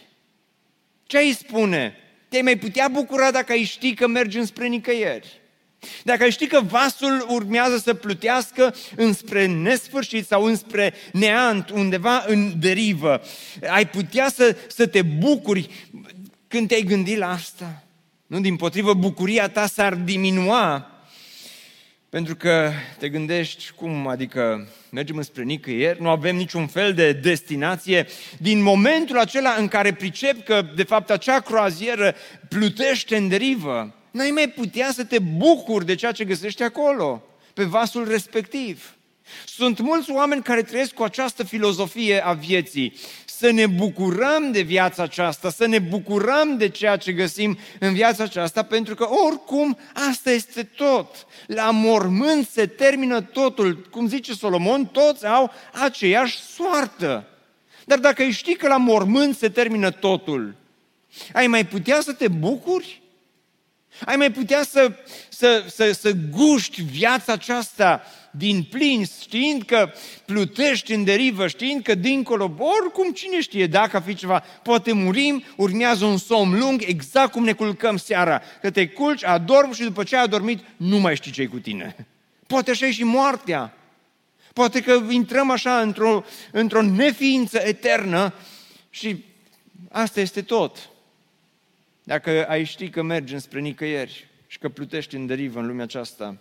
Ce 1.06 1.18
îi 1.18 1.34
spune? 1.34 1.96
Te-ai 2.28 2.42
mai 2.42 2.58
putea 2.58 2.88
bucura 2.88 3.30
dacă 3.30 3.52
ai 3.52 3.62
ști 3.62 3.94
că 3.94 4.06
mergi 4.06 4.38
înspre 4.38 4.66
nicăieri. 4.66 5.40
Dacă 6.04 6.22
ai 6.22 6.30
ști 6.30 6.46
că 6.46 6.60
vasul 6.60 7.26
urmează 7.28 7.78
să 7.78 7.94
plutească 7.94 8.74
înspre 8.96 9.46
nesfârșit 9.46 10.26
sau 10.26 10.44
înspre 10.44 10.94
neant, 11.12 11.70
undeva 11.70 12.24
în 12.26 12.52
derivă, 12.58 13.22
ai 13.68 13.88
putea 13.88 14.28
să, 14.28 14.56
să 14.68 14.86
te 14.86 15.02
bucuri 15.02 15.70
când 16.48 16.68
te-ai 16.68 16.82
gândit 16.82 17.18
la 17.18 17.30
asta. 17.30 17.82
Nu, 18.26 18.40
din 18.40 18.56
potrivă, 18.56 18.94
bucuria 18.94 19.48
ta 19.48 19.66
s-ar 19.66 19.94
diminua 19.94 20.95
pentru 22.08 22.36
că 22.36 22.70
te 22.98 23.08
gândești, 23.08 23.70
cum 23.76 24.06
adică 24.06 24.68
mergem 24.90 25.16
înspre 25.16 25.42
nicăieri, 25.42 26.02
nu 26.02 26.08
avem 26.08 26.36
niciun 26.36 26.66
fel 26.66 26.94
de 26.94 27.12
destinație. 27.12 28.06
Din 28.38 28.62
momentul 28.62 29.18
acela 29.18 29.54
în 29.58 29.68
care 29.68 29.92
pricep 29.92 30.44
că, 30.44 30.66
de 30.74 30.82
fapt, 30.82 31.10
acea 31.10 31.40
croazieră 31.40 32.14
plutește 32.48 33.16
în 33.16 33.28
derivă, 33.28 33.94
n-ai 34.10 34.30
mai 34.30 34.48
putea 34.48 34.90
să 34.92 35.04
te 35.04 35.18
bucuri 35.18 35.86
de 35.86 35.94
ceea 35.94 36.12
ce 36.12 36.24
găsești 36.24 36.62
acolo, 36.62 37.22
pe 37.54 37.64
vasul 37.64 38.08
respectiv. 38.08 38.95
Sunt 39.46 39.80
mulți 39.80 40.10
oameni 40.10 40.42
care 40.42 40.62
trăiesc 40.62 40.92
cu 40.92 41.02
această 41.02 41.44
filozofie 41.44 42.24
a 42.24 42.32
vieții 42.32 42.94
să 43.38 43.50
ne 43.50 43.66
bucurăm 43.66 44.52
de 44.52 44.60
viața 44.60 45.02
aceasta, 45.02 45.50
să 45.50 45.66
ne 45.66 45.78
bucurăm 45.78 46.56
de 46.56 46.68
ceea 46.68 46.96
ce 46.96 47.12
găsim 47.12 47.58
în 47.78 47.94
viața 47.94 48.24
aceasta, 48.24 48.62
pentru 48.62 48.94
că 48.94 49.08
oricum 49.26 49.78
asta 50.10 50.30
este 50.30 50.62
tot. 50.62 51.26
La 51.46 51.70
mormânt 51.70 52.48
se 52.48 52.66
termină 52.66 53.20
totul. 53.20 53.86
Cum 53.90 54.08
zice 54.08 54.32
Solomon, 54.32 54.86
toți 54.86 55.26
au 55.26 55.52
aceeași 55.72 56.38
soartă. 56.38 57.28
Dar 57.84 57.98
dacă 57.98 58.22
ai 58.22 58.30
ști 58.30 58.54
că 58.54 58.68
la 58.68 58.76
mormânt 58.76 59.36
se 59.36 59.48
termină 59.48 59.90
totul, 59.90 60.56
ai 61.32 61.46
mai 61.46 61.66
putea 61.66 62.00
să 62.00 62.12
te 62.12 62.28
bucuri? 62.28 63.02
Ai 64.04 64.16
mai 64.16 64.30
putea 64.32 64.62
să, 64.62 64.92
să, 65.28 65.64
să, 65.68 65.92
să 65.92 66.12
guști 66.30 66.82
viața 66.82 67.32
aceasta 67.32 68.02
din 68.30 68.62
plin, 68.62 69.04
știind 69.20 69.62
că 69.62 69.92
plutești 70.24 70.92
în 70.92 71.04
derivă, 71.04 71.46
știind 71.46 71.82
că 71.82 71.94
dincolo, 71.94 72.56
oricum 72.58 73.12
cine 73.12 73.40
știe 73.40 73.66
dacă 73.66 74.02
fi 74.06 74.14
ceva, 74.14 74.44
poate 74.62 74.92
murim, 74.92 75.44
urmează 75.56 76.04
un 76.04 76.16
somn 76.16 76.58
lung, 76.58 76.82
exact 76.86 77.32
cum 77.32 77.44
ne 77.44 77.52
culcăm 77.52 77.96
seara, 77.96 78.42
că 78.60 78.70
te 78.70 78.88
culci, 78.88 79.24
adormi 79.24 79.74
și 79.74 79.82
după 79.82 80.02
ce 80.02 80.16
ai 80.16 80.22
adormit, 80.22 80.64
nu 80.76 80.98
mai 80.98 81.16
știi 81.16 81.32
ce 81.32 81.46
cu 81.46 81.58
tine. 81.58 82.06
Poate 82.46 82.70
așa 82.70 82.86
e 82.86 82.90
și 82.90 83.04
moartea. 83.04 83.72
Poate 84.52 84.80
că 84.80 85.02
intrăm 85.10 85.50
așa 85.50 85.80
într-o, 85.80 86.24
într-o 86.52 86.82
neființă 86.82 87.58
eternă 87.58 88.34
și 88.90 89.24
asta 89.90 90.20
este 90.20 90.42
tot. 90.42 90.90
Dacă 92.06 92.48
ai 92.48 92.64
ști 92.64 92.90
că 92.90 93.02
mergi 93.02 93.38
spre 93.38 93.60
nicăieri 93.60 94.28
și 94.46 94.58
că 94.58 94.68
plutești 94.68 95.14
în 95.14 95.26
derivă 95.26 95.58
în 95.58 95.66
lumea 95.66 95.84
aceasta, 95.84 96.38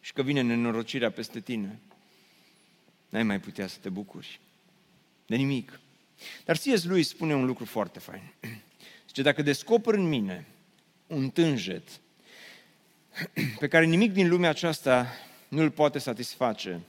și 0.00 0.12
că 0.12 0.22
vine 0.22 0.40
nenorocirea 0.40 1.10
peste 1.10 1.40
tine, 1.40 1.80
n-ai 3.08 3.22
mai 3.22 3.40
putea 3.40 3.66
să 3.66 3.78
te 3.80 3.88
bucuri. 3.88 4.40
De 5.26 5.36
nimic. 5.36 5.80
Dar 6.44 6.56
C.S. 6.56 6.84
lui 6.84 7.02
spune 7.02 7.34
un 7.34 7.44
lucru 7.44 7.64
foarte 7.64 7.98
fain. 7.98 8.32
Zice, 9.06 9.22
dacă 9.22 9.42
descoper 9.42 9.94
în 9.94 10.08
mine 10.08 10.46
un 11.06 11.30
tânjet 11.30 11.88
pe 13.58 13.68
care 13.68 13.84
nimic 13.84 14.12
din 14.12 14.28
lumea 14.28 14.50
aceasta 14.50 15.06
nu 15.48 15.62
îl 15.62 15.70
poate 15.70 15.98
satisface, 15.98 16.80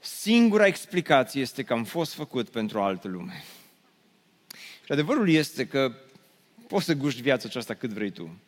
singura 0.00 0.66
explicație 0.66 1.40
este 1.40 1.62
că 1.62 1.72
am 1.72 1.84
fost 1.84 2.14
făcut 2.14 2.48
pentru 2.48 2.78
o 2.78 2.82
altă 2.82 3.08
lume. 3.08 3.44
Și 4.84 4.92
adevărul 4.92 5.28
este 5.28 5.66
că 5.66 5.92
poți 6.68 6.84
să 6.84 6.94
guști 6.94 7.22
viața 7.22 7.48
aceasta 7.48 7.74
cât 7.74 7.90
vrei 7.90 8.10
tu 8.10 8.38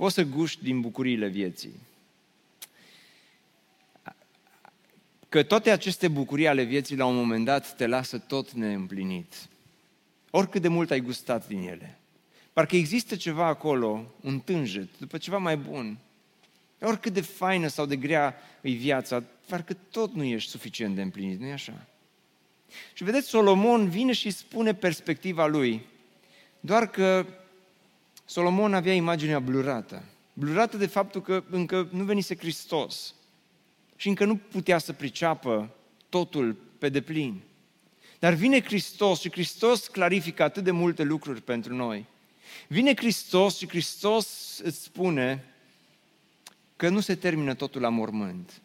poți 0.00 0.14
să 0.14 0.22
guști 0.22 0.62
din 0.62 0.80
bucuriile 0.80 1.28
vieții. 1.28 1.72
Că 5.28 5.42
toate 5.42 5.70
aceste 5.70 6.08
bucurii 6.08 6.48
ale 6.48 6.62
vieții 6.62 6.96
la 6.96 7.04
un 7.04 7.16
moment 7.16 7.44
dat 7.44 7.76
te 7.76 7.86
lasă 7.86 8.18
tot 8.18 8.52
neîmplinit. 8.52 9.34
Oricât 10.30 10.62
de 10.62 10.68
mult 10.68 10.90
ai 10.90 11.00
gustat 11.00 11.48
din 11.48 11.68
ele. 11.68 11.98
Parcă 12.52 12.76
există 12.76 13.16
ceva 13.16 13.46
acolo, 13.46 14.14
un 14.20 14.40
tânjet, 14.40 14.88
după 14.98 15.18
ceva 15.18 15.38
mai 15.38 15.56
bun. 15.56 15.98
Oricât 16.80 17.12
de 17.12 17.20
faină 17.20 17.66
sau 17.66 17.86
de 17.86 17.96
grea 17.96 18.36
e 18.60 18.70
viața, 18.70 19.22
parcă 19.48 19.76
tot 19.90 20.14
nu 20.14 20.24
ești 20.24 20.50
suficient 20.50 20.94
de 20.94 21.02
împlinit, 21.02 21.40
nu-i 21.40 21.52
așa? 21.52 21.86
Și 22.92 23.04
vedeți, 23.04 23.28
Solomon 23.28 23.88
vine 23.88 24.12
și 24.12 24.30
spune 24.30 24.74
perspectiva 24.74 25.46
lui, 25.46 25.86
doar 26.60 26.90
că 26.90 27.26
Solomon 28.24 28.74
avea 28.74 28.94
imaginea 28.94 29.38
blurată. 29.38 30.04
Blurată 30.32 30.76
de 30.76 30.86
faptul 30.86 31.22
că 31.22 31.44
încă 31.50 31.88
nu 31.92 32.04
venise 32.04 32.36
Hristos 32.36 33.14
și 33.96 34.08
încă 34.08 34.24
nu 34.24 34.36
putea 34.36 34.78
să 34.78 34.92
priceapă 34.92 35.74
totul 36.08 36.56
pe 36.78 36.88
deplin. 36.88 37.40
Dar 38.18 38.34
vine 38.34 38.62
Hristos 38.62 39.20
și 39.20 39.30
Hristos 39.30 39.86
clarifică 39.86 40.42
atât 40.42 40.64
de 40.64 40.70
multe 40.70 41.02
lucruri 41.02 41.42
pentru 41.42 41.74
noi. 41.74 42.06
Vine 42.68 42.94
Hristos 42.96 43.56
și 43.56 43.68
Hristos 43.68 44.58
îți 44.62 44.82
spune 44.82 45.44
că 46.76 46.88
nu 46.88 47.00
se 47.00 47.14
termină 47.14 47.54
totul 47.54 47.80
la 47.80 47.88
mormânt. 47.88 48.60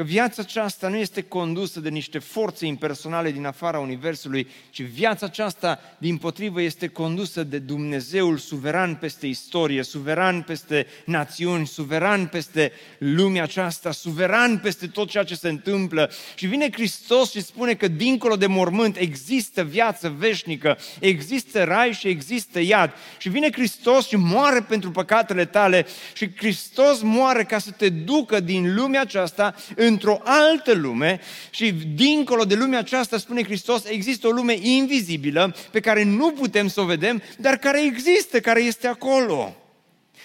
Că 0.00 0.06
viața 0.06 0.42
aceasta 0.42 0.88
nu 0.88 0.96
este 0.96 1.22
condusă 1.22 1.80
de 1.80 1.88
niște 1.88 2.18
forțe 2.18 2.66
impersonale 2.66 3.30
din 3.30 3.46
afara 3.46 3.78
Universului, 3.78 4.48
ci 4.70 4.82
viața 4.82 5.26
aceasta, 5.26 5.80
din 5.98 6.16
potrivă, 6.16 6.62
este 6.62 6.86
condusă 6.86 7.42
de 7.42 7.58
Dumnezeul 7.58 8.38
suveran 8.38 8.94
peste 8.94 9.26
istorie, 9.26 9.82
suveran 9.82 10.42
peste 10.42 10.86
națiuni, 11.04 11.66
suveran 11.66 12.26
peste 12.26 12.72
lumea 12.98 13.42
aceasta, 13.42 13.90
suveran 13.90 14.58
peste 14.58 14.86
tot 14.86 15.08
ceea 15.08 15.24
ce 15.24 15.34
se 15.34 15.48
întâmplă. 15.48 16.10
Și 16.34 16.46
vine 16.46 16.68
Hristos 16.72 17.30
și 17.30 17.42
spune 17.42 17.74
că 17.74 17.88
dincolo 17.88 18.36
de 18.36 18.46
mormânt 18.46 18.96
există 18.96 19.62
viață 19.62 20.14
veșnică, 20.18 20.78
există 21.00 21.64
rai 21.64 21.92
și 21.92 22.08
există 22.08 22.60
iad. 22.60 22.92
Și 23.18 23.28
vine 23.28 23.48
Hristos 23.52 24.06
și 24.06 24.16
moare 24.16 24.60
pentru 24.60 24.90
păcatele 24.90 25.44
tale 25.44 25.86
și 26.12 26.36
Hristos 26.36 27.02
moare 27.02 27.44
ca 27.44 27.58
să 27.58 27.70
te 27.70 27.88
ducă 27.88 28.40
din 28.40 28.74
lumea 28.74 29.00
aceasta 29.00 29.54
într-o 29.90 30.20
altă 30.24 30.72
lume 30.72 31.20
și 31.50 31.72
dincolo 31.72 32.44
de 32.44 32.54
lumea 32.54 32.78
aceasta, 32.78 33.18
spune 33.18 33.44
Hristos, 33.44 33.84
există 33.84 34.26
o 34.26 34.30
lume 34.30 34.56
invizibilă 34.60 35.54
pe 35.70 35.80
care 35.80 36.02
nu 36.02 36.30
putem 36.30 36.68
să 36.68 36.80
o 36.80 36.84
vedem, 36.84 37.22
dar 37.38 37.56
care 37.56 37.84
există, 37.84 38.40
care 38.40 38.62
este 38.62 38.86
acolo. 38.86 39.56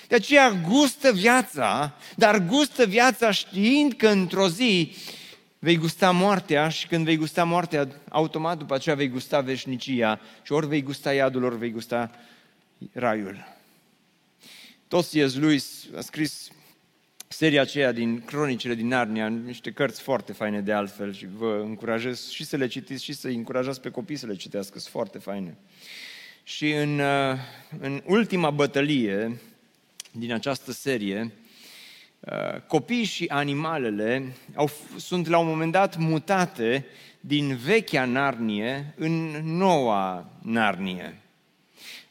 De 0.07 0.15
aceea 0.15 0.51
gustă 0.51 1.11
viața, 1.11 1.95
dar 2.15 2.39
gustă 2.39 2.85
viața 2.85 3.31
știind 3.31 3.93
că 3.93 4.07
într-o 4.07 4.49
zi 4.49 4.95
vei 5.59 5.77
gusta 5.77 6.11
moartea 6.11 6.69
și 6.69 6.87
când 6.87 7.05
vei 7.05 7.17
gusta 7.17 7.43
moartea, 7.43 7.87
automat 8.09 8.57
după 8.57 8.73
aceea 8.73 8.95
vei 8.95 9.09
gusta 9.09 9.41
veșnicia 9.41 10.19
și 10.43 10.51
ori 10.51 10.67
vei 10.67 10.81
gusta 10.81 11.13
iadul, 11.13 11.43
ori 11.43 11.57
vei 11.57 11.71
gusta 11.71 12.11
raiul. 12.93 13.53
Tot 14.87 15.05
C.S. 15.05 15.35
Lewis 15.35 15.85
a 15.97 16.01
scris 16.01 16.49
seria 17.35 17.61
aceea 17.61 17.91
din 17.91 18.21
Cronicile 18.21 18.73
din 18.73 18.87
Narnia, 18.87 19.27
niște 19.27 19.71
cărți 19.71 20.01
foarte 20.01 20.33
faine 20.33 20.61
de 20.61 20.71
altfel 20.71 21.13
și 21.13 21.27
vă 21.37 21.61
încurajez 21.63 22.29
și 22.29 22.45
să 22.45 22.57
le 22.57 22.67
citiți 22.67 23.03
și 23.03 23.13
să 23.13 23.27
încurajați 23.27 23.81
pe 23.81 23.89
copii 23.89 24.15
să 24.15 24.25
le 24.25 24.35
citească, 24.35 24.79
sunt 24.79 24.93
foarte 24.93 25.17
faine. 25.17 25.57
Și 26.43 26.71
în, 26.71 26.99
uh, 26.99 27.37
în 27.79 28.01
ultima 28.05 28.49
bătălie 28.49 29.39
din 30.11 30.33
această 30.33 30.71
serie, 30.71 31.31
uh, 32.19 32.61
copiii 32.67 33.03
și 33.03 33.25
animalele 33.27 34.33
au, 34.53 34.69
sunt 34.97 35.27
la 35.27 35.37
un 35.37 35.47
moment 35.47 35.71
dat 35.71 35.97
mutate 35.97 36.85
din 37.19 37.55
vechea 37.55 38.05
Narnie 38.05 38.93
în 38.97 39.29
noua 39.43 40.29
Narnie. 40.41 41.19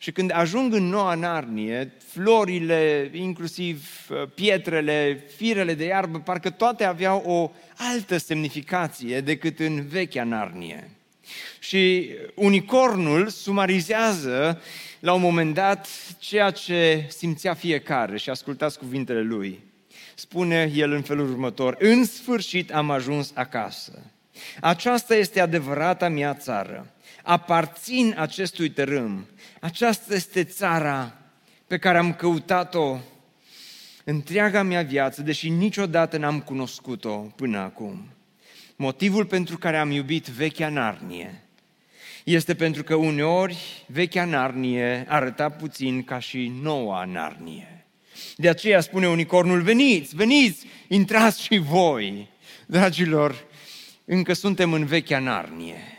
Și 0.04 0.12
când 0.12 0.30
ajung 0.34 0.74
în 0.74 0.88
noua 0.88 1.14
Narnie, 1.14 1.92
florile, 2.06 3.10
inclusiv 3.12 3.88
uh, 4.10 4.28
pietrele, 4.34 5.24
firele 5.36 5.74
de 5.74 5.84
iarbă, 5.84 6.18
parcă 6.18 6.50
toate 6.50 6.84
aveau 6.84 7.22
o 7.26 7.50
altă 7.76 8.16
semnificație 8.16 9.20
decât 9.20 9.58
în 9.58 9.86
vechea 9.86 10.24
Narnie. 10.24 10.90
Și 11.58 12.10
unicornul 12.34 13.28
sumarizează 13.28 14.62
la 15.00 15.12
un 15.12 15.20
moment 15.20 15.54
dat 15.54 15.88
ceea 16.18 16.50
ce 16.50 17.06
simțea 17.08 17.54
fiecare 17.54 18.16
și 18.16 18.30
ascultați 18.30 18.78
cuvintele 18.78 19.22
lui. 19.22 19.60
Spune 20.14 20.72
el 20.74 20.92
în 20.92 21.02
felul 21.02 21.30
următor, 21.30 21.76
în 21.78 22.04
sfârșit 22.04 22.72
am 22.72 22.90
ajuns 22.90 23.32
acasă. 23.34 24.02
Aceasta 24.60 25.14
este 25.14 25.40
adevărata 25.40 26.08
mea 26.08 26.34
țară. 26.34 26.92
Aparțin 27.22 28.14
acestui 28.18 28.70
tărâm 28.70 29.26
aceasta 29.64 30.14
este 30.14 30.44
țara 30.44 31.18
pe 31.66 31.78
care 31.78 31.98
am 31.98 32.14
căutat-o 32.14 32.98
întreaga 34.04 34.62
mea 34.62 34.82
viață, 34.82 35.22
deși 35.22 35.48
niciodată 35.48 36.16
n-am 36.16 36.40
cunoscut-o 36.40 37.16
până 37.16 37.58
acum. 37.58 38.08
Motivul 38.76 39.24
pentru 39.24 39.58
care 39.58 39.76
am 39.76 39.90
iubit 39.90 40.26
vechea 40.26 40.68
Narnie 40.68 41.42
este 42.24 42.54
pentru 42.54 42.82
că 42.82 42.94
uneori 42.94 43.84
vechea 43.86 44.24
Narnie 44.24 45.04
arăta 45.08 45.48
puțin 45.48 46.02
ca 46.02 46.18
și 46.18 46.52
noua 46.62 47.04
Narnie. 47.04 47.86
De 48.36 48.48
aceea 48.48 48.80
spune 48.80 49.08
unicornul, 49.08 49.62
veniți, 49.62 50.16
veniți, 50.16 50.66
intrați 50.88 51.42
și 51.42 51.58
voi. 51.58 52.28
Dragilor, 52.66 53.46
încă 54.04 54.32
suntem 54.32 54.72
în 54.72 54.84
vechea 54.84 55.18
Narnie. 55.18 55.93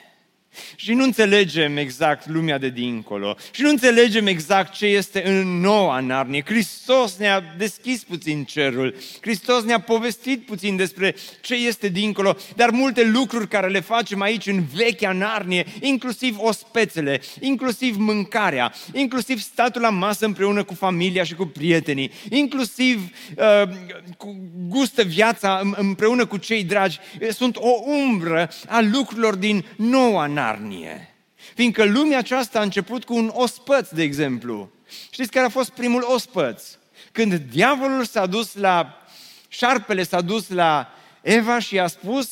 Și 0.76 0.94
nu 0.94 1.04
înțelegem 1.04 1.78
exact 1.78 2.28
lumea 2.28 2.58
de 2.58 2.70
dincolo. 2.70 3.36
Și 3.52 3.62
nu 3.62 3.70
înțelegem 3.70 4.28
exact 4.28 4.74
ce 4.74 4.86
este 4.86 5.28
în 5.28 5.60
noua 5.60 6.00
Narnie. 6.00 6.44
Hristos 6.46 7.18
ne-a 7.18 7.44
deschis 7.58 8.04
puțin 8.04 8.44
cerul. 8.44 8.96
Hristos 9.22 9.64
ne-a 9.64 9.80
povestit 9.80 10.46
puțin 10.46 10.76
despre 10.76 11.16
ce 11.42 11.56
este 11.56 11.88
dincolo. 11.88 12.36
Dar 12.56 12.70
multe 12.70 13.04
lucruri 13.04 13.48
care 13.48 13.68
le 13.68 13.80
facem 13.80 14.22
aici 14.22 14.48
în 14.48 14.64
vechea 14.74 15.12
Narnie, 15.12 15.66
inclusiv 15.80 16.38
ospețele, 16.40 17.22
inclusiv 17.40 17.96
mâncarea, 17.98 18.74
inclusiv 18.94 19.40
statul 19.40 19.82
la 19.82 19.90
masă 19.90 20.26
împreună 20.26 20.64
cu 20.64 20.74
familia 20.74 21.24
și 21.24 21.36
cu 21.36 21.46
prietenii, 21.46 22.12
inclusiv 22.30 23.10
uh, 23.38 23.70
cu 24.18 24.36
gustă 24.68 25.04
viața 25.04 25.62
împreună 25.76 26.26
cu 26.26 26.38
cei 26.38 26.64
dragi, 26.64 27.00
sunt 27.32 27.56
o 27.56 27.72
umbră 27.86 28.50
a 28.68 28.82
lucrurilor 28.82 29.36
din 29.36 29.66
noua 29.76 30.26
Narnie. 30.28 30.45
Narnie. 30.46 31.16
Fiindcă 31.56 31.84
lumea 31.84 32.18
aceasta 32.18 32.60
a 32.60 32.62
început 32.62 33.04
cu 33.04 33.16
un 33.16 33.32
ospăț, 33.34 33.90
de 33.90 34.04
exemplu. 34.04 34.72
Știți 35.10 35.32
care 35.32 35.46
a 35.46 35.50
fost 35.50 35.70
primul 35.70 36.06
ospăț? 36.08 36.64
Când 37.12 37.34
diavolul 37.34 38.06
s-a 38.06 38.26
dus 38.26 38.56
la, 38.56 39.02
șarpele 39.48 40.04
s-a 40.04 40.22
dus 40.22 40.50
la 40.50 40.94
Eva 41.22 41.60
și 41.60 41.80
a 41.80 41.88
spus, 41.88 42.30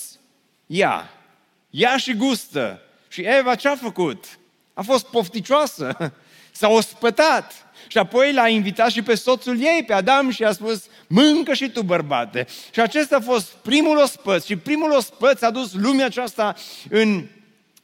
ia, 0.66 1.10
ia 1.70 1.98
și 1.98 2.14
gustă. 2.14 2.82
Și 3.08 3.22
Eva 3.22 3.56
ce 3.56 3.68
a 3.68 3.76
făcut? 3.76 4.26
A 4.74 4.82
fost 4.82 5.06
pofticioasă, 5.06 6.14
s-a 6.60 6.68
ospătat. 6.68 7.54
Și 7.88 7.98
apoi 7.98 8.34
l-a 8.34 8.48
invitat 8.48 8.92
și 8.92 9.02
pe 9.02 9.16
soțul 9.16 9.60
ei, 9.60 9.84
pe 9.88 9.94
Adam, 9.94 10.30
și 10.30 10.44
a 10.44 10.52
spus, 10.52 10.86
mâncă 11.08 11.54
și 11.54 11.70
tu, 11.70 11.82
bărbate. 11.82 12.48
Și 12.72 12.80
acesta 12.80 13.16
a 13.16 13.20
fost 13.20 13.48
primul 13.48 13.98
ospăț 13.98 14.46
și 14.46 14.56
primul 14.56 14.92
ospăț 14.92 15.42
a 15.42 15.52
dus 15.52 15.74
lumea 15.74 16.06
aceasta 16.06 16.56
în 16.90 17.28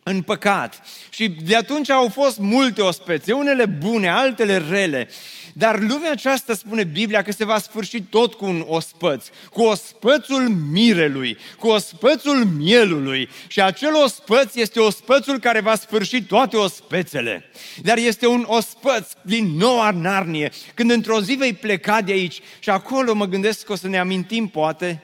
în 0.03 0.21
păcat. 0.21 0.81
Și 1.09 1.29
de 1.29 1.55
atunci 1.55 1.89
au 1.89 2.09
fost 2.09 2.37
multe 2.37 2.81
ospețe, 2.81 3.33
unele 3.33 3.65
bune, 3.65 4.09
altele 4.09 4.57
rele. 4.57 5.09
Dar 5.53 5.79
lumea 5.79 6.11
aceasta 6.11 6.53
spune 6.53 6.83
Biblia 6.83 7.21
că 7.21 7.31
se 7.31 7.45
va 7.45 7.59
sfârși 7.59 8.01
tot 8.01 8.33
cu 8.33 8.45
un 8.45 8.63
ospăț, 8.67 9.27
cu 9.51 9.61
ospățul 9.61 10.49
mirelui, 10.71 11.37
cu 11.57 11.67
ospățul 11.67 12.45
mielului. 12.45 13.29
Și 13.47 13.61
acel 13.61 13.95
ospăț 14.03 14.55
este 14.55 14.79
ospățul 14.79 15.39
care 15.39 15.59
va 15.59 15.75
sfârși 15.75 16.23
toate 16.23 16.57
ospețele. 16.57 17.43
Dar 17.81 17.97
este 17.97 18.27
un 18.27 18.45
ospăț 18.47 19.11
din 19.21 19.45
noua 19.57 19.91
Narnie, 19.91 20.51
când 20.73 20.91
într-o 20.91 21.21
zi 21.21 21.33
vei 21.33 21.53
pleca 21.53 22.01
de 22.01 22.11
aici 22.11 22.41
și 22.59 22.69
acolo 22.69 23.13
mă 23.13 23.25
gândesc 23.25 23.65
că 23.65 23.71
o 23.71 23.75
să 23.75 23.87
ne 23.87 23.99
amintim 23.99 24.47
poate 24.47 25.03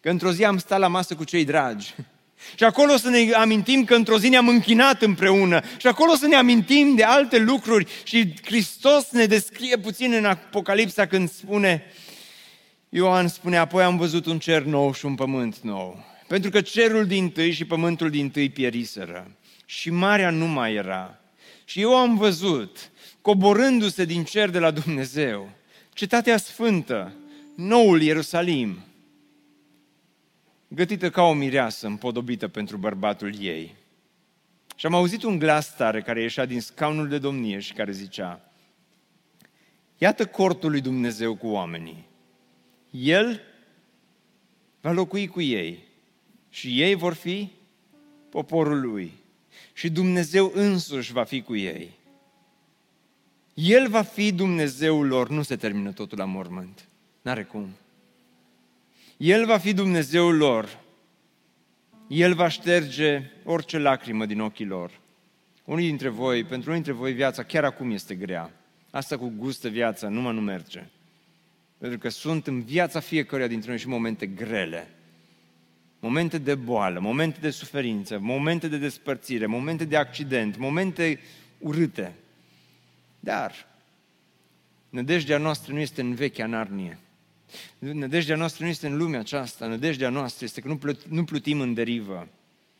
că 0.00 0.10
într-o 0.10 0.32
zi 0.32 0.44
am 0.44 0.58
stat 0.58 0.78
la 0.78 0.88
masă 0.88 1.14
cu 1.14 1.24
cei 1.24 1.44
dragi 1.44 1.94
și 2.56 2.64
acolo 2.64 2.96
să 2.96 3.08
ne 3.08 3.32
amintim 3.32 3.84
că 3.84 3.94
într-o 3.94 4.18
zi 4.18 4.28
ne-am 4.28 4.48
închinat 4.48 5.02
împreună. 5.02 5.60
Și 5.76 5.86
acolo 5.86 6.14
să 6.14 6.26
ne 6.26 6.36
amintim 6.36 6.94
de 6.94 7.02
alte 7.02 7.38
lucruri. 7.38 7.86
Și 8.04 8.34
Hristos 8.44 9.10
ne 9.10 9.26
descrie 9.26 9.76
puțin 9.76 10.12
în 10.12 10.24
Apocalipsa 10.24 11.06
când 11.06 11.30
spune, 11.30 11.84
Ioan 12.88 13.28
spune, 13.28 13.56
apoi 13.56 13.82
am 13.82 13.96
văzut 13.96 14.26
un 14.26 14.38
cer 14.38 14.62
nou 14.62 14.94
și 14.94 15.06
un 15.06 15.14
pământ 15.14 15.58
nou. 15.58 16.04
Pentru 16.26 16.50
că 16.50 16.60
cerul 16.60 17.06
din 17.06 17.30
tâi 17.30 17.52
și 17.52 17.64
pământul 17.64 18.10
din 18.10 18.30
tâi 18.30 18.50
pieriseră. 18.50 19.30
Și 19.64 19.90
marea 19.90 20.30
nu 20.30 20.46
mai 20.46 20.74
era. 20.74 21.18
Și 21.64 21.80
eu 21.80 21.96
am 21.96 22.16
văzut, 22.16 22.90
coborându-se 23.20 24.04
din 24.04 24.24
cer 24.24 24.50
de 24.50 24.58
la 24.58 24.70
Dumnezeu, 24.70 25.48
cetatea 25.92 26.36
sfântă, 26.36 27.12
noul 27.56 28.02
Ierusalim, 28.02 28.78
gătită 30.74 31.10
ca 31.10 31.22
o 31.22 31.32
mireasă 31.32 31.86
împodobită 31.86 32.48
pentru 32.48 32.76
bărbatul 32.76 33.40
ei. 33.40 33.74
Și 34.76 34.86
am 34.86 34.94
auzit 34.94 35.22
un 35.22 35.38
glas 35.38 35.76
tare 35.76 36.02
care 36.02 36.20
ieșea 36.20 36.44
din 36.44 36.60
scaunul 36.60 37.08
de 37.08 37.18
domnie 37.18 37.58
și 37.58 37.72
care 37.72 37.92
zicea, 37.92 38.52
Iată 39.98 40.26
cortul 40.26 40.70
lui 40.70 40.80
Dumnezeu 40.80 41.34
cu 41.34 41.46
oamenii. 41.46 42.06
El 42.90 43.40
va 44.80 44.92
locui 44.92 45.26
cu 45.26 45.40
ei 45.40 45.84
și 46.50 46.82
ei 46.82 46.94
vor 46.94 47.12
fi 47.12 47.50
poporul 48.28 48.80
lui 48.80 49.12
și 49.72 49.90
Dumnezeu 49.90 50.52
însuși 50.54 51.12
va 51.12 51.24
fi 51.24 51.42
cu 51.42 51.56
ei. 51.56 51.90
El 53.54 53.88
va 53.88 54.02
fi 54.02 54.32
Dumnezeul 54.32 55.06
lor, 55.06 55.28
nu 55.28 55.42
se 55.42 55.56
termină 55.56 55.92
totul 55.92 56.18
la 56.18 56.24
mormânt. 56.24 56.88
N-are 57.22 57.42
cum. 57.44 57.68
El 59.16 59.46
va 59.46 59.58
fi 59.58 59.72
Dumnezeul 59.72 60.36
lor. 60.36 60.80
El 62.08 62.34
va 62.34 62.48
șterge 62.48 63.22
orice 63.44 63.78
lacrimă 63.78 64.26
din 64.26 64.40
ochii 64.40 64.66
lor. 64.66 64.90
Unii 65.64 65.86
dintre 65.86 66.08
voi, 66.08 66.44
pentru 66.44 66.70
unii 66.70 66.82
dintre 66.82 67.00
voi 67.02 67.12
viața 67.12 67.42
chiar 67.42 67.64
acum 67.64 67.90
este 67.90 68.14
grea. 68.14 68.50
Asta 68.90 69.18
cu 69.18 69.32
gustă 69.36 69.68
viața 69.68 70.08
nu 70.08 70.20
mă 70.20 70.32
nu 70.32 70.40
merge. 70.40 70.84
Pentru 71.78 71.98
că 71.98 72.08
sunt 72.08 72.46
în 72.46 72.62
viața 72.62 73.00
fiecăruia 73.00 73.46
dintre 73.46 73.68
noi 73.68 73.78
și 73.78 73.88
momente 73.88 74.26
grele. 74.26 74.88
Momente 76.00 76.38
de 76.38 76.54
boală, 76.54 77.00
momente 77.00 77.38
de 77.40 77.50
suferință, 77.50 78.18
momente 78.18 78.68
de 78.68 78.76
despărțire, 78.76 79.46
momente 79.46 79.84
de 79.84 79.96
accident, 79.96 80.56
momente 80.56 81.20
urâte. 81.58 82.14
Dar 83.20 83.66
nădejdea 84.88 85.38
noastră 85.38 85.72
nu 85.72 85.78
este 85.78 86.00
în 86.00 86.14
vechea 86.14 86.46
Narnie. 86.46 86.98
Nădejdea 87.78 88.36
noastră 88.36 88.64
nu 88.64 88.70
este 88.70 88.86
în 88.86 88.96
lumea 88.96 89.18
aceasta. 89.18 89.66
Nădejdea 89.66 90.08
noastră 90.08 90.44
este 90.44 90.60
că 90.60 90.68
nu, 90.68 90.76
plut, 90.76 91.04
nu 91.08 91.24
plutim 91.24 91.60
în 91.60 91.74
derivă. 91.74 92.28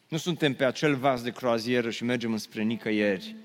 Nu 0.09 0.17
suntem 0.17 0.55
pe 0.55 0.65
acel 0.65 0.95
vas 0.95 1.23
de 1.23 1.31
croazieră 1.31 1.91
și 1.91 2.05
mergem 2.05 2.33
înspre 2.33 2.63
nicăieri. 2.63 3.37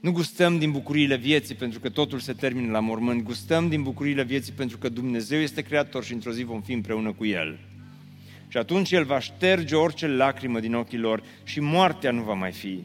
Nu 0.00 0.12
gustăm 0.12 0.58
din 0.58 0.70
bucuriile 0.70 1.16
vieții 1.16 1.54
pentru 1.54 1.80
că 1.80 1.88
totul 1.88 2.18
se 2.18 2.32
termină 2.32 2.70
la 2.70 2.80
mormânt. 2.80 3.22
Gustăm 3.22 3.68
din 3.68 3.82
bucuriile 3.82 4.22
vieții 4.22 4.52
pentru 4.52 4.78
că 4.78 4.88
Dumnezeu 4.88 5.40
este 5.40 5.62
creator 5.62 6.04
și 6.04 6.12
într-o 6.12 6.32
zi 6.32 6.42
vom 6.42 6.62
fi 6.62 6.72
împreună 6.72 7.12
cu 7.12 7.24
El. 7.24 7.58
Și 8.48 8.56
atunci 8.56 8.92
El 8.92 9.04
va 9.04 9.18
șterge 9.18 9.74
orice 9.74 10.06
lacrimă 10.06 10.60
din 10.60 10.74
ochii 10.74 10.98
lor 10.98 11.22
și 11.44 11.60
moartea 11.60 12.10
nu 12.10 12.22
va 12.22 12.34
mai 12.34 12.52
fi. 12.52 12.80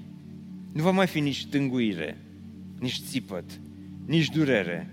Nu 0.72 0.84
va 0.84 0.92
mai 0.92 1.08
fi 1.08 1.20
nici 1.20 1.46
tânguire, 1.46 2.18
nici 2.80 3.02
țipăt, 3.10 3.60
nici 4.06 4.30
durere, 4.30 4.90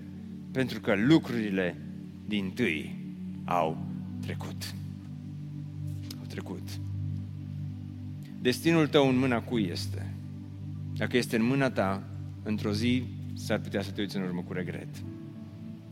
pentru 0.52 0.80
că 0.80 0.94
lucrurile 0.96 1.76
din 2.28 2.50
tâi 2.50 2.96
au 3.44 3.86
trecut. 4.20 4.74
Au 6.18 6.24
trecut. 6.28 6.80
Destinul 8.40 8.86
tău 8.86 9.08
în 9.08 9.18
mâna 9.18 9.40
cui 9.40 9.68
este? 9.72 10.14
Dacă 10.96 11.16
este 11.16 11.36
în 11.36 11.44
mâna 11.44 11.70
ta, 11.70 12.02
într-o 12.42 12.72
zi 12.72 13.02
s-ar 13.34 13.58
putea 13.58 13.82
să 13.82 13.90
te 13.90 14.00
uiți 14.00 14.16
în 14.16 14.22
urmă 14.22 14.40
cu 14.40 14.52
regret. 14.52 14.88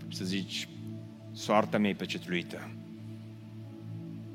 Și 0.09 0.16
să 0.16 0.24
zici, 0.24 0.68
soarta 1.32 1.78
mea 1.78 1.91
e 1.91 1.95
pecetluită. 1.95 2.70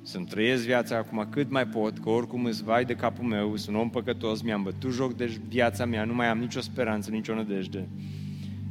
Să-mi 0.04 0.26
trăiesc 0.26 0.66
viața 0.66 0.98
acum 0.98 1.28
cât 1.30 1.50
mai 1.50 1.68
pot, 1.68 2.00
că 2.00 2.10
oricum 2.10 2.46
îți 2.46 2.64
vai 2.64 2.86
de 2.86 2.96
capul 2.96 3.26
meu, 3.26 3.56
sunt 3.56 3.76
om 3.76 3.90
păcătos, 3.90 4.42
mi-am 4.42 4.64
bătut 4.64 4.94
joc 4.94 5.16
de 5.16 5.40
viața 5.48 5.86
mea, 5.86 6.04
nu 6.04 6.14
mai 6.14 6.28
am 6.28 6.38
nicio 6.38 6.60
speranță, 6.60 7.10
nicio 7.10 7.36
nădejde. 7.36 7.88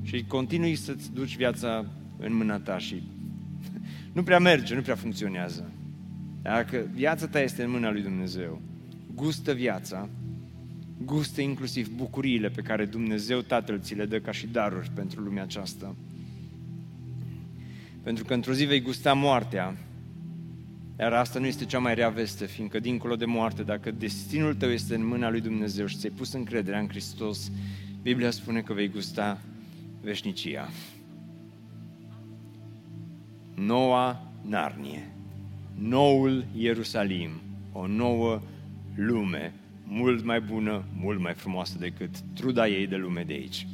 Și 0.02 0.24
continui 0.28 0.74
să-ți 0.74 1.12
duci 1.12 1.36
viața 1.36 1.86
în 2.18 2.36
mâna 2.36 2.58
ta 2.58 2.78
și 2.78 3.02
nu 4.12 4.22
prea 4.22 4.38
merge, 4.38 4.74
nu 4.74 4.80
prea 4.80 4.94
funcționează. 4.94 5.72
Dacă 6.42 6.90
viața 6.94 7.26
ta 7.26 7.40
este 7.40 7.62
în 7.62 7.70
mâna 7.70 7.90
lui 7.90 8.02
Dumnezeu, 8.02 8.60
gustă 9.14 9.52
viața, 9.52 10.08
gustă 11.04 11.40
inclusiv 11.40 11.90
bucuriile 11.96 12.48
pe 12.48 12.62
care 12.62 12.84
Dumnezeu 12.84 13.40
Tatăl 13.40 13.80
ți 13.80 13.94
le 13.94 14.04
dă 14.04 14.18
ca 14.18 14.32
și 14.32 14.46
daruri 14.46 14.90
pentru 14.94 15.20
lumea 15.20 15.42
aceasta. 15.42 15.94
Pentru 18.02 18.24
că 18.24 18.34
într-o 18.34 18.52
zi 18.52 18.64
vei 18.64 18.80
gusta 18.80 19.12
moartea, 19.12 19.76
iar 20.98 21.12
asta 21.12 21.38
nu 21.38 21.46
este 21.46 21.64
cea 21.64 21.78
mai 21.78 21.94
rea 21.94 22.08
veste, 22.08 22.46
fiindcă 22.46 22.78
dincolo 22.78 23.16
de 23.16 23.24
moarte, 23.24 23.62
dacă 23.62 23.90
destinul 23.90 24.54
tău 24.54 24.70
este 24.70 24.94
în 24.94 25.06
mâna 25.06 25.30
lui 25.30 25.40
Dumnezeu 25.40 25.86
și 25.86 25.96
ți-ai 25.96 26.12
pus 26.16 26.32
încrederea 26.32 26.80
în 26.80 26.88
Hristos, 26.88 27.50
Biblia 28.02 28.30
spune 28.30 28.60
că 28.60 28.72
vei 28.72 28.88
gusta 28.88 29.40
veșnicia. 30.00 30.68
Noua 33.66 34.22
Narnie, 34.42 35.12
noul 35.78 36.44
Ierusalim, 36.56 37.30
o 37.72 37.86
nouă 37.86 38.40
lume 38.94 39.54
mult 39.86 40.24
mai 40.24 40.40
bună, 40.40 40.84
mult 41.00 41.20
mai 41.20 41.34
frumoasă 41.34 41.76
decât 41.78 42.10
truda 42.34 42.68
ei 42.68 42.86
de 42.86 42.96
lume 42.96 43.24
de 43.26 43.32
aici. 43.32 43.66